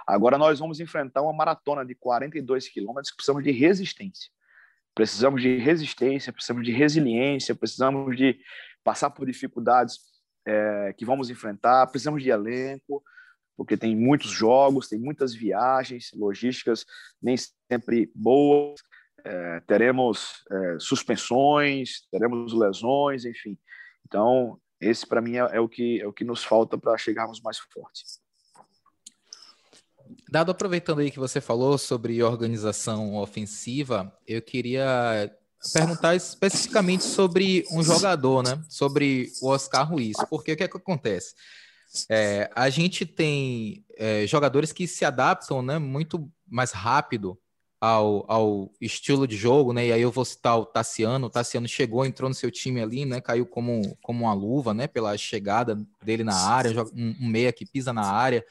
Agora 0.06 0.38
nós 0.38 0.58
vamos 0.58 0.80
enfrentar 0.80 1.22
uma 1.22 1.32
maratona 1.32 1.84
de 1.84 1.94
42 1.94 2.68
quilômetros 2.68 3.10
que 3.10 3.16
precisamos 3.16 3.44
de 3.44 3.50
resistência. 3.50 4.30
Precisamos 4.94 5.40
de 5.40 5.56
resistência, 5.56 6.32
precisamos 6.32 6.64
de 6.64 6.72
resiliência, 6.72 7.54
precisamos 7.54 8.16
de 8.16 8.38
passar 8.82 9.10
por 9.10 9.26
dificuldades 9.26 9.98
é, 10.46 10.94
que 10.96 11.04
vamos 11.04 11.30
enfrentar, 11.30 11.86
precisamos 11.86 12.22
de 12.22 12.30
elenco, 12.30 13.02
porque 13.56 13.76
tem 13.76 13.94
muitos 13.94 14.30
jogos, 14.30 14.88
tem 14.88 14.98
muitas 14.98 15.34
viagens, 15.34 16.10
logísticas 16.14 16.84
nem 17.22 17.36
sempre 17.70 18.10
boas, 18.14 18.80
é, 19.24 19.60
teremos 19.60 20.42
é, 20.50 20.76
suspensões, 20.78 22.08
teremos 22.10 22.52
lesões, 22.52 23.24
enfim. 23.24 23.58
Então, 24.06 24.58
esse 24.80 25.06
para 25.06 25.20
mim 25.20 25.36
é, 25.36 25.56
é, 25.56 25.60
o 25.60 25.68
que 25.68 26.00
é 26.00 26.06
o 26.06 26.12
que 26.12 26.24
nos 26.24 26.42
falta 26.42 26.78
para 26.78 26.96
chegarmos 26.96 27.40
mais 27.40 27.58
fortes. 27.58 28.20
Dado 30.28 30.50
aproveitando 30.50 31.00
aí 31.00 31.10
que 31.10 31.18
você 31.18 31.40
falou 31.40 31.76
sobre 31.76 32.22
organização 32.22 33.16
ofensiva, 33.16 34.16
eu 34.26 34.40
queria 34.40 35.30
perguntar 35.72 36.16
especificamente 36.16 37.04
sobre 37.04 37.64
um 37.70 37.82
jogador, 37.82 38.42
né? 38.42 38.60
Sobre 38.68 39.30
o 39.42 39.48
Oscar 39.48 39.88
Ruiz, 39.88 40.16
porque 40.28 40.52
o 40.52 40.56
que 40.56 40.64
é 40.64 40.68
que 40.68 40.76
acontece? 40.76 41.34
É, 42.08 42.50
a 42.54 42.70
gente 42.70 43.04
tem 43.04 43.84
é, 43.96 44.26
jogadores 44.26 44.72
que 44.72 44.86
se 44.86 45.04
adaptam, 45.04 45.62
né? 45.62 45.78
Muito 45.78 46.30
mais 46.48 46.72
rápido 46.72 47.38
ao, 47.80 48.30
ao 48.30 48.72
estilo 48.80 49.26
de 49.26 49.36
jogo, 49.36 49.72
né? 49.72 49.86
E 49.86 49.92
aí 49.92 50.02
eu 50.02 50.10
vou 50.12 50.24
citar 50.24 50.58
o 50.58 50.66
Tassiano. 50.66 51.26
O 51.26 51.30
Tassiano 51.30 51.66
chegou, 51.66 52.04
entrou 52.04 52.28
no 52.28 52.34
seu 52.34 52.50
time 52.50 52.80
ali, 52.82 53.06
né? 53.06 53.20
Caiu 53.20 53.46
como, 53.46 53.96
como 54.02 54.24
uma 54.24 54.34
luva, 54.34 54.74
né? 54.74 54.86
Pela 54.86 55.16
chegada 55.16 55.76
dele 56.04 56.22
na 56.22 56.34
área, 56.34 56.72
um, 56.94 57.16
um 57.20 57.28
meia 57.28 57.52
que 57.52 57.64
pisa 57.64 57.92
na 57.92 58.04
área, 58.04 58.44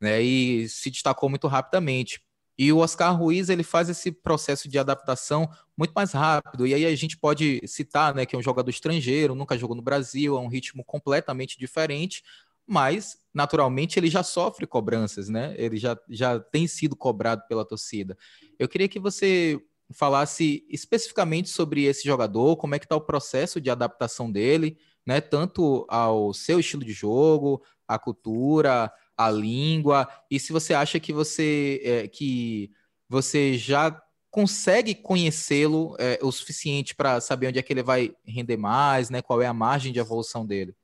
né? 0.00 0.20
E 0.22 0.68
se 0.68 0.90
destacou 0.90 1.28
muito 1.30 1.46
rapidamente. 1.46 2.20
E 2.58 2.72
o 2.72 2.78
Oscar 2.78 3.16
Ruiz 3.16 3.48
ele 3.48 3.64
faz 3.64 3.88
esse 3.88 4.12
processo 4.12 4.68
de 4.68 4.78
adaptação 4.78 5.48
muito 5.76 5.92
mais 5.92 6.12
rápido. 6.12 6.66
E 6.66 6.74
aí 6.74 6.86
a 6.86 6.96
gente 6.96 7.16
pode 7.16 7.60
citar, 7.66 8.14
né, 8.14 8.24
que 8.24 8.36
é 8.36 8.38
um 8.38 8.42
jogador 8.42 8.70
estrangeiro, 8.70 9.34
nunca 9.34 9.58
jogou 9.58 9.74
no 9.74 9.82
Brasil, 9.82 10.36
é 10.36 10.40
um 10.40 10.46
ritmo 10.46 10.84
completamente 10.84 11.58
diferente, 11.58 12.22
mas 12.66 13.16
naturalmente 13.32 13.98
ele 13.98 14.08
já 14.08 14.22
sofre 14.22 14.66
cobranças, 14.66 15.28
né? 15.28 15.54
Ele 15.58 15.76
já, 15.76 15.98
já 16.08 16.38
tem 16.38 16.66
sido 16.66 16.96
cobrado 16.96 17.42
pela 17.48 17.64
torcida. 17.64 18.16
Eu 18.58 18.68
queria 18.68 18.88
que 18.88 18.98
você 18.98 19.60
falasse 19.92 20.64
especificamente 20.70 21.48
sobre 21.50 21.84
esse 21.84 22.04
jogador, 22.04 22.56
como 22.56 22.74
é 22.74 22.78
que 22.78 22.86
está 22.86 22.96
o 22.96 23.00
processo 23.00 23.60
de 23.60 23.70
adaptação 23.70 24.30
dele, 24.30 24.78
né? 25.06 25.20
Tanto 25.20 25.86
ao 25.88 26.32
seu 26.32 26.58
estilo 26.60 26.84
de 26.84 26.92
jogo, 26.92 27.62
a 27.86 27.98
cultura, 27.98 28.90
a 29.16 29.30
língua, 29.30 30.08
e 30.30 30.40
se 30.40 30.52
você 30.52 30.74
acha 30.74 30.98
que 30.98 31.12
você 31.12 31.80
é, 31.84 32.08
que 32.08 32.70
você 33.08 33.56
já 33.56 34.00
consegue 34.30 34.94
conhecê-lo 34.94 35.94
é, 35.98 36.18
o 36.22 36.32
suficiente 36.32 36.94
para 36.94 37.20
saber 37.20 37.48
onde 37.48 37.58
é 37.58 37.62
que 37.62 37.72
ele 37.72 37.82
vai 37.82 38.12
render 38.26 38.56
mais, 38.56 39.10
né? 39.10 39.22
Qual 39.22 39.40
é 39.40 39.46
a 39.46 39.54
margem 39.54 39.92
de 39.92 40.00
evolução 40.00 40.44
dele? 40.44 40.74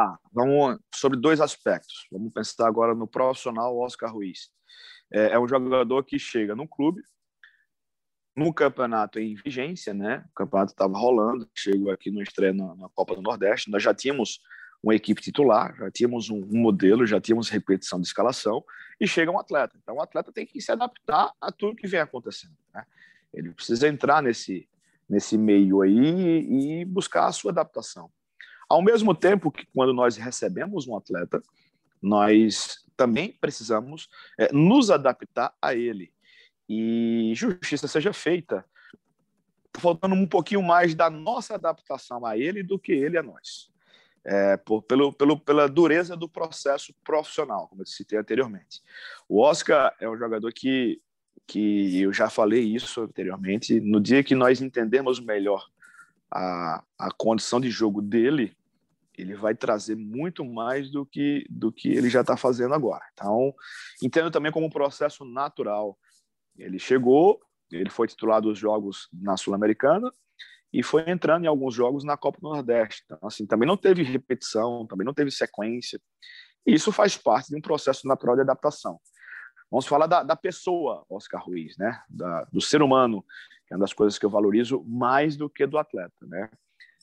Tá, 0.00 0.18
vamos 0.32 0.78
sobre 0.94 1.20
dois 1.20 1.42
aspectos. 1.42 2.06
Vamos 2.10 2.32
pensar 2.32 2.66
agora 2.66 2.94
no 2.94 3.06
profissional 3.06 3.76
Oscar 3.76 4.10
Ruiz. 4.10 4.50
É, 5.12 5.32
é 5.32 5.38
um 5.38 5.46
jogador 5.46 6.02
que 6.04 6.18
chega 6.18 6.56
no 6.56 6.66
clube, 6.66 7.02
no 8.34 8.54
campeonato 8.54 9.18
em 9.18 9.34
vigência, 9.34 9.92
né? 9.92 10.24
O 10.30 10.34
campeonato 10.34 10.72
estava 10.72 10.96
rolando, 10.96 11.46
chegou 11.54 11.90
aqui 11.90 12.10
no 12.10 12.22
estreia 12.22 12.54
na, 12.54 12.74
na, 12.76 12.88
Copa 12.88 13.14
do 13.14 13.20
Nordeste. 13.20 13.70
Nós 13.70 13.82
já 13.82 13.92
tínhamos 13.92 14.40
uma 14.82 14.94
equipe 14.94 15.20
titular, 15.20 15.76
já 15.76 15.90
tínhamos 15.90 16.30
um, 16.30 16.48
um, 16.50 16.58
modelo, 16.58 17.06
já 17.06 17.20
tínhamos 17.20 17.50
repetição 17.50 18.00
de 18.00 18.06
escalação 18.06 18.64
e 18.98 19.06
chega 19.06 19.30
um 19.30 19.38
atleta. 19.38 19.76
Então, 19.82 19.96
o 19.96 20.00
atleta 20.00 20.32
tem 20.32 20.46
que 20.46 20.62
se 20.62 20.72
adaptar 20.72 21.30
a 21.38 21.52
tudo 21.52 21.76
que 21.76 21.86
vem 21.86 22.00
acontecendo. 22.00 22.56
Né? 22.72 22.86
Ele 23.34 23.52
precisa 23.52 23.86
entrar 23.86 24.22
nesse 24.22 24.66
nesse 25.06 25.36
meio 25.36 25.82
aí 25.82 25.92
e, 25.92 26.80
e 26.80 26.84
buscar 26.86 27.26
a 27.26 27.32
sua 27.32 27.50
adaptação. 27.50 28.10
Ao 28.70 28.80
mesmo 28.80 29.16
tempo 29.16 29.50
que 29.50 29.66
quando 29.74 29.92
nós 29.92 30.16
recebemos 30.16 30.86
um 30.86 30.96
atleta, 30.96 31.42
nós 32.00 32.84
também 32.96 33.32
precisamos 33.32 34.08
é, 34.38 34.52
nos 34.52 34.92
adaptar 34.92 35.52
a 35.60 35.74
ele. 35.74 36.12
E 36.68 37.32
justiça 37.34 37.88
seja 37.88 38.12
feita, 38.12 38.64
faltando 39.76 40.14
um 40.14 40.24
pouquinho 40.24 40.62
mais 40.62 40.94
da 40.94 41.10
nossa 41.10 41.56
adaptação 41.56 42.24
a 42.24 42.38
ele 42.38 42.62
do 42.62 42.78
que 42.78 42.92
ele 42.92 43.18
a 43.18 43.24
nós. 43.24 43.68
É, 44.24 44.56
por, 44.58 44.82
pelo, 44.82 45.12
pelo, 45.12 45.40
pela 45.40 45.68
dureza 45.68 46.16
do 46.16 46.28
processo 46.28 46.94
profissional, 47.02 47.66
como 47.66 47.82
eu 47.82 47.86
citei 47.86 48.18
anteriormente. 48.18 48.82
O 49.28 49.40
Oscar 49.40 49.92
é 49.98 50.08
um 50.08 50.16
jogador 50.16 50.52
que, 50.52 51.02
que 51.44 52.02
eu 52.02 52.12
já 52.12 52.30
falei 52.30 52.62
isso 52.62 53.00
anteriormente, 53.00 53.80
no 53.80 54.00
dia 54.00 54.22
que 54.22 54.36
nós 54.36 54.60
entendemos 54.60 55.18
melhor 55.18 55.68
a, 56.30 56.84
a 56.96 57.10
condição 57.10 57.60
de 57.60 57.68
jogo 57.68 58.00
dele, 58.00 58.54
ele 59.20 59.34
vai 59.34 59.54
trazer 59.54 59.96
muito 59.96 60.44
mais 60.44 60.90
do 60.90 61.04
que 61.04 61.46
do 61.50 61.72
que 61.72 61.88
ele 61.88 62.08
já 62.08 62.22
está 62.22 62.36
fazendo 62.36 62.74
agora. 62.74 63.04
Então, 63.12 63.54
entendo 64.02 64.30
também 64.30 64.52
como 64.52 64.66
um 64.66 64.70
processo 64.70 65.24
natural. 65.24 65.98
Ele 66.56 66.78
chegou, 66.78 67.40
ele 67.70 67.90
foi 67.90 68.06
titular 68.08 68.40
dos 68.40 68.58
jogos 68.58 69.08
na 69.12 69.36
Sul-Americana 69.36 70.12
e 70.72 70.82
foi 70.82 71.08
entrando 71.08 71.44
em 71.44 71.48
alguns 71.48 71.74
jogos 71.74 72.04
na 72.04 72.16
Copa 72.16 72.38
do 72.40 72.48
Nordeste. 72.48 73.02
Então, 73.04 73.18
assim, 73.22 73.46
também 73.46 73.66
não 73.66 73.76
teve 73.76 74.02
repetição, 74.02 74.86
também 74.86 75.04
não 75.04 75.14
teve 75.14 75.30
sequência. 75.30 76.00
E 76.66 76.74
isso 76.74 76.92
faz 76.92 77.16
parte 77.16 77.48
de 77.48 77.56
um 77.56 77.60
processo 77.60 78.06
natural 78.06 78.36
de 78.36 78.42
adaptação. 78.42 79.00
Vamos 79.70 79.86
falar 79.86 80.06
da, 80.06 80.22
da 80.22 80.36
pessoa, 80.36 81.04
Oscar 81.08 81.44
Ruiz, 81.44 81.76
né? 81.78 82.02
Da, 82.08 82.44
do 82.52 82.60
ser 82.60 82.82
humano, 82.82 83.24
que 83.66 83.74
é 83.74 83.76
uma 83.76 83.80
das 83.80 83.92
coisas 83.92 84.18
que 84.18 84.26
eu 84.26 84.30
valorizo 84.30 84.84
mais 84.84 85.36
do 85.36 85.48
que 85.48 85.66
do 85.66 85.78
atleta, 85.78 86.26
né? 86.26 86.50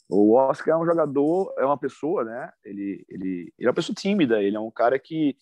O 0.10 0.36
Oscar 0.36 0.76
é 0.76 0.78
um 0.78 0.86
jogador, 0.86 1.54
é 1.58 1.66
uma 1.66 1.78
pessoa, 1.78 2.24
né? 2.24 2.52
Ele, 2.64 3.06
ele, 3.10 3.54
ele 3.58 3.68
é 3.68 3.70
uma 3.70 3.74
pessoa 3.74 3.96
tímida, 3.96 4.42
ele 4.42 4.56
é 4.56 4.60
um 4.60 4.72
cara 4.72 4.98
que, 4.98 5.36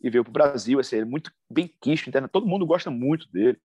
que 0.00 0.10
veio 0.10 0.24
para 0.24 0.30
o 0.30 0.32
Brasil, 0.32 0.80
assim, 0.80 0.96
ele 0.96 1.06
é 1.06 1.08
muito 1.08 1.30
bem 1.50 1.72
quisto, 1.80 2.08
interna, 2.08 2.28
todo 2.28 2.46
mundo 2.46 2.66
gosta 2.66 2.90
muito 2.90 3.30
dele. 3.30 3.58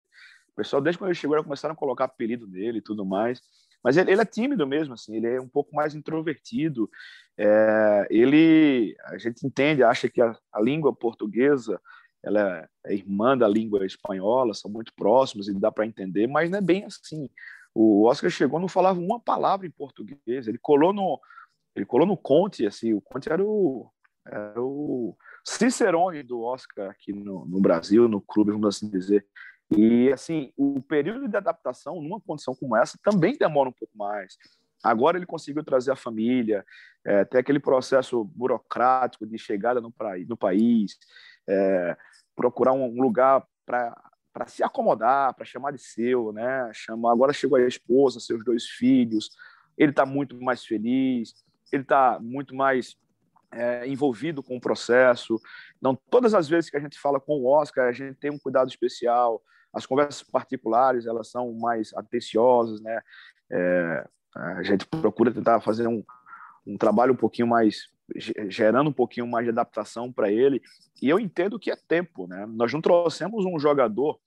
O 0.50 0.56
pessoal, 0.56 0.82
desde 0.82 1.00
quando 1.00 1.10
ele 1.10 1.20
chegou, 1.20 1.38
já 1.38 1.44
começaram 1.44 1.74
a 1.74 1.78
colocar 1.78 2.06
apelido 2.06 2.48
nele 2.48 2.80
e 2.80 2.82
tudo 2.82 3.06
mais. 3.06 3.42
Mas 3.84 3.98
ele, 3.98 4.12
ele 4.12 4.22
é 4.22 4.26
tímido 4.26 4.68
mesmo, 4.68 4.94
assim, 4.94 5.16
ele 5.16 5.28
é 5.28 5.42
um 5.42 5.48
pouco 5.48 5.76
mais 5.76 5.96
introvertido. 5.96 6.90
É, 7.38 8.08
ele, 8.10 8.96
a 9.06 9.18
gente 9.18 9.46
entende, 9.46 9.84
acha 9.84 10.10
que 10.10 10.22
a, 10.22 10.38
a 10.52 10.62
língua 10.62 10.94
portuguesa 10.94 11.80
ela 12.24 12.68
é 12.86 12.94
irmã 12.94 13.38
da 13.38 13.48
língua 13.48 13.86
espanhola, 13.86 14.54
são 14.54 14.70
muito 14.70 14.94
próximos 14.96 15.48
e 15.48 15.54
dá 15.54 15.72
para 15.72 15.86
entender, 15.86 16.28
mas 16.28 16.50
não 16.50 16.58
é 16.58 16.62
bem 16.62 16.84
assim. 16.86 17.30
O 17.80 18.06
Oscar 18.06 18.32
chegou, 18.32 18.60
não 18.60 18.68
falava 18.68 19.00
uma 19.00 19.20
palavra 19.20 19.68
em 19.68 19.70
português. 19.70 20.48
Ele 20.48 20.58
colou 20.58 20.92
no, 20.92 21.22
ele 21.76 21.86
colou 21.86 22.08
no 22.08 22.18
Conte, 22.18 22.66
assim, 22.66 22.92
o 22.92 23.00
Conte 23.00 23.32
era 23.32 23.44
o, 23.46 23.88
era 24.26 24.60
o 24.60 25.16
Cicerone 25.46 26.24
do 26.24 26.42
Oscar 26.42 26.90
aqui 26.90 27.14
no, 27.14 27.46
no 27.46 27.62
Brasil, 27.62 28.08
no 28.08 28.20
clube, 28.20 28.52
vamos 28.52 28.76
assim 28.76 28.90
dizer. 28.90 29.24
E 29.70 30.12
assim, 30.12 30.52
o 30.58 30.82
período 30.82 31.28
de 31.28 31.38
adaptação 31.38 32.02
numa 32.02 32.20
condição 32.20 32.56
como 32.56 32.76
essa 32.76 32.98
também 33.04 33.38
demora 33.38 33.70
um 33.70 33.74
pouco 33.74 33.96
mais. 33.96 34.38
Agora 34.84 35.16
ele 35.16 35.28
conseguiu 35.28 35.64
trazer 35.64 35.92
a 35.92 35.96
família, 35.96 36.66
é, 37.06 37.20
aquele 37.38 37.60
processo 37.60 38.24
burocrático 38.24 39.28
de 39.28 39.38
chegada 39.38 39.80
no, 39.80 39.94
no 40.28 40.38
país, 40.38 40.98
é, 41.48 41.96
procurar 42.36 42.74
um 42.74 43.00
lugar 43.00 43.46
para 43.68 43.96
para 44.38 44.46
se 44.46 44.62
acomodar, 44.62 45.34
para 45.34 45.44
chamar 45.44 45.72
de 45.72 45.82
seu, 45.82 46.32
né? 46.32 46.70
Chama, 46.72 47.12
agora 47.12 47.34
chegou 47.34 47.58
a 47.58 47.68
esposa, 47.68 48.20
seus 48.20 48.46
dois 48.46 48.66
filhos, 48.66 49.32
ele 49.76 49.90
está 49.90 50.06
muito 50.06 50.40
mais 50.40 50.64
feliz, 50.64 51.34
ele 51.74 51.82
está 51.82 52.20
muito 52.22 52.54
mais 52.54 52.96
é, 53.52 53.88
envolvido 53.88 54.44
com 54.44 54.56
o 54.56 54.62
processo. 54.62 55.42
Então, 55.78 55.98
todas 56.12 56.36
as 56.36 56.48
vezes 56.48 56.70
que 56.70 56.78
a 56.78 56.80
gente 56.80 57.00
fala 57.00 57.20
com 57.20 57.34
o 57.34 57.48
Oscar, 57.48 57.88
a 57.88 57.92
gente 57.92 58.14
tem 58.20 58.30
um 58.30 58.38
cuidado 58.38 58.70
especial. 58.70 59.42
As 59.74 59.88
conversas 59.88 60.22
particulares 60.22 61.08
elas 61.08 61.32
são 61.32 61.52
mais 61.54 61.92
atenciosas, 61.96 62.80
né? 62.80 63.02
É, 63.52 64.08
a 64.36 64.62
gente 64.62 64.86
procura 64.86 65.32
tentar 65.32 65.62
fazer 65.62 65.88
um, 65.88 66.04
um 66.64 66.78
trabalho 66.78 67.14
um 67.14 67.18
pouquinho 67.18 67.48
mais 67.48 67.90
gerando 68.48 68.90
um 68.92 68.94
pouquinho 68.94 69.28
mais 69.28 69.46
de 69.46 69.50
adaptação 69.50 70.14
para 70.14 70.32
ele. 70.32 70.62
E 71.02 71.10
eu 71.10 71.20
entendo 71.20 71.60
que 71.60 71.72
é 71.72 71.76
tempo, 71.76 72.28
né? 72.28 72.46
Nós 72.46 72.72
não 72.72 72.82
trouxemos 72.82 73.44
um 73.46 73.60
jogador 73.60 74.20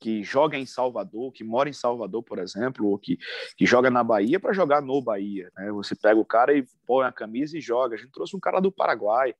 que 0.00 0.22
joga 0.22 0.56
em 0.56 0.64
Salvador, 0.64 1.30
que 1.30 1.44
mora 1.44 1.68
em 1.68 1.74
Salvador, 1.74 2.22
por 2.22 2.38
exemplo, 2.38 2.86
ou 2.88 2.98
que, 2.98 3.18
que 3.56 3.66
joga 3.66 3.90
na 3.90 4.02
Bahia 4.02 4.40
para 4.40 4.54
jogar 4.54 4.80
no 4.80 5.00
Bahia. 5.02 5.52
Né? 5.54 5.70
Você 5.72 5.94
pega 5.94 6.18
o 6.18 6.24
cara 6.24 6.56
e 6.56 6.64
põe 6.86 7.06
a 7.06 7.12
camisa 7.12 7.56
e 7.56 7.60
joga. 7.60 7.94
A 7.94 7.98
gente 7.98 8.10
trouxe 8.10 8.34
um 8.34 8.40
cara 8.40 8.60
do 8.60 8.72
Paraguai, 8.72 9.34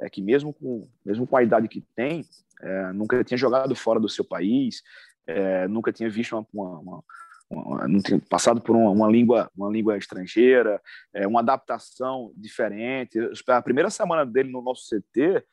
é, 0.00 0.10
que 0.10 0.20
mesmo 0.20 0.52
com, 0.52 0.88
mesmo 1.06 1.26
com 1.26 1.36
a 1.36 1.42
idade 1.42 1.68
que 1.68 1.80
tem, 1.94 2.24
é, 2.60 2.92
nunca 2.92 3.22
tinha 3.22 3.38
jogado 3.38 3.74
fora 3.76 4.00
do 4.00 4.08
seu 4.08 4.24
país, 4.24 4.82
é, 5.26 5.68
nunca 5.68 5.92
tinha 5.92 6.10
visto 6.10 6.36
uma, 6.52 6.80
uma, 6.80 7.04
uma, 7.48 7.88
não 7.88 8.00
tinha 8.00 8.20
passado 8.28 8.60
por 8.60 8.74
uma, 8.74 8.90
uma, 8.90 9.08
língua, 9.08 9.48
uma 9.56 9.70
língua 9.70 9.96
estrangeira, 9.96 10.82
é, 11.14 11.26
uma 11.26 11.40
adaptação 11.40 12.32
diferente. 12.36 13.16
A 13.46 13.62
primeira 13.62 13.90
semana 13.90 14.26
dele 14.26 14.50
no 14.50 14.60
nosso 14.60 14.88
CT, 14.88 15.44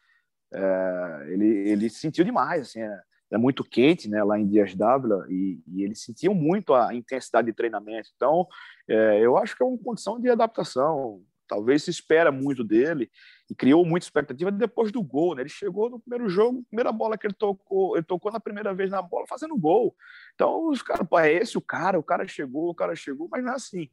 é, 0.51 1.27
ele, 1.29 1.69
ele 1.69 1.89
sentiu 1.89 2.25
demais, 2.25 2.63
assim, 2.63 2.81
é, 2.81 2.99
é 3.31 3.37
muito 3.37 3.63
quente, 3.63 4.09
né, 4.09 4.23
lá 4.23 4.39
em 4.39 4.47
Dias 4.47 4.73
d'Ávila, 4.73 5.25
e, 5.29 5.61
e, 5.67 5.83
eles 5.83 6.01
sentiam 6.01 6.33
muito 6.33 6.73
a 6.73 6.93
intensidade 6.93 7.47
de 7.47 7.53
treinamento. 7.53 8.09
Então, 8.15 8.47
é, 8.87 9.19
eu 9.19 9.37
acho 9.37 9.55
que 9.55 9.63
é 9.63 9.65
uma 9.65 9.77
condição 9.77 10.19
de 10.19 10.29
adaptação. 10.29 11.21
Talvez 11.47 11.83
se 11.83 11.89
espera 11.89 12.31
muito 12.31 12.63
dele 12.63 13.09
e 13.49 13.55
criou 13.55 13.85
muita 13.85 14.05
expectativa 14.05 14.51
depois 14.51 14.91
do 14.91 15.01
gol. 15.01 15.33
Né? 15.33 15.43
Ele 15.43 15.49
chegou 15.49 15.89
no 15.89 15.99
primeiro 15.99 16.29
jogo, 16.29 16.63
primeira 16.69 16.91
bola 16.91 17.17
que 17.17 17.25
ele 17.25 17.33
tocou, 17.33 17.95
ele 17.95 18.05
tocou 18.05 18.31
na 18.31 18.39
primeira 18.39 18.73
vez 18.73 18.91
na 18.91 19.01
bola, 19.01 19.25
fazendo 19.27 19.57
gol. 19.57 19.95
Então, 20.35 20.67
os 20.69 20.81
caras, 20.81 21.07
é 21.19 21.33
esse 21.33 21.57
o 21.57 21.61
cara, 21.61 21.97
o 21.97 22.03
cara 22.03 22.27
chegou, 22.27 22.69
o 22.69 22.75
cara 22.75 22.95
chegou, 22.95 23.29
mas 23.31 23.43
não 23.43 23.53
é 23.53 23.55
assim. 23.55 23.89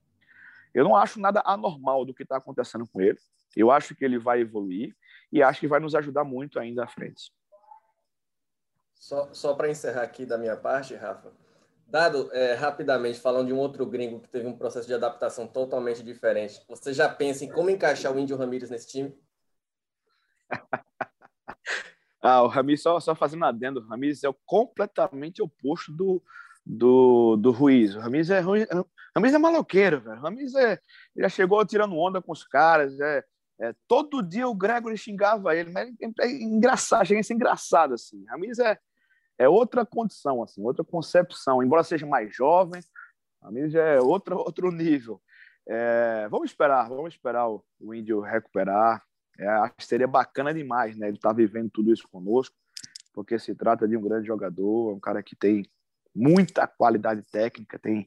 Eu 0.72 0.82
não 0.85 0.97
acho 0.97 1.20
nada 1.20 1.41
anormal 1.47 2.05
do 2.05 2.12
que 2.12 2.24
está 2.24 2.37
acontecendo 2.37 2.87
com 2.89 3.01
ele. 3.01 3.18
Eu 3.57 3.70
acho 3.70 3.95
que 3.95 4.05
ele 4.05 4.18
vai 4.18 4.41
evoluir 4.41 4.97
e 5.30 5.41
acho 5.41 5.61
que 5.61 5.68
vai 5.68 5.78
nos 5.78 5.95
ajudar 5.95 6.24
muito 6.24 6.59
ainda 6.59 6.82
à 6.82 6.89
frente. 6.89 7.32
Só, 8.95 9.32
só 9.32 9.55
para 9.55 9.70
encerrar 9.70 10.03
aqui 10.03 10.24
da 10.24 10.38
minha 10.38 10.57
parte, 10.57 10.95
Rafa, 10.95 11.32
dado 11.86 12.30
é, 12.32 12.55
rapidamente, 12.55 13.20
falando 13.20 13.49
de 13.49 13.53
um 13.53 13.59
outro 13.59 13.84
gringo 13.86 14.20
que 14.20 14.28
teve 14.28 14.47
um 14.47 14.57
processo 14.57 14.86
de 14.86 14.95
adaptação 14.95 15.47
totalmente 15.47 16.03
diferente, 16.03 16.62
você 16.68 16.92
já 16.92 17.09
pensa 17.09 17.45
em 17.45 17.49
como 17.49 17.70
encaixar 17.70 18.12
o 18.12 18.18
Índio 18.18 18.36
Ramírez 18.36 18.70
nesse 18.70 18.88
time? 18.88 19.14
ah, 22.22 22.42
o 22.42 22.47
Ramírez, 22.49 22.82
só, 22.82 22.99
só 23.01 23.14
fazendo 23.14 23.45
adendo, 23.45 23.80
o 23.80 23.86
Ramírez 23.86 24.24
é 24.24 24.28
o 24.28 24.36
completamente 24.47 25.42
oposto 25.42 25.92
do, 25.92 26.22
do, 26.64 27.36
do 27.36 27.51
Ruiz. 27.51 27.95
O 27.95 28.01
Ramírez 28.01 28.30
é, 28.30 28.40
Ramírez 28.40 29.34
é 29.34 29.38
maloqueiro, 29.38 30.01
velho. 30.01 30.18
O 30.18 30.22
Ramírez 30.22 30.55
é, 30.55 30.78
já 31.16 31.28
chegou 31.28 31.64
tirando 31.64 31.97
onda 31.97 32.22
com 32.22 32.32
os 32.32 32.45
caras, 32.45 32.99
é, 33.01 33.22
é, 33.61 33.74
todo 33.86 34.22
dia 34.22 34.48
o 34.48 34.55
Gregory 34.55 34.96
xingava 34.96 35.55
ele, 35.55 35.70
mas 35.70 35.88
é, 36.00 36.26
é 36.26 36.30
engraçado, 36.30 37.07
chega 37.07 37.20
a 37.20 37.22
ser 37.22 37.34
engraçado 37.34 37.94
assim. 37.94 38.24
Ramírez 38.26 38.59
é, 38.59 38.78
é 39.38 39.48
outra 39.48 39.84
condição, 39.86 40.42
assim, 40.42 40.62
outra 40.62 40.84
concepção. 40.84 41.62
Embora 41.62 41.82
seja 41.82 42.07
mais 42.07 42.34
jovem, 42.34 42.82
mim 43.50 43.68
já 43.68 43.82
é 43.82 44.00
outro, 44.00 44.36
outro 44.38 44.70
nível. 44.70 45.20
É, 45.66 46.28
vamos 46.30 46.50
esperar, 46.50 46.88
vamos 46.88 47.14
esperar 47.14 47.48
o, 47.48 47.64
o 47.80 47.94
Índio 47.94 48.20
recuperar. 48.20 49.02
É, 49.38 49.46
acho 49.48 49.74
que 49.78 49.86
seria 49.86 50.07
bacana 50.07 50.52
demais, 50.55 50.96
né? 50.96 51.09
Ele 51.09 51.18
tá 51.18 51.32
vivendo 51.32 51.70
tudo 51.70 51.92
isso 51.92 52.07
conosco, 52.09 52.55
porque 53.12 53.38
se 53.38 53.55
trata 53.55 53.88
de 53.88 53.96
um 53.96 54.02
grande 54.02 54.26
jogador, 54.26 54.94
um 54.94 55.00
cara 55.00 55.22
que 55.22 55.34
tem 55.34 55.64
muita 56.14 56.66
qualidade 56.66 57.22
técnica, 57.30 57.78
tem, 57.78 58.07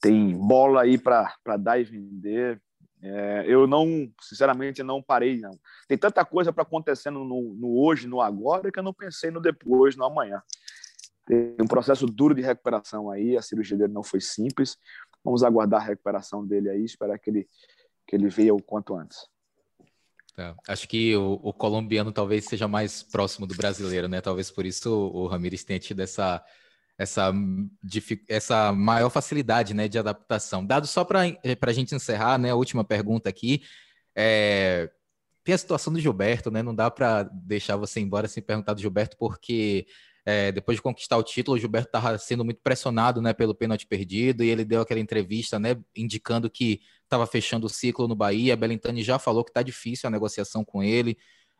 tem 0.00 0.36
bola 0.36 0.82
aí 0.82 0.96
para 0.96 1.56
dar 1.58 1.78
e 1.78 1.84
vender. 1.84 2.60
É, 3.02 3.44
eu 3.46 3.66
não, 3.66 4.10
sinceramente, 4.20 4.82
não 4.82 5.02
parei. 5.02 5.38
Não. 5.38 5.58
Tem 5.86 5.96
tanta 5.98 6.24
coisa 6.24 6.52
para 6.52 6.62
acontecendo 6.62 7.20
no, 7.24 7.54
no, 7.54 7.78
hoje, 7.78 8.06
no 8.06 8.20
agora, 8.20 8.70
que 8.70 8.78
eu 8.78 8.82
não 8.82 8.94
pensei 8.94 9.30
no 9.30 9.40
depois, 9.40 9.96
no 9.96 10.04
amanhã. 10.04 10.42
Tem 11.26 11.56
um 11.60 11.66
processo 11.66 12.06
duro 12.06 12.34
de 12.34 12.42
recuperação 12.42 13.10
aí. 13.10 13.36
A 13.36 13.42
cirurgia 13.42 13.76
dele 13.76 13.92
não 13.92 14.02
foi 14.02 14.20
simples. 14.20 14.78
Vamos 15.24 15.42
aguardar 15.42 15.82
a 15.82 15.84
recuperação 15.84 16.46
dele 16.46 16.70
aí, 16.70 16.84
esperar 16.84 17.18
que 17.18 17.30
ele, 17.30 17.48
que 18.06 18.14
ele 18.14 18.28
venha 18.28 18.54
o 18.54 18.62
quanto 18.62 18.94
antes. 18.94 19.18
É, 20.38 20.54
acho 20.68 20.86
que 20.86 21.16
o, 21.16 21.40
o, 21.42 21.52
colombiano 21.52 22.12
talvez 22.12 22.44
seja 22.44 22.68
mais 22.68 23.02
próximo 23.02 23.46
do 23.46 23.54
brasileiro, 23.54 24.06
né? 24.06 24.20
Talvez 24.20 24.50
por 24.50 24.66
isso 24.66 24.94
o, 24.94 25.22
o 25.22 25.26
Ramires 25.26 25.64
tenha 25.64 25.78
tido 25.78 26.00
essa 26.00 26.44
essa, 26.98 27.32
essa 28.28 28.72
maior 28.72 29.10
facilidade 29.10 29.74
né, 29.74 29.88
de 29.88 29.98
adaptação. 29.98 30.64
Dado 30.64 30.86
só 30.86 31.04
para 31.04 31.28
eh, 31.28 31.38
a 31.60 31.72
gente 31.72 31.94
encerrar, 31.94 32.38
né, 32.38 32.50
a 32.50 32.54
última 32.54 32.84
pergunta 32.84 33.28
aqui, 33.28 33.62
é, 34.14 34.90
tem 35.44 35.54
a 35.54 35.58
situação 35.58 35.92
do 35.92 36.00
Gilberto, 36.00 36.50
né? 36.50 36.62
Não 36.62 36.74
dá 36.74 36.90
para 36.90 37.22
deixar 37.22 37.76
você 37.76 38.00
embora 38.00 38.26
sem 38.26 38.42
perguntar 38.42 38.74
do 38.74 38.80
Gilberto, 38.80 39.16
porque 39.16 39.86
é, 40.24 40.50
depois 40.50 40.76
de 40.76 40.82
conquistar 40.82 41.16
o 41.16 41.22
título, 41.22 41.56
o 41.56 41.60
Gilberto 41.60 41.88
estava 41.88 42.18
sendo 42.18 42.44
muito 42.44 42.60
pressionado 42.60 43.22
né, 43.22 43.32
pelo 43.32 43.54
pênalti 43.54 43.86
perdido, 43.86 44.42
e 44.42 44.48
ele 44.48 44.64
deu 44.64 44.80
aquela 44.80 44.98
entrevista 44.98 45.56
né, 45.56 45.76
indicando 45.94 46.50
que 46.50 46.80
estava 47.04 47.26
fechando 47.28 47.66
o 47.66 47.70
ciclo 47.70 48.08
no 48.08 48.16
Bahia. 48.16 48.56
Belintani 48.56 49.04
já 49.04 49.20
falou 49.20 49.44
que 49.44 49.50
está 49.50 49.62
difícil 49.62 50.08
a 50.08 50.10
negociação 50.10 50.64
com 50.64 50.82
ele, 50.82 51.16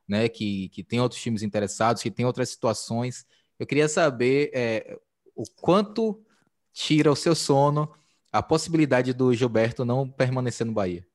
né, 0.08 0.28
que, 0.28 0.68
que 0.70 0.82
tem 0.82 1.00
outros 1.00 1.22
times 1.22 1.44
interessados, 1.44 2.02
que 2.02 2.10
tem 2.10 2.26
outras 2.26 2.48
situações. 2.48 3.24
Eu 3.56 3.66
queria 3.66 3.88
saber 3.88 4.50
é, 4.52 4.98
o 5.36 5.44
quanto 5.60 6.24
tira 6.72 7.12
o 7.12 7.16
seu 7.16 7.34
sono 7.34 7.94
a 8.32 8.42
possibilidade 8.42 9.12
do 9.12 9.32
Gilberto 9.32 9.84
não 9.84 10.08
permanecer 10.08 10.66
no 10.66 10.72
Bahia? 10.72 11.06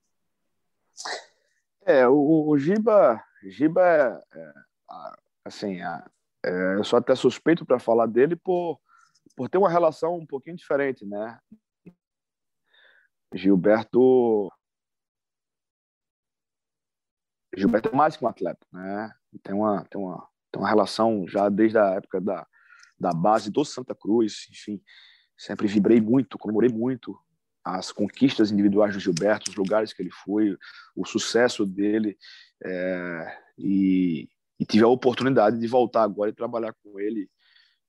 É, 1.86 2.08
o, 2.08 2.48
o 2.48 2.58
Giba, 2.58 3.24
Giba 3.44 3.82
é, 3.82 4.40
é, 4.40 4.54
assim, 5.44 5.82
é, 5.82 6.76
eu 6.78 6.84
sou 6.84 6.98
até 6.98 7.16
suspeito 7.16 7.66
para 7.66 7.80
falar 7.80 8.06
dele 8.06 8.36
por, 8.36 8.80
por 9.36 9.50
ter 9.50 9.58
uma 9.58 9.70
relação 9.70 10.18
um 10.18 10.26
pouquinho 10.26 10.56
diferente, 10.56 11.06
né? 11.06 11.40
Gilberto 13.34 14.52
Gilberto 17.56 17.90
é 17.90 17.96
mais 17.96 18.16
que 18.16 18.24
um 18.24 18.28
atleta, 18.28 18.66
né? 18.72 19.12
Tem 19.44 19.54
uma, 19.54 19.84
tem 19.86 20.00
uma, 20.00 20.28
tem 20.52 20.62
uma 20.62 20.70
relação 20.70 21.28
já 21.28 21.50
desde 21.50 21.78
a 21.78 21.96
época 21.96 22.22
da, 22.22 22.48
da 23.02 23.12
base 23.12 23.50
do 23.50 23.66
Santa 23.66 23.96
Cruz, 23.96 24.48
enfim, 24.52 24.82
sempre 25.38 25.68
vibrei 25.68 26.00
muito, 26.00 26.38
comemorei 26.38 26.70
muito 26.70 27.18
as 27.64 27.92
conquistas 27.92 28.52
individuais 28.52 28.94
do 28.94 29.00
Gilberto, 29.00 29.50
os 29.50 29.56
lugares 29.56 29.94
que 29.94 30.02
ele 30.02 30.12
foi, 30.12 30.58
o 30.96 31.06
sucesso 31.06 31.66
dele, 31.66 32.18
é, 32.64 33.38
e, 33.58 34.30
e, 34.60 34.66
tive 34.66 34.84
a 34.84 34.88
oportunidade 34.88 35.60
de 35.60 35.68
voltar 35.68 36.04
agora 36.04 36.32
e 36.32 36.36
trabalhar 36.36 36.74
com 36.84 37.00
ele 37.00 37.30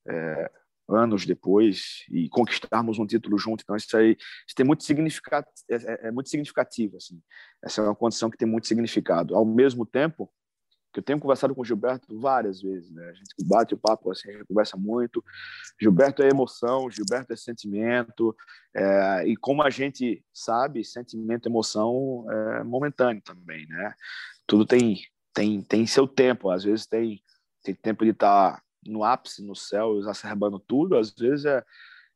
é, 0.06 0.50
anos 0.88 1.24
depois 1.24 2.04
e 2.10 2.28
conquistarmos 2.28 2.98
um 2.98 3.06
título 3.06 3.38
junto. 3.38 3.62
Então 3.62 3.76
isso 3.76 3.96
aí 3.96 4.16
isso 4.46 4.54
tem 4.54 4.66
muito 4.66 4.84
significado, 4.84 5.46
é, 5.70 5.74
é, 5.74 6.08
é 6.08 6.10
muito 6.10 6.28
significativo, 6.28 6.96
assim. 6.96 7.20
Essa 7.62 7.80
é 7.80 7.84
uma 7.84 7.94
condição 7.94 8.30
que 8.30 8.36
tem 8.36 8.48
muito 8.48 8.66
significado. 8.66 9.34
Ao 9.34 9.44
mesmo 9.44 9.86
tempo, 9.86 10.30
que 10.92 10.98
eu 10.98 11.02
tenho 11.02 11.18
conversado 11.18 11.54
com 11.54 11.62
o 11.62 11.64
Gilberto 11.64 12.06
várias 12.18 12.60
vezes, 12.60 12.90
né? 12.90 13.08
A 13.08 13.14
gente 13.14 13.34
bate 13.46 13.72
o 13.72 13.78
papo, 13.78 14.10
assim, 14.10 14.28
a 14.28 14.32
gente 14.32 14.44
conversa 14.44 14.76
muito. 14.76 15.24
Gilberto 15.80 16.22
é 16.22 16.28
emoção, 16.28 16.90
Gilberto 16.90 17.32
é 17.32 17.36
sentimento, 17.36 18.36
é, 18.74 19.26
e 19.26 19.36
como 19.36 19.62
a 19.62 19.70
gente 19.70 20.22
sabe, 20.32 20.84
sentimento, 20.84 21.48
emoção 21.48 22.26
é 22.30 22.62
momentâneo 22.62 23.22
também, 23.22 23.66
né? 23.66 23.94
Tudo 24.46 24.66
tem 24.66 25.00
tem 25.34 25.62
tem 25.62 25.86
seu 25.86 26.06
tempo, 26.06 26.50
às 26.50 26.62
vezes 26.62 26.86
tem 26.86 27.22
tem 27.62 27.74
tempo 27.74 28.04
de 28.04 28.10
estar 28.10 28.56
tá 28.56 28.62
no 28.86 29.04
ápice, 29.04 29.42
no 29.42 29.54
céu, 29.54 29.98
exacerbando 29.98 30.58
tudo, 30.58 30.98
às 30.98 31.10
vezes 31.12 31.44
é, 31.46 31.64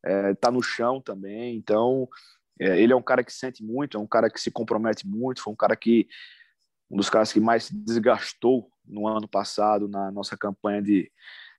é 0.05 0.35
tá 0.35 0.51
no 0.51 0.63
chão 0.63 1.01
também. 1.01 1.57
Então, 1.57 2.09
é, 2.61 2.81
ele 2.81 2.93
é 2.93 2.97
um 2.97 3.03
cara 3.03 3.25
que 3.25 3.33
sente 3.33 3.63
muito, 3.65 3.97
é 3.97 4.01
um 4.01 4.07
cara 4.07 4.29
que 4.29 4.41
se 4.41 4.51
compromete 4.51 5.07
muito, 5.07 5.43
foi 5.43 5.53
um 5.53 5.57
cara 5.57 5.77
que 5.77 6.09
um 6.91 6.97
dos 6.97 7.11
caras 7.11 7.33
que 7.33 7.41
mais 7.41 7.65
se 7.65 7.75
desgastou 7.75 8.71
no 8.85 9.07
ano 9.09 9.29
passado 9.29 9.89
na 9.89 10.11
nossa 10.11 10.37
campanha 10.37 10.81
de, 10.81 11.11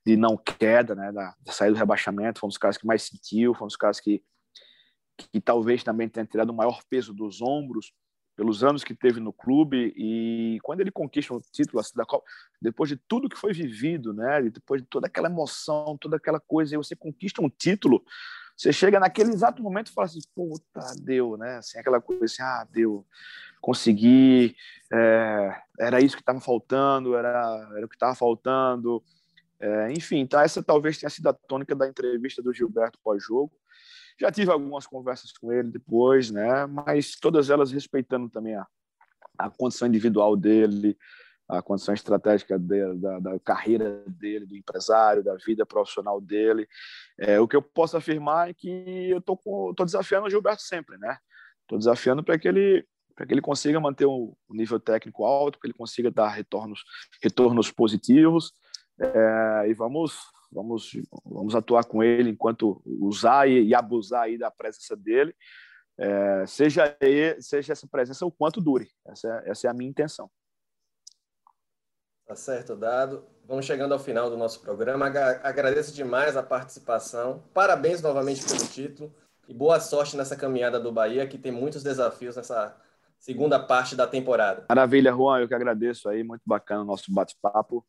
de 0.06 0.16
não 0.16 0.36
queda, 0.36 0.94
né, 0.94 1.12
da, 1.12 1.34
da 1.40 1.52
saída 1.52 1.74
do 1.74 1.78
rebaixamento, 1.78 2.40
foi 2.40 2.46
um 2.46 2.50
dos 2.50 2.58
caras 2.58 2.78
que 2.78 2.86
mais 2.86 3.02
sentiu, 3.02 3.54
foi 3.54 3.64
um 3.64 3.68
dos 3.68 3.76
caras 3.76 4.00
que, 4.00 4.22
que 5.16 5.40
talvez 5.40 5.84
também 5.84 6.08
tenha 6.08 6.26
tirado 6.26 6.50
o 6.50 6.56
maior 6.56 6.80
peso 6.88 7.12
dos 7.12 7.42
ombros 7.42 7.92
pelos 8.38 8.62
anos 8.62 8.84
que 8.84 8.94
teve 8.94 9.18
no 9.18 9.32
clube. 9.32 9.92
E 9.96 10.58
quando 10.62 10.80
ele 10.80 10.92
conquista 10.92 11.34
um 11.34 11.40
título 11.40 11.80
assim, 11.80 11.92
da 11.96 12.06
Copa, 12.06 12.24
depois 12.62 12.88
de 12.88 12.96
tudo 12.96 13.28
que 13.28 13.36
foi 13.36 13.52
vivido, 13.52 14.14
né, 14.14 14.40
depois 14.42 14.80
de 14.80 14.86
toda 14.88 15.08
aquela 15.08 15.28
emoção, 15.28 15.98
toda 16.00 16.16
aquela 16.16 16.38
coisa, 16.38 16.74
e 16.74 16.78
você 16.78 16.94
conquista 16.94 17.42
um 17.42 17.50
título, 17.50 18.02
você 18.56 18.72
chega 18.72 19.00
naquele 19.00 19.30
exato 19.30 19.62
momento 19.62 19.88
e 19.88 19.92
fala 19.92 20.06
assim, 20.06 20.20
puta, 20.34 20.80
deu, 21.02 21.36
né, 21.36 21.56
assim, 21.56 21.78
aquela 21.78 22.00
coisa 22.00 22.24
assim, 22.24 22.42
ah, 22.42 22.66
deu, 22.70 23.04
consegui, 23.60 24.56
é, 24.92 25.60
era 25.78 26.00
isso 26.00 26.16
que 26.16 26.22
estava 26.22 26.40
faltando, 26.40 27.16
era, 27.16 27.70
era 27.76 27.86
o 27.86 27.88
que 27.88 27.96
estava 27.96 28.14
faltando, 28.14 29.02
é, 29.60 29.92
enfim, 29.92 30.18
então 30.18 30.40
essa 30.40 30.62
talvez 30.62 30.98
tenha 30.98 31.10
sido 31.10 31.28
a 31.28 31.32
tônica 31.32 31.74
da 31.74 31.88
entrevista 31.88 32.42
do 32.42 32.52
Gilberto 32.52 32.98
pós-jogo, 33.02 33.52
já 34.20 34.32
tive 34.32 34.50
algumas 34.50 34.86
conversas 34.86 35.32
com 35.32 35.52
ele 35.52 35.70
depois, 35.70 36.30
né? 36.30 36.66
Mas 36.66 37.14
todas 37.20 37.50
elas 37.50 37.70
respeitando 37.70 38.28
também 38.28 38.56
a, 38.56 38.66
a 39.38 39.48
condição 39.48 39.86
individual 39.86 40.36
dele, 40.36 40.98
a 41.48 41.62
condição 41.62 41.94
estratégica 41.94 42.58
dele, 42.58 42.98
da, 42.98 43.20
da, 43.20 43.40
carreira 43.40 44.02
dele, 44.06 44.44
do 44.44 44.56
empresário, 44.56 45.22
da 45.22 45.36
vida 45.36 45.64
profissional 45.64 46.20
dele. 46.20 46.68
É, 47.16 47.38
o 47.40 47.46
que 47.46 47.56
eu 47.56 47.62
posso 47.62 47.96
afirmar 47.96 48.50
é 48.50 48.54
que 48.54 49.08
eu 49.08 49.20
tô, 49.20 49.36
tô 49.74 49.84
desafiando 49.84 50.26
o 50.26 50.30
Gilberto 50.30 50.62
sempre, 50.62 50.98
né? 50.98 51.16
Estou 51.62 51.78
desafiando 51.78 52.22
para 52.22 52.38
que 52.38 52.48
ele 52.48 52.84
para 53.18 53.26
que 53.26 53.34
ele 53.34 53.42
consiga 53.42 53.80
manter 53.80 54.06
um 54.06 54.32
nível 54.48 54.78
técnico 54.78 55.24
alto, 55.24 55.58
que 55.58 55.66
ele 55.66 55.74
consiga 55.74 56.08
dar 56.08 56.28
retornos 56.28 56.84
retornos 57.20 57.68
positivos 57.68 58.52
é, 59.00 59.68
e 59.68 59.74
vamos 59.74 60.20
vamos 60.52 60.92
vamos 61.24 61.56
atuar 61.56 61.84
com 61.84 62.00
ele 62.00 62.30
enquanto 62.30 62.80
usar 62.86 63.48
e, 63.48 63.66
e 63.66 63.74
abusar 63.74 64.22
aí 64.22 64.38
da 64.38 64.52
presença 64.52 64.96
dele 64.96 65.34
é, 65.98 66.46
seja, 66.46 66.96
seja 67.40 67.72
essa 67.72 67.88
presença 67.88 68.24
o 68.24 68.30
quanto 68.30 68.60
dure. 68.60 68.88
Essa 69.04 69.42
é, 69.44 69.50
essa 69.50 69.66
é 69.66 69.70
a 69.70 69.74
minha 69.74 69.90
intenção. 69.90 70.30
Tá 72.24 72.36
certo, 72.36 72.76
dado. 72.76 73.26
Vamos 73.44 73.66
chegando 73.66 73.94
ao 73.94 73.98
final 73.98 74.30
do 74.30 74.36
nosso 74.36 74.60
programa. 74.60 75.06
Agradeço 75.42 75.92
demais 75.92 76.36
a 76.36 76.42
participação. 76.42 77.42
Parabéns 77.52 78.00
novamente 78.00 78.44
pelo 78.44 78.64
título 78.68 79.12
e 79.48 79.54
boa 79.54 79.80
sorte 79.80 80.16
nessa 80.16 80.36
caminhada 80.36 80.78
do 80.78 80.92
Bahia, 80.92 81.26
que 81.26 81.36
tem 81.36 81.50
muitos 81.50 81.82
desafios 81.82 82.36
nessa 82.36 82.80
segunda 83.18 83.58
parte 83.58 83.94
da 83.94 84.06
temporada. 84.06 84.64
Maravilha, 84.68 85.12
Juan. 85.12 85.40
Eu 85.40 85.48
que 85.48 85.54
agradeço 85.54 86.08
aí. 86.08 86.22
Muito 86.22 86.42
bacana 86.46 86.82
o 86.82 86.86
nosso 86.86 87.12
bate-papo. 87.12 87.84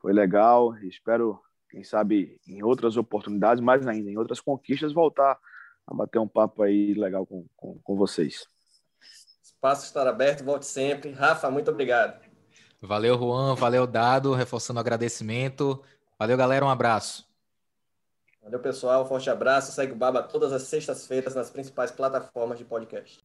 Foi 0.00 0.12
legal. 0.12 0.76
Espero, 0.78 1.40
quem 1.70 1.82
sabe, 1.82 2.40
em 2.46 2.62
outras 2.62 2.96
oportunidades, 2.96 3.62
mais 3.62 3.86
ainda, 3.86 4.10
em 4.10 4.18
outras 4.18 4.40
conquistas, 4.40 4.92
voltar 4.92 5.38
a 5.86 5.94
bater 5.94 6.18
um 6.18 6.28
papo 6.28 6.62
aí 6.62 6.94
legal 6.94 7.24
com, 7.26 7.46
com, 7.56 7.78
com 7.78 7.96
vocês. 7.96 8.46
Espaço 9.42 9.86
estará 9.86 10.10
aberto, 10.10 10.44
volte 10.44 10.66
sempre. 10.66 11.12
Rafa, 11.12 11.50
muito 11.50 11.70
obrigado. 11.70 12.20
Valeu, 12.82 13.16
Juan, 13.18 13.54
valeu, 13.54 13.86
Dado, 13.86 14.34
reforçando 14.34 14.78
o 14.78 14.80
agradecimento. 14.80 15.82
Valeu, 16.18 16.36
galera, 16.36 16.64
um 16.64 16.68
abraço. 16.68 17.26
Valeu, 18.42 18.60
pessoal, 18.60 19.06
forte 19.06 19.28
abraço. 19.28 19.72
Segue 19.72 19.92
o 19.92 19.96
Baba 19.96 20.22
todas 20.22 20.52
as 20.52 20.62
sextas-feiras 20.62 21.34
nas 21.34 21.50
principais 21.50 21.90
plataformas 21.90 22.58
de 22.58 22.64
podcast. 22.64 23.24